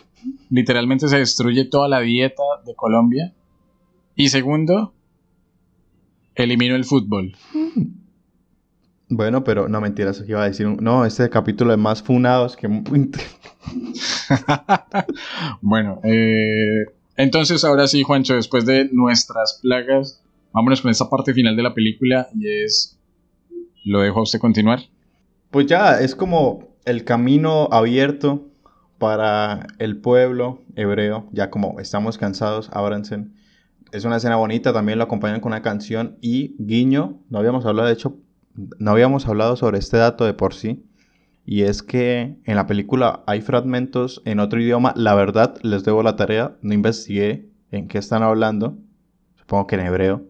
literalmente 0.50 1.08
se 1.08 1.18
destruye 1.18 1.66
toda 1.66 1.88
la 1.88 2.00
dieta 2.00 2.44
de 2.66 2.74
Colombia. 2.76 3.36
Y 4.16 4.30
segundo, 4.30 4.94
elimino 6.44 6.76
el 6.76 6.86
fútbol. 6.86 7.34
Bueno, 9.10 9.44
pero 9.44 9.68
no 9.68 9.82
mentiras, 9.82 10.24
iba 10.28 10.44
a 10.44 10.48
decir, 10.48 10.68
no, 10.68 11.04
este 11.04 11.30
capítulo 11.30 11.72
es 11.74 11.80
más 11.80 12.04
funados 12.04 12.56
que... 12.56 12.68
bueno, 15.62 16.00
eh, 16.04 16.86
entonces 17.18 17.64
ahora 17.64 17.88
sí, 17.88 18.04
Juancho, 18.04 18.36
después 18.36 18.68
de 18.68 18.88
nuestras 18.92 19.60
plagas, 19.64 20.24
vámonos 20.54 20.82
con 20.82 20.92
esta 20.92 21.10
parte 21.10 21.34
final 21.34 21.56
de 21.56 21.64
la 21.64 21.74
película 21.74 22.28
y 22.36 22.64
es... 22.64 23.00
¿Lo 23.84 24.02
dejo 24.02 24.20
a 24.20 24.24
usted 24.24 24.40
continuar? 24.40 24.82
Pues 25.50 25.66
ya, 25.66 26.00
es 26.00 26.14
como 26.14 26.78
el 26.86 27.04
camino 27.04 27.68
abierto 27.72 28.48
para 29.00 29.66
el 29.80 29.98
pueblo 29.98 30.62
hebreo, 30.76 31.28
ya 31.32 31.50
como 31.50 31.80
estamos 31.80 32.20
cansados, 32.20 32.70
ábranse. 32.74 33.26
Es 33.92 34.06
una 34.06 34.18
escena 34.18 34.36
bonita, 34.36 34.72
también 34.72 34.98
lo 34.98 35.04
acompañan 35.04 35.40
con 35.40 35.52
una 35.52 35.62
canción 35.62 36.18
y 36.22 36.56
guiño, 36.60 37.20
no 37.30 37.40
habíamos 37.40 37.66
hablado 37.66 37.88
de 37.88 37.94
hecho 37.94 38.18
no 38.78 38.92
habíamos 38.92 39.28
hablado 39.28 39.56
sobre 39.56 39.80
este 39.80 39.98
dato 39.98 40.26
de 40.26 40.34
por 40.34 40.54
sí, 40.54 40.86
y 41.46 41.64
es 41.64 41.82
que 41.82 42.36
en 42.44 42.56
la 42.56 42.68
película 42.68 43.24
hay 43.26 43.42
fragmentos 43.42 44.22
en 44.26 44.40
otro 44.40 44.62
idioma. 44.62 44.94
La 44.96 45.16
verdad, 45.16 45.56
les 45.64 45.84
debo 45.84 46.04
la 46.04 46.16
tarea, 46.16 46.56
no 46.62 46.74
investigué 46.74 47.50
en 47.72 47.88
qué 47.88 47.98
están 47.98 48.22
hablando, 48.22 48.78
supongo 49.36 49.68
que 49.68 49.76
en 49.76 49.82
hebreo, 49.82 50.26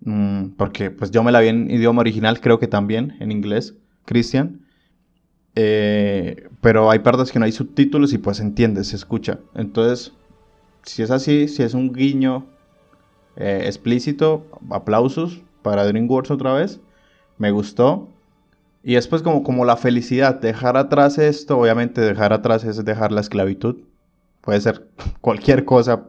mm, 0.00 0.50
porque 0.56 0.90
pues 0.90 1.10
yo 1.10 1.22
me 1.22 1.32
la 1.32 1.40
vi 1.40 1.48
en 1.48 1.70
idioma 1.70 2.00
original, 2.00 2.40
creo 2.40 2.58
que 2.58 2.68
también 2.68 3.16
en 3.20 3.32
inglés, 3.32 3.76
Christian. 4.06 4.62
Eh, 5.56 6.48
pero 6.60 6.90
hay 6.90 7.00
partes 7.00 7.32
que 7.32 7.38
no 7.38 7.44
hay 7.44 7.52
subtítulos 7.52 8.12
y 8.12 8.18
pues 8.18 8.40
entiende, 8.40 8.84
se 8.84 8.96
escucha. 8.96 9.40
Entonces, 9.54 10.12
si 10.84 11.02
es 11.02 11.10
así, 11.10 11.48
si 11.48 11.62
es 11.62 11.74
un 11.74 11.92
guiño 11.92 12.46
eh, 13.36 13.62
explícito, 13.66 14.46
aplausos 14.70 15.42
para 15.62 15.84
DreamWorks 15.86 16.30
otra 16.30 16.54
vez 16.54 16.80
me 17.40 17.50
gustó. 17.50 18.08
Y 18.84 18.94
después 18.94 19.22
como, 19.22 19.42
como 19.42 19.64
la 19.64 19.76
felicidad, 19.76 20.40
dejar 20.40 20.76
atrás 20.76 21.18
esto, 21.18 21.58
obviamente 21.58 22.00
dejar 22.00 22.32
atrás 22.32 22.64
es 22.64 22.84
dejar 22.84 23.12
la 23.12 23.22
esclavitud. 23.22 23.76
Puede 24.42 24.60
ser 24.60 24.88
cualquier 25.20 25.64
cosa, 25.64 26.04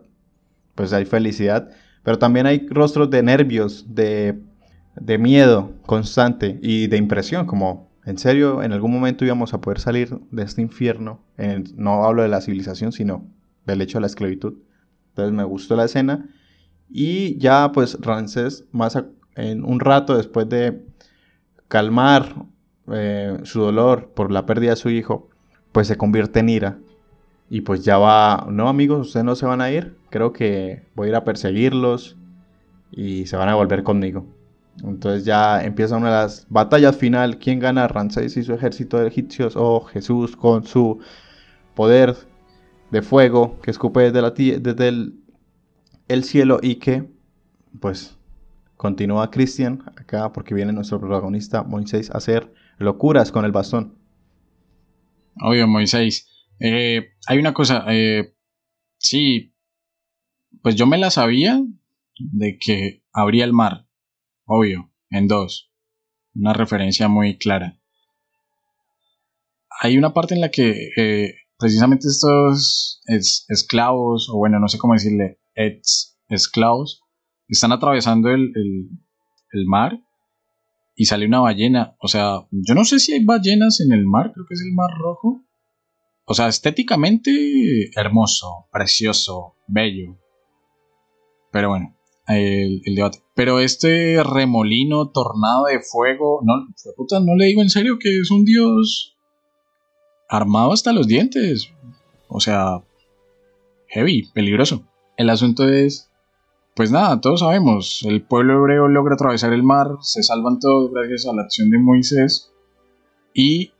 pues 0.75 0.93
hay 0.93 1.05
felicidad. 1.05 1.69
Pero 2.03 2.19
también 2.19 2.45
hay 2.45 2.67
rostros 2.69 3.09
de 3.09 3.23
nervios, 3.23 3.85
de, 3.95 4.39
de 4.95 5.17
miedo 5.17 5.71
constante 5.85 6.59
y 6.61 6.87
de 6.87 6.97
impresión, 6.97 7.45
como 7.45 7.89
en 8.03 8.17
serio, 8.17 8.63
en 8.63 8.73
algún 8.73 8.91
momento 8.91 9.23
íbamos 9.23 9.53
a 9.53 9.61
poder 9.61 9.79
salir 9.79 10.19
de 10.31 10.43
este 10.43 10.61
infierno. 10.61 11.21
no 11.75 12.03
hablo 12.03 12.23
de 12.23 12.29
la 12.29 12.41
civilización, 12.41 12.91
sino 12.91 13.25
del 13.65 13.81
hecho 13.81 13.99
de 13.99 14.01
la 14.01 14.07
esclavitud. 14.07 14.55
Entonces 15.09 15.33
me 15.33 15.43
gustó 15.43 15.75
la 15.75 15.85
escena. 15.85 16.27
Y 16.91 17.37
ya 17.37 17.71
pues 17.71 17.97
Ramsés, 18.01 18.65
más 18.71 18.97
en 19.35 19.63
un 19.63 19.79
rato 19.79 20.17
después 20.17 20.49
de 20.49 20.83
calmar 21.67 22.45
eh, 22.91 23.39
su 23.43 23.61
dolor 23.61 24.11
por 24.13 24.31
la 24.31 24.45
pérdida 24.45 24.71
de 24.71 24.75
su 24.75 24.89
hijo, 24.89 25.29
pues 25.71 25.87
se 25.87 25.97
convierte 25.97 26.39
en 26.39 26.49
ira. 26.49 26.79
Y 27.49 27.61
pues 27.61 27.83
ya 27.83 27.97
va, 27.97 28.47
no 28.49 28.67
amigos, 28.67 29.07
ustedes 29.07 29.25
no 29.25 29.35
se 29.35 29.45
van 29.45 29.61
a 29.61 29.71
ir, 29.71 29.95
creo 30.09 30.33
que 30.33 30.83
voy 30.95 31.07
a 31.07 31.09
ir 31.09 31.15
a 31.15 31.23
perseguirlos 31.23 32.17
y 32.91 33.25
se 33.25 33.37
van 33.37 33.49
a 33.49 33.55
volver 33.55 33.83
conmigo. 33.83 34.25
Entonces 34.83 35.25
ya 35.25 35.63
empieza 35.63 35.97
una 35.97 36.07
de 36.07 36.15
las 36.23 36.45
batallas 36.49 36.95
final, 36.95 37.37
¿quién 37.37 37.59
gana? 37.59 37.87
Ramsés 37.87 38.37
y 38.37 38.43
su 38.43 38.53
ejército 38.53 38.97
de 38.99 39.07
egipcios 39.07 39.55
o 39.55 39.81
Jesús 39.81 40.35
con 40.35 40.65
su 40.65 40.99
poder 41.75 42.15
de 42.89 43.01
fuego 43.01 43.59
que 43.61 43.71
escupe 43.71 44.11
desde, 44.11 44.21
la 44.21 44.31
desde 44.31 44.87
el, 44.87 45.20
el 46.13 46.23
cielo 46.23 46.59
y 46.61 46.75
que 46.75 47.09
pues 47.79 48.17
Continúa 48.81 49.29
Christian 49.29 49.83
acá 49.95 50.33
porque 50.33 50.55
viene 50.55 50.73
nuestro 50.73 50.99
protagonista 50.99 51.61
Moisés 51.61 52.09
a 52.09 52.17
hacer 52.17 52.51
locuras 52.79 53.31
con 53.31 53.45
el 53.45 53.51
bastón. 53.51 53.95
Obvio, 55.39 55.67
Moisés. 55.67 56.27
Eh, 56.59 57.11
hay 57.27 57.37
una 57.37 57.53
cosa, 57.53 57.85
eh, 57.89 58.33
sí, 58.97 59.53
pues 60.63 60.75
yo 60.75 60.87
me 60.87 60.97
la 60.97 61.11
sabía 61.11 61.63
de 62.17 62.57
que 62.57 63.03
abría 63.13 63.45
el 63.45 63.53
mar, 63.53 63.85
obvio, 64.45 64.91
en 65.11 65.27
dos. 65.27 65.71
Una 66.33 66.53
referencia 66.53 67.07
muy 67.07 67.37
clara. 67.37 67.79
Hay 69.79 69.95
una 69.95 70.11
parte 70.11 70.33
en 70.33 70.41
la 70.41 70.49
que 70.49 70.89
eh, 70.97 71.35
precisamente 71.59 72.07
estos 72.07 72.99
esclavos, 73.05 74.27
o 74.27 74.37
bueno, 74.37 74.59
no 74.59 74.67
sé 74.67 74.79
cómo 74.79 74.93
decirle, 74.93 75.37
esclavos, 76.29 77.03
están 77.47 77.71
atravesando 77.71 78.29
el, 78.29 78.89
mar 79.65 79.99
y 80.95 81.05
sale 81.05 81.25
una 81.25 81.41
ballena. 81.41 81.95
O 81.99 82.07
sea, 82.07 82.47
yo 82.51 82.73
no 82.73 82.85
sé 82.85 82.99
si 82.99 83.13
hay 83.13 83.23
ballenas 83.25 83.81
en 83.81 83.91
el 83.91 84.05
mar, 84.05 84.31
creo 84.33 84.45
que 84.47 84.53
es 84.53 84.61
el 84.61 84.73
mar 84.73 84.89
rojo. 84.97 85.43
O 86.25 86.33
sea, 86.33 86.47
estéticamente 86.47 87.91
hermoso, 87.95 88.67
precioso, 88.71 89.55
bello. 89.67 90.17
Pero 91.51 91.69
bueno, 91.69 91.97
el, 92.27 92.81
debate. 92.95 93.21
Pero 93.35 93.59
este 93.59 94.23
remolino, 94.23 95.09
tornado 95.09 95.65
de 95.65 95.81
fuego, 95.81 96.39
no, 96.43 96.53
puta, 96.95 97.19
no 97.19 97.35
le 97.35 97.47
digo 97.47 97.61
en 97.61 97.69
serio 97.69 97.97
que 97.99 98.19
es 98.19 98.31
un 98.31 98.45
dios 98.45 99.17
armado 100.29 100.71
hasta 100.71 100.93
los 100.93 101.07
dientes. 101.07 101.73
O 102.29 102.39
sea, 102.39 102.81
heavy, 103.87 104.31
peligroso. 104.33 104.87
El 105.21 105.29
asunto 105.29 105.69
es 105.69 106.09
pues 106.73 106.89
nada, 106.89 107.21
todos 107.21 107.41
sabemos, 107.41 108.03
el 108.07 108.23
pueblo 108.23 108.55
hebreo 108.55 108.87
logra 108.87 109.13
atravesar 109.13 109.53
el 109.53 109.61
mar, 109.61 109.97
se 110.01 110.23
salvan 110.23 110.57
todos 110.57 110.91
gracias 110.91 111.27
a 111.27 111.35
la 111.35 111.43
acción 111.43 111.69
de 111.69 111.77
Moisés 111.77 112.51
y 113.31 113.71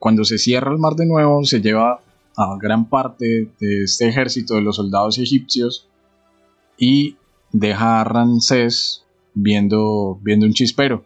cuando 0.00 0.24
se 0.24 0.38
cierra 0.38 0.72
el 0.72 0.78
mar 0.78 0.94
de 0.96 1.06
nuevo 1.06 1.44
se 1.44 1.60
lleva 1.60 2.00
a 2.36 2.56
gran 2.60 2.88
parte 2.88 3.48
de 3.60 3.84
este 3.84 4.08
ejército 4.08 4.54
de 4.54 4.62
los 4.62 4.74
soldados 4.74 5.18
egipcios 5.18 5.88
y 6.76 7.16
deja 7.52 8.00
a 8.00 8.04
Ramsés 8.04 9.06
viendo, 9.34 10.18
viendo 10.20 10.46
un 10.46 10.52
chispero. 10.52 11.04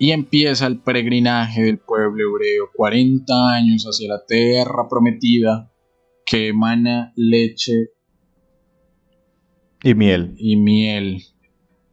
Y 0.00 0.10
empieza 0.10 0.66
el 0.66 0.80
peregrinaje 0.80 1.62
del 1.62 1.78
pueblo 1.78 2.30
hebreo, 2.30 2.70
40 2.74 3.32
años 3.48 3.84
hacia 3.84 4.08
la 4.08 4.24
tierra 4.26 4.88
prometida 4.88 5.70
que 6.26 6.48
emana 6.48 7.12
leche 7.14 7.92
y 9.82 9.94
miel. 9.94 10.34
Y 10.38 10.56
miel. 10.56 11.22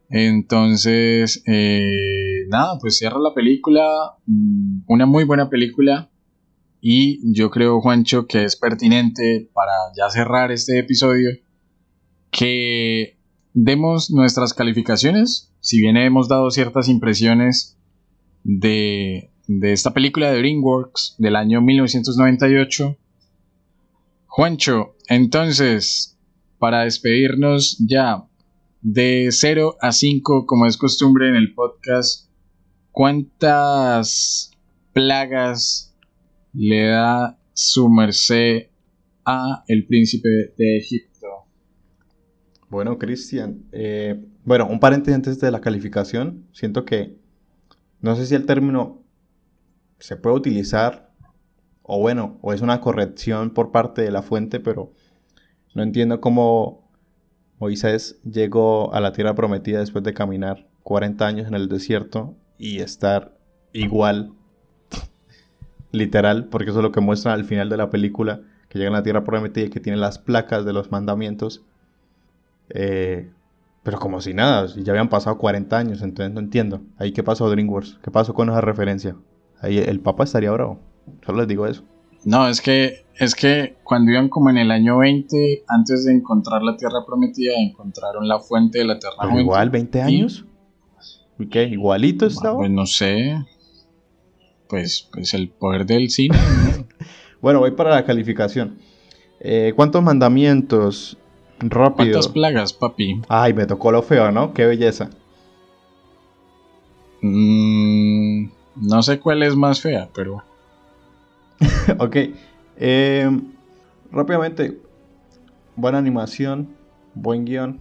Entonces, 0.08 1.42
eh, 1.46 2.44
nada, 2.48 2.78
pues 2.80 2.98
cierra 2.98 3.18
la 3.18 3.34
película. 3.34 4.16
Mm, 4.26 4.82
una 4.86 5.06
muy 5.06 5.24
buena 5.24 5.48
película. 5.48 6.10
Y 6.80 7.20
yo 7.34 7.50
creo, 7.50 7.80
Juancho, 7.80 8.26
que 8.26 8.44
es 8.44 8.56
pertinente 8.56 9.50
para 9.52 9.72
ya 9.96 10.08
cerrar 10.10 10.52
este 10.52 10.78
episodio 10.78 11.30
que 12.30 13.18
demos 13.54 14.10
nuestras 14.10 14.54
calificaciones. 14.54 15.52
Si 15.60 15.80
bien 15.80 15.96
hemos 15.96 16.28
dado 16.28 16.50
ciertas 16.50 16.88
impresiones 16.88 17.76
de, 18.44 19.30
de 19.48 19.72
esta 19.72 19.92
película 19.92 20.30
de 20.30 20.38
DreamWorks 20.38 21.16
del 21.18 21.36
año 21.36 21.60
1998. 21.60 22.96
Juancho, 24.26 24.96
entonces, 25.08 26.15
para 26.58 26.84
despedirnos 26.84 27.78
ya 27.78 28.24
de 28.82 29.28
0 29.30 29.76
a 29.80 29.92
5, 29.92 30.46
como 30.46 30.66
es 30.66 30.76
costumbre 30.76 31.28
en 31.28 31.36
el 31.36 31.54
podcast, 31.54 32.30
¿cuántas 32.92 34.50
plagas 34.92 35.94
le 36.52 36.86
da 36.86 37.38
su 37.52 37.88
merced 37.90 38.68
a 39.26 39.64
El 39.66 39.86
Príncipe 39.86 40.54
de 40.56 40.78
Egipto. 40.78 41.26
Bueno, 42.70 42.98
Cristian, 42.98 43.66
eh, 43.72 44.24
bueno, 44.44 44.66
un 44.66 44.80
paréntesis 44.80 45.14
antes 45.14 45.40
de 45.40 45.50
la 45.50 45.60
calificación. 45.60 46.46
Siento 46.52 46.84
que 46.84 47.18
no 48.00 48.16
sé 48.16 48.24
si 48.26 48.34
el 48.34 48.46
término 48.46 49.04
se 49.98 50.16
puede 50.16 50.36
utilizar 50.36 51.12
o 51.82 52.00
bueno, 52.00 52.38
o 52.42 52.52
es 52.52 52.62
una 52.62 52.80
corrección 52.80 53.50
por 53.50 53.70
parte 53.70 54.02
de 54.02 54.10
la 54.10 54.22
fuente, 54.22 54.60
pero 54.60 54.92
no 55.76 55.82
entiendo 55.82 56.22
cómo 56.22 56.88
Moisés 57.58 58.18
llegó 58.24 58.94
a 58.94 59.00
la 59.00 59.12
tierra 59.12 59.34
prometida 59.34 59.80
después 59.80 60.02
de 60.04 60.14
caminar 60.14 60.66
40 60.84 61.26
años 61.26 61.48
en 61.48 61.54
el 61.54 61.68
desierto 61.68 62.34
y 62.56 62.78
estar 62.78 63.36
igual, 63.74 64.32
literal, 65.92 66.46
porque 66.46 66.70
eso 66.70 66.78
es 66.78 66.82
lo 66.82 66.92
que 66.92 67.02
muestra 67.02 67.34
al 67.34 67.44
final 67.44 67.68
de 67.68 67.76
la 67.76 67.90
película, 67.90 68.40
que 68.70 68.78
llega 68.78 68.88
a 68.88 68.94
la 68.94 69.02
tierra 69.02 69.22
prometida 69.22 69.66
y 69.66 69.68
que 69.68 69.80
tiene 69.80 69.98
las 69.98 70.18
placas 70.18 70.64
de 70.64 70.72
los 70.72 70.90
mandamientos. 70.90 71.62
Eh, 72.70 73.30
pero 73.82 73.98
como 73.98 74.22
si 74.22 74.32
nada, 74.32 74.66
ya 74.68 74.92
habían 74.92 75.10
pasado 75.10 75.36
40 75.36 75.76
años, 75.76 76.00
entonces 76.00 76.32
no 76.32 76.40
entiendo. 76.40 76.80
Ahí 76.96 77.12
qué 77.12 77.22
pasó 77.22 77.50
DreamWorks, 77.50 77.98
qué 78.02 78.10
pasó 78.10 78.32
con 78.32 78.48
esa 78.48 78.62
referencia. 78.62 79.14
Ahí 79.60 79.76
el 79.76 80.00
Papa 80.00 80.24
estaría 80.24 80.50
bravo. 80.52 80.80
Solo 81.26 81.40
les 81.40 81.48
digo 81.48 81.66
eso. 81.66 81.84
No, 82.26 82.48
es 82.48 82.60
que 82.60 83.06
es 83.14 83.34
que 83.34 83.76
cuando 83.82 84.10
iban 84.10 84.28
como 84.28 84.50
en 84.50 84.58
el 84.58 84.70
año 84.70 84.98
20, 84.98 85.64
antes 85.68 86.04
de 86.04 86.12
encontrar 86.12 86.62
la 86.62 86.76
tierra 86.76 87.06
prometida, 87.06 87.54
encontraron 87.56 88.28
la 88.28 88.40
fuente 88.40 88.80
de 88.80 88.84
la 88.84 88.98
tierra 88.98 89.16
Pero 89.22 89.40
igual 89.40 89.70
20 89.70 90.02
años. 90.02 90.44
¿Y 91.38 91.46
qué? 91.46 91.64
¿Igualito 91.64 92.26
estaba? 92.26 92.58
Pues 92.58 92.70
no 92.70 92.84
sé. 92.84 93.42
Pues, 94.68 95.08
pues 95.12 95.32
el 95.32 95.48
poder 95.48 95.86
del 95.86 96.10
cine. 96.10 96.36
bueno, 97.40 97.60
voy 97.60 97.70
para 97.70 97.90
la 97.90 98.04
calificación. 98.04 98.76
Eh, 99.40 99.72
¿Cuántos 99.74 100.02
mandamientos 100.02 101.16
Rápido. 101.58 102.12
¿Cuántas 102.12 102.28
plagas, 102.28 102.72
papi? 102.74 103.22
Ay, 103.28 103.54
me 103.54 103.66
tocó 103.66 103.90
lo 103.90 104.02
feo, 104.02 104.30
¿no? 104.30 104.52
Qué 104.52 104.66
belleza. 104.66 105.08
Mm, 107.22 108.48
no 108.76 109.02
sé 109.02 109.20
cuál 109.20 109.42
es 109.42 109.56
más 109.56 109.80
fea, 109.80 110.10
pero. 110.14 110.42
ok. 111.98 112.16
Em, 112.76 113.52
rápidamente. 114.10 114.80
Buena 115.76 115.98
animación. 115.98 116.68
Buen 117.14 117.44
guion. 117.44 117.80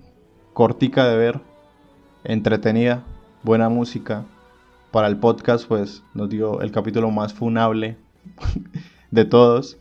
Cortica 0.53 1.07
de 1.07 1.17
ver. 1.17 1.41
Entretenida. 2.23 3.03
Buena 3.43 3.69
música. 3.69 4.25
Para 4.91 5.07
el 5.07 5.17
podcast, 5.17 5.67
pues 5.67 6.03
nos 6.13 6.29
dio 6.29 6.61
el 6.61 6.71
capítulo 6.71 7.11
más 7.11 7.33
funable 7.33 7.97
de 9.11 9.25
todos. 9.25 9.77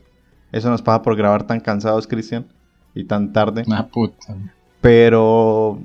Eso 0.51 0.71
nos 0.71 0.83
pasa 0.83 1.03
por 1.03 1.17
grabar 1.17 1.47
tan 1.47 1.61
cansados, 1.61 2.07
Cristian 2.07 2.47
y 2.95 3.05
tan 3.05 3.33
tarde. 3.33 3.65
Una 3.67 3.89
puta. 3.89 4.37
Pero, 4.81 5.81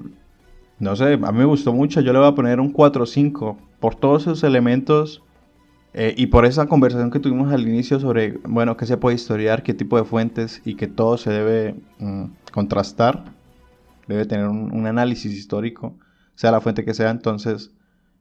no 0.80 0.96
sé, 0.96 1.14
a 1.14 1.32
mí 1.32 1.40
me 1.40 1.46
gustó 1.46 1.74
mucho. 1.74 2.02
Yo 2.02 2.12
le 2.12 2.20
voy 2.20 2.28
a 2.28 2.36
poner 2.36 2.60
un 2.60 2.74
4-5 2.74 3.58
por 3.80 3.96
todos 3.96 4.24
esos 4.24 4.44
elementos 4.44 5.24
eh, 5.94 6.14
y 6.16 6.28
por 6.28 6.46
esa 6.46 6.68
conversación 6.68 7.12
que 7.12 7.20
tuvimos 7.20 7.52
al 7.52 7.68
inicio 7.68 8.00
sobre, 8.00 8.38
bueno, 8.48 8.78
qué 8.78 8.86
se 8.86 8.98
puede 8.98 9.16
historiar, 9.16 9.64
qué 9.64 9.74
tipo 9.74 9.98
de 9.98 10.04
fuentes 10.04 10.62
y 10.66 10.76
que 10.76 10.88
todo 10.88 11.18
se 11.18 11.32
debe 11.32 11.76
mm, 12.00 12.26
contrastar. 12.52 13.34
Debe 14.08 14.26
tener 14.26 14.48
un, 14.48 14.74
un, 14.74 14.88
análisis 14.88 15.32
histórico, 15.32 15.98
sea 16.36 16.52
la 16.52 16.62
fuente 16.62 16.84
que 16.84 16.94
sea. 16.94 17.12
Entonces, 17.12 17.72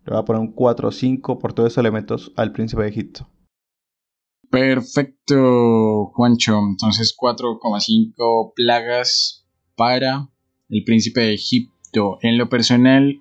le 0.04 0.12
voy 0.12 0.20
a 0.20 0.24
poner 0.24 0.40
un 0.40 0.54
4-5 0.54 1.38
por 1.38 1.52
todos 1.52 1.72
esos 1.72 1.82
elementos 1.82 2.32
al 2.36 2.52
príncipe 2.52 2.82
de 2.82 2.88
Egipto. 2.88 3.28
Perfecto, 4.50 6.06
Juancho. 6.14 6.58
Entonces 6.70 7.14
4,5 7.16 8.52
plagas 8.54 9.46
para 9.76 10.30
el 10.70 10.84
príncipe 10.84 11.20
de 11.20 11.34
Egipto. 11.34 12.18
En 12.22 12.38
lo 12.38 12.48
personal, 12.48 13.20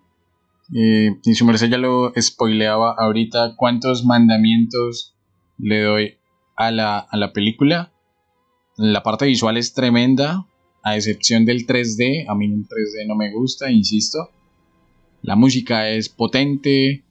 eh, 0.74 1.11
y 1.24 1.36
su 1.36 1.45
merced 1.45 1.70
ya 1.70 1.78
lo 1.78 2.11
spoileaba 2.20 2.95
ahorita, 2.97 3.55
¿cuántos 3.55 4.05
mandamientos 4.05 5.15
le 5.57 5.82
doy 5.82 6.18
a 6.55 6.72
la, 6.72 6.99
a 6.99 7.18
la 7.18 7.34
película? 7.34 7.93
La 8.76 9.03
parte 9.03 9.26
visual 9.26 9.57
es 9.57 9.74
tremenda, 9.74 10.45
a 10.84 10.95
excepción 10.95 11.45
del 11.45 11.65
3D. 11.65 12.26
A 12.28 12.36
mí 12.36 12.45
el 12.45 12.68
3D 12.68 13.07
no 13.07 13.15
me 13.15 13.32
gusta, 13.32 13.72
insisto. 13.72 14.30
La 15.22 15.36
música 15.36 15.89
es 15.89 16.09
potente, 16.09 17.03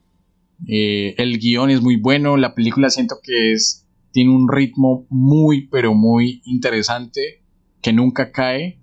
eh, 0.67 1.13
el 1.17 1.37
guion 1.37 1.69
es 1.69 1.81
muy 1.81 1.97
bueno, 1.97 2.37
la 2.37 2.55
película 2.55 2.89
siento 2.89 3.17
que 3.21 3.53
es 3.53 3.85
tiene 4.11 4.31
un 4.31 4.47
ritmo 4.51 5.05
muy, 5.09 5.67
pero 5.67 5.93
muy 5.93 6.41
interesante, 6.45 7.43
que 7.81 7.93
nunca 7.93 8.31
cae, 8.31 8.79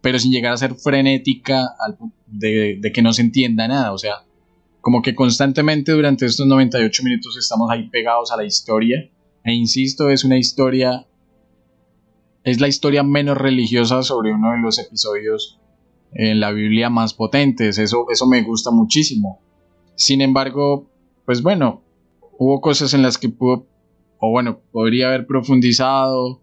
pero 0.00 0.18
sin 0.18 0.32
llegar 0.32 0.54
a 0.54 0.56
ser 0.56 0.74
frenética 0.76 1.66
de, 2.32 2.80
que 2.92 3.02
no 3.02 3.12
se 3.12 3.22
entienda 3.22 3.68
nada. 3.68 3.92
O 3.92 3.98
sea, 3.98 4.24
como 4.80 5.02
que 5.02 5.14
constantemente 5.14 5.92
durante 5.92 6.26
estos 6.26 6.46
98 6.46 7.02
minutos 7.02 7.36
estamos 7.36 7.70
ahí 7.70 7.88
pegados 7.88 8.32
a 8.32 8.36
la 8.36 8.44
historia. 8.44 9.08
E 9.44 9.52
insisto, 9.52 10.08
es 10.08 10.24
una 10.24 10.38
historia, 10.38 11.06
es 12.44 12.60
la 12.60 12.68
historia 12.68 13.02
menos 13.02 13.36
religiosa 13.36 14.02
sobre 14.02 14.32
uno 14.32 14.52
de 14.52 14.60
los 14.60 14.78
episodios 14.78 15.58
en 16.12 16.40
la 16.40 16.52
Biblia 16.52 16.90
más 16.90 17.14
potentes. 17.14 17.78
Eso, 17.78 18.06
eso 18.10 18.26
me 18.26 18.42
gusta 18.42 18.70
muchísimo. 18.70 19.40
Sin 19.94 20.20
embargo, 20.20 20.90
pues 21.26 21.42
bueno, 21.42 21.82
hubo 22.38 22.60
cosas 22.60 22.94
en 22.94 23.02
las 23.02 23.18
que 23.18 23.28
pudo 23.28 23.66
o 24.24 24.30
bueno, 24.30 24.60
podría 24.70 25.08
haber 25.08 25.26
profundizado. 25.26 26.41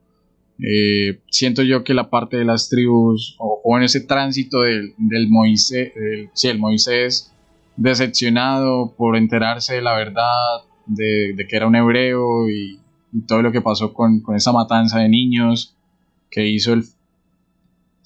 Eh, 0.62 1.22
siento 1.30 1.64
yo 1.64 1.84
que 1.84 1.94
la 1.94 2.10
parte 2.10 2.38
de 2.38 2.46
las 2.46 2.70
tribus, 2.70 3.36
o, 3.40 3.78
en 3.78 3.84
ese 3.84 4.02
tránsito 4.02 4.62
del, 4.62 4.94
Moisés, 5.30 5.94
sí, 6.34 6.48
el 6.48 6.60
Moisés 6.60 7.34
decepcionado 7.78 8.94
por 8.98 9.16
enterarse 9.16 9.76
de 9.76 9.82
la 9.82 9.96
verdad, 9.96 10.62
de, 10.86 11.36
que 11.48 11.56
era 11.56 11.68
un 11.68 11.76
hebreo 11.76 12.50
y, 12.50 12.80
todo 13.28 13.42
lo 13.42 13.52
que 13.52 13.62
pasó 13.62 13.94
con, 13.94 14.22
esa 14.36 14.52
matanza 14.52 15.00
de 15.00 15.10
niños 15.10 15.76
que 16.30 16.48
hizo 16.48 16.74
el, 16.74 16.84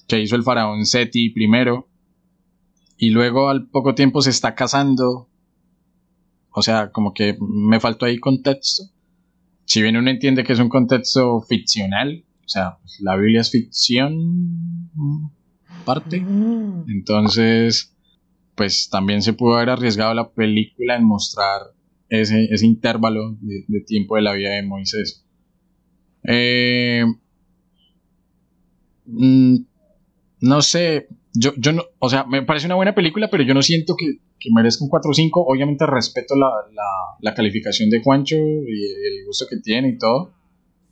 que 0.08 0.20
hizo 0.20 0.34
el 0.34 0.42
faraón 0.42 0.86
Seti 0.86 1.28
primero, 1.30 1.88
y 2.96 3.10
luego 3.10 3.50
al 3.50 3.66
poco 3.66 3.94
tiempo 3.94 4.22
se 4.22 4.30
está 4.30 4.54
casando. 4.54 5.28
O 6.56 6.62
sea, 6.62 6.90
como 6.92 7.12
que 7.12 7.36
me 7.40 7.80
faltó 7.80 8.06
ahí 8.06 8.18
contexto 8.18 8.84
si 9.64 9.82
bien 9.82 9.96
uno 9.96 10.10
entiende 10.10 10.44
que 10.44 10.52
es 10.52 10.58
un 10.58 10.68
contexto 10.68 11.40
ficcional, 11.42 12.24
o 12.44 12.48
sea, 12.48 12.78
pues, 12.80 13.00
la 13.00 13.16
Biblia 13.16 13.40
es 13.40 13.50
ficción 13.50 14.90
parte, 15.84 16.16
entonces, 16.88 17.94
pues 18.54 18.88
también 18.90 19.22
se 19.22 19.32
pudo 19.32 19.56
haber 19.56 19.70
arriesgado 19.70 20.14
la 20.14 20.30
película 20.30 20.96
en 20.96 21.04
mostrar 21.04 21.60
ese, 22.08 22.44
ese 22.50 22.66
intervalo 22.66 23.36
de, 23.40 23.80
tiempo 23.80 24.16
de 24.16 24.22
la 24.22 24.32
vida 24.32 24.50
de 24.50 24.62
Moisés. 24.62 25.26
Eh, 26.26 27.04
mm, 29.06 29.56
no 30.40 30.62
sé, 30.62 31.08
yo, 31.34 31.52
yo 31.56 31.72
no, 31.72 31.82
o 31.98 32.08
sea, 32.08 32.24
me 32.24 32.42
parece 32.42 32.66
una 32.66 32.76
buena 32.76 32.94
película, 32.94 33.28
pero 33.28 33.42
yo 33.42 33.54
no 33.54 33.62
siento 33.62 33.96
que, 33.96 34.18
que 34.38 34.50
merezca 34.54 34.84
un 34.84 34.90
4 34.90 35.10
o 35.10 35.14
5. 35.14 35.44
Obviamente 35.46 35.86
respeto 35.86 36.36
la, 36.36 36.48
la, 36.72 36.84
la, 37.20 37.34
calificación 37.34 37.90
de 37.90 38.00
Juancho 38.02 38.36
y 38.36 38.84
el 38.84 39.26
gusto 39.26 39.46
que 39.50 39.56
tiene 39.58 39.88
y 39.90 39.98
todo. 39.98 40.32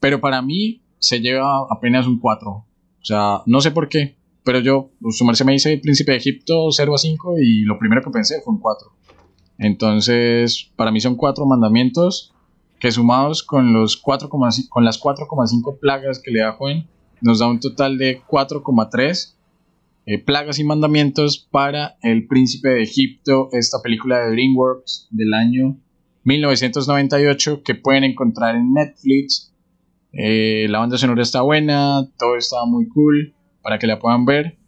Pero 0.00 0.20
para 0.20 0.42
mí 0.42 0.81
se 1.02 1.20
lleva 1.20 1.66
apenas 1.68 2.06
un 2.06 2.18
4. 2.18 2.50
O 2.50 2.66
sea, 3.00 3.42
no 3.46 3.60
sé 3.60 3.72
por 3.72 3.88
qué. 3.88 4.16
Pero 4.44 4.60
yo, 4.60 4.90
pues, 5.00 5.18
su 5.18 5.24
merced 5.24 5.44
me 5.44 5.52
dice 5.52 5.78
Príncipe 5.78 6.12
de 6.12 6.18
Egipto 6.18 6.70
0 6.70 6.94
a 6.94 6.98
5 6.98 7.38
y 7.40 7.62
lo 7.62 7.78
primero 7.78 8.02
que 8.02 8.10
pensé 8.10 8.40
fue 8.42 8.54
un 8.54 8.60
4. 8.60 8.88
Entonces, 9.58 10.70
para 10.76 10.90
mí 10.90 11.00
son 11.00 11.16
4 11.16 11.44
mandamientos 11.46 12.32
que 12.80 12.90
sumados 12.90 13.42
con, 13.42 13.72
los 13.72 13.96
4, 13.96 14.28
con 14.28 14.84
las 14.84 15.00
4,5 15.00 15.78
plagas 15.78 16.20
que 16.20 16.32
le 16.32 16.40
da 16.40 16.52
Juan, 16.52 16.88
nos 17.20 17.38
da 17.38 17.46
un 17.46 17.60
total 17.60 17.98
de 17.98 18.20
4,3 18.22 19.34
eh, 20.04 20.18
Plagas 20.18 20.58
y 20.58 20.64
Mandamientos 20.64 21.38
para 21.38 21.96
El 22.02 22.26
Príncipe 22.26 22.70
de 22.70 22.82
Egipto, 22.82 23.50
esta 23.52 23.78
película 23.82 24.18
de 24.18 24.32
DreamWorks 24.32 25.06
del 25.10 25.32
año 25.32 25.76
1998 26.24 27.62
que 27.62 27.76
pueden 27.76 28.04
encontrar 28.04 28.56
en 28.56 28.72
Netflix. 28.72 29.51
Eh, 30.12 30.66
la 30.68 30.78
banda 30.80 30.98
sonora 30.98 31.22
está 31.22 31.42
buena, 31.42 32.06
todo 32.18 32.36
está 32.36 32.64
muy 32.66 32.88
cool 32.88 33.34
para 33.62 33.78
que 33.78 33.86
la 33.86 33.98
puedan 33.98 34.24
ver. 34.24 34.58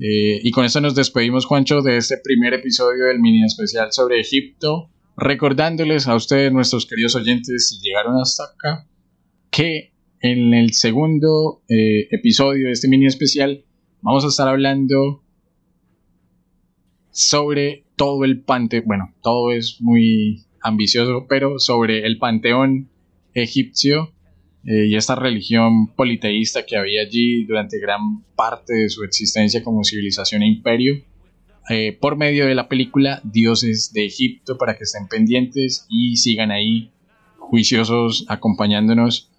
Eh, 0.00 0.40
y 0.42 0.50
con 0.50 0.64
esto 0.64 0.80
nos 0.80 0.94
despedimos, 0.94 1.46
Juancho, 1.46 1.82
de 1.82 1.96
este 1.96 2.16
primer 2.22 2.54
episodio 2.54 3.06
del 3.06 3.20
mini 3.20 3.44
especial 3.44 3.92
sobre 3.92 4.20
Egipto. 4.20 4.90
Recordándoles 5.16 6.08
a 6.08 6.16
ustedes, 6.16 6.52
nuestros 6.52 6.86
queridos 6.86 7.14
oyentes, 7.14 7.68
si 7.68 7.78
llegaron 7.80 8.20
hasta 8.20 8.44
acá, 8.44 8.88
que 9.50 9.92
en 10.20 10.54
el 10.54 10.72
segundo 10.72 11.62
episodio 11.68 12.66
de 12.66 12.72
este 12.72 12.88
mini 12.88 13.06
especial 13.06 13.64
Vamos 14.04 14.22
a 14.26 14.28
estar 14.28 14.46
hablando 14.48 15.24
sobre 17.10 17.86
todo 17.96 18.26
el 18.26 18.42
panteón, 18.42 18.84
bueno, 18.84 19.14
todo 19.22 19.50
es 19.50 19.78
muy 19.80 20.44
ambicioso, 20.60 21.24
pero 21.26 21.58
sobre 21.58 22.04
el 22.04 22.18
panteón 22.18 22.90
egipcio 23.32 24.12
eh, 24.66 24.86
y 24.86 24.96
esta 24.96 25.14
religión 25.14 25.88
politeísta 25.94 26.64
que 26.64 26.76
había 26.76 27.02
allí 27.02 27.44
durante 27.44 27.78
gran 27.78 28.22
parte 28.34 28.72
de 28.74 28.88
su 28.88 29.04
existencia 29.04 29.62
como 29.62 29.84
civilización 29.84 30.42
e 30.42 30.48
imperio, 30.48 31.04
eh, 31.70 31.96
por 31.98 32.16
medio 32.16 32.46
de 32.46 32.54
la 32.54 32.68
película 32.68 33.20
Dioses 33.24 33.92
de 33.92 34.06
Egipto 34.06 34.58
para 34.58 34.76
que 34.76 34.84
estén 34.84 35.08
pendientes 35.08 35.86
y 35.88 36.16
sigan 36.16 36.50
ahí 36.50 36.90
juiciosos 37.38 38.24
acompañándonos, 38.28 39.30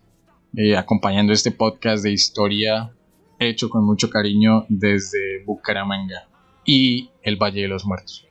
eh, 0.56 0.76
acompañando 0.76 1.34
este 1.34 1.52
podcast 1.52 2.04
de 2.04 2.12
historia 2.12 2.92
hecho 3.40 3.70
con 3.70 3.86
mucho 3.86 4.10
cariño 4.10 4.66
desde 4.70 5.44
Bucaramanga 5.46 6.30
y 6.66 7.10
el 7.22 7.36
Valle 7.36 7.62
de 7.62 7.68
los 7.68 7.86
Muertos. 7.86 8.26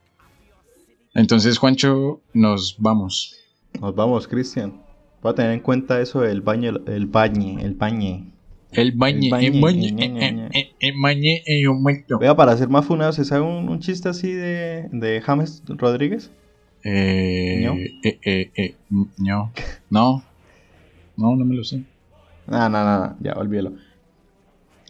Entonces, 1.14 1.59
Juancho, 1.59 2.20
nos 2.32 2.76
vamos. 2.78 3.36
Nos 3.80 3.95
vamos, 3.95 4.26
Cristian. 4.26 4.84
Voy 5.25 5.33
a 5.33 5.35
tener 5.37 5.53
en 5.53 5.61
cuenta 5.61 6.03
eso 6.03 6.20
del 6.20 6.43
baño, 6.43 6.75
el 6.87 7.07
bañe, 7.07 7.57
el 7.64 7.72
bañe. 7.72 8.27
El 8.72 8.93
bañe, 8.93 9.29
el 9.29 9.31
bañe, 9.59 9.89
el 10.81 10.93
bañe, 11.01 11.43
el 11.47 11.70
muerto. 11.70 12.18
Vea, 12.18 12.37
para 12.37 12.55
ser 12.59 12.68
más 12.68 12.85
funado, 12.85 13.11
¿se 13.14 13.25
sabe 13.25 13.41
un, 13.41 13.70
un 13.70 13.81
chiste 13.81 14.11
así 14.11 14.31
de, 14.31 14.87
de 14.93 15.22
James 15.22 15.62
Rodríguez? 15.66 16.31
Eh, 16.83 17.62
¿No? 17.64 17.72
eh, 17.75 18.18
eh, 18.22 18.51
eh, 18.55 18.75
no. 19.16 19.51
No. 19.89 20.22
No, 21.16 21.37
no 21.37 21.45
me 21.47 21.55
lo 21.55 21.64
sé. 21.64 21.85
No, 22.47 22.68
no, 22.68 22.85
no, 22.85 22.99
no, 23.07 23.16
ya, 23.20 23.33
olvídalo. 23.33 23.72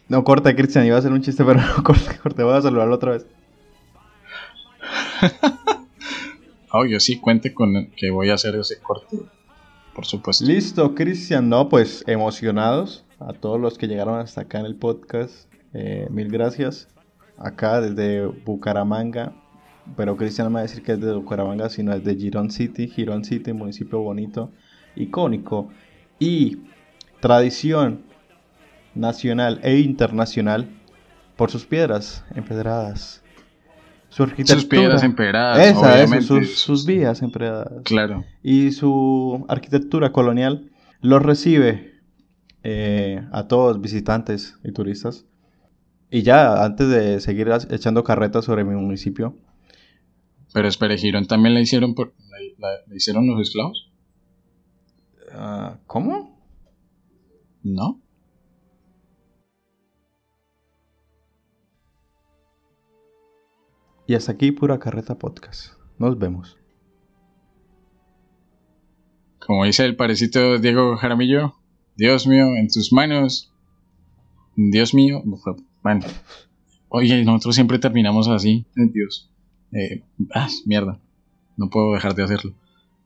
No, 0.09 0.25
corta, 0.25 0.57
Cristian, 0.57 0.85
iba 0.85 0.97
a 0.97 0.99
hacer 0.99 1.13
un 1.13 1.23
chiste, 1.23 1.45
pero 1.47 1.61
no, 1.61 1.85
corta, 1.85 2.19
corta, 2.19 2.43
voy 2.43 2.57
a 2.57 2.61
saludarlo 2.61 2.97
otra 2.97 3.13
vez. 3.13 3.27
Obvio, 6.73 6.99
sí, 6.99 7.21
cuente 7.21 7.55
con 7.55 7.93
que 7.97 8.11
voy 8.11 8.31
a 8.31 8.35
hacer 8.35 8.57
ese 8.57 8.81
corte. 8.81 9.17
Por 9.95 10.07
supuesto. 10.07 10.45
Listo, 10.45 10.95
Cristian, 10.95 11.49
no, 11.49 11.69
pues 11.69 12.03
emocionados 12.07 13.05
a 13.21 13.33
todos 13.33 13.61
los 13.61 13.79
que 13.79 13.87
llegaron 13.87 14.19
hasta 14.19 14.43
acá 14.43 14.61
en 14.61 14.67
el 14.67 14.77
podcast. 14.77 15.49
eh, 15.73 16.07
mil 16.11 16.31
gracias. 16.31 16.89
Acá 17.39 17.81
desde 17.81 18.27
Bucaramanga. 18.27 19.33
Pero 19.97 20.17
Cristian 20.17 20.47
no 20.47 20.51
me 20.51 20.55
va 20.55 20.61
a 20.61 20.63
decir 20.63 20.83
que 20.83 20.93
es 20.93 21.01
de 21.01 21.15
Bucaramanga, 21.15 21.69
sino 21.69 21.93
es 21.93 22.05
de 22.05 22.15
Girón 22.17 22.51
City. 22.51 22.89
Girón 22.89 23.25
City, 23.25 23.53
municipio 23.53 24.01
bonito, 24.01 24.51
icónico. 24.97 25.69
Y 26.19 26.59
tradición 27.21 28.03
nacional 28.95 29.61
e 29.63 29.79
internacional 29.79 30.69
por 31.37 31.51
sus 31.51 31.67
piedras 31.67 32.25
empedradas. 32.35 33.24
Su. 34.15 34.27
Sus 34.45 34.65
piedras 34.67 35.03
empedradas, 35.03 35.59
Esa, 35.59 36.03
eso, 36.03 36.21
sus, 36.23 36.57
sus 36.59 36.87
vías 36.87 37.21
empedradas 37.23 37.83
Claro. 37.85 38.25
y 38.43 38.71
su 38.73 39.45
arquitectura 39.49 40.13
colonial 40.13 40.71
los 41.01 41.21
recibe 41.23 42.01
eh, 42.63 43.27
a 43.33 43.49
todos 43.49 43.81
visitantes 43.81 44.57
y 44.63 44.71
turistas. 44.73 45.27
Y 46.11 46.23
ya, 46.23 46.65
antes 46.65 46.89
de 46.89 47.19
seguir 47.21 47.49
echando 47.71 48.05
carretas 48.05 48.45
sobre 48.45 48.63
mi 48.65 48.77
municipio, 48.77 49.37
Pero 50.53 50.69
espere, 50.69 50.97
Girón 50.97 51.27
también 51.27 51.55
la 51.55 51.61
hicieron 51.61 51.95
por. 51.97 52.15
¿La, 52.31 52.69
la- 52.69 52.77
la 52.87 52.95
hicieron 52.95 53.27
los 53.27 53.41
esclavos? 53.41 53.91
ah, 55.33 55.79
¿cómo? 55.89 56.39
No. 57.65 58.01
Y 64.07 64.15
hasta 64.15 64.33
aquí 64.33 64.53
pura 64.53 64.79
carreta 64.79 65.19
podcast. 65.19 65.73
Nos 65.99 66.19
vemos. 66.19 66.59
Como 69.39 69.65
dice 69.65 69.85
el 69.85 69.97
parecito 69.97 70.59
Diego 70.59 70.97
Jaramillo, 70.97 71.55
Dios 71.97 72.27
mío, 72.27 72.47
en 72.57 72.69
tus 72.69 72.93
manos. 72.93 73.53
Dios 74.57 74.95
mío. 74.95 75.23
Bueno. 75.83 76.07
Oye, 76.89 77.25
nosotros 77.25 77.55
siempre 77.55 77.79
terminamos 77.79 78.29
así. 78.29 78.67
eh, 78.77 78.91
Dios. 78.93 79.31
Eh, 79.73 80.03
ah, 80.35 80.49
mierda. 80.67 81.01
No 81.57 81.71
puedo 81.71 81.95
dejar 81.95 82.15
de 82.15 82.23
hacerlo. 82.25 82.53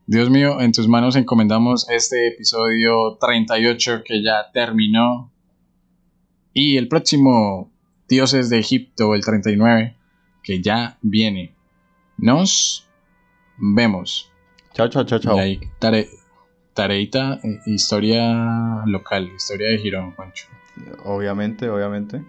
Dios 0.05 0.29
mío, 0.29 0.59
en 0.59 0.71
tus 0.71 0.87
manos 0.87 1.15
encomendamos 1.15 1.87
este 1.89 2.29
episodio 2.29 3.17
38 3.19 4.01
que 4.03 4.23
ya 4.23 4.51
terminó. 4.53 5.31
Y 6.53 6.77
el 6.77 6.87
próximo, 6.87 7.71
Dioses 8.07 8.49
de 8.49 8.57
Egipto, 8.59 9.13
el 9.13 9.21
39, 9.23 9.95
que 10.43 10.61
ya 10.61 10.97
viene. 11.01 11.53
Nos 12.17 12.87
vemos. 13.57 14.31
Chao, 14.73 14.87
chao, 14.89 15.03
chao, 15.05 15.19
chao. 15.19 15.37
Y 15.37 15.39
ahí, 15.39 15.59
tare- 15.79 16.09
tareita, 16.73 17.39
eh, 17.43 17.59
historia 17.65 18.83
local, 18.85 19.27
historia 19.35 19.69
de 19.69 19.77
Girón, 19.79 20.11
Juancho. 20.15 20.47
Obviamente, 21.03 21.69
obviamente. 21.69 22.23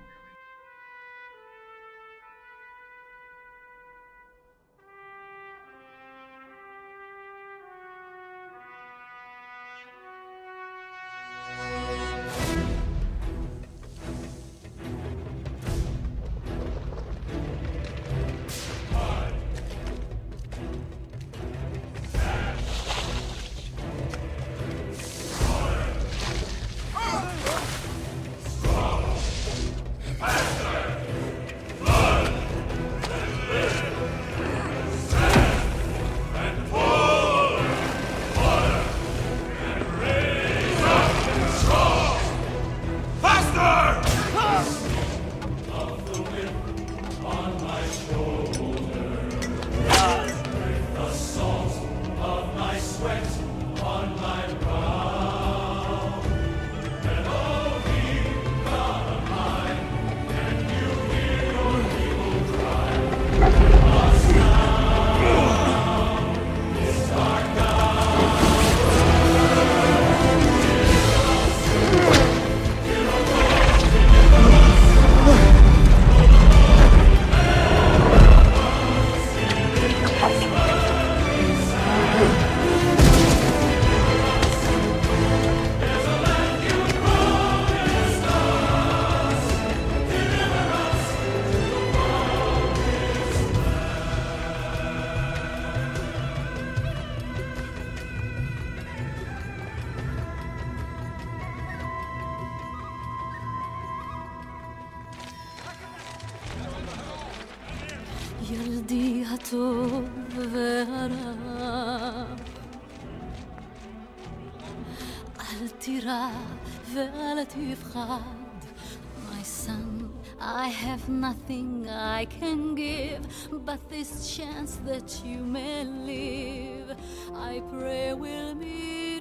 Have 121.01 121.09
nothing 121.09 121.89
I 121.89 122.27
can 122.27 122.75
give 122.75 123.27
but 123.65 123.89
this 123.89 124.37
chance 124.37 124.77
that 124.85 125.23
you 125.25 125.39
may 125.39 125.85
live. 125.85 126.97
I 127.35 127.63
pray 127.71 128.13
we'll 128.13 128.55
be 128.55 129.19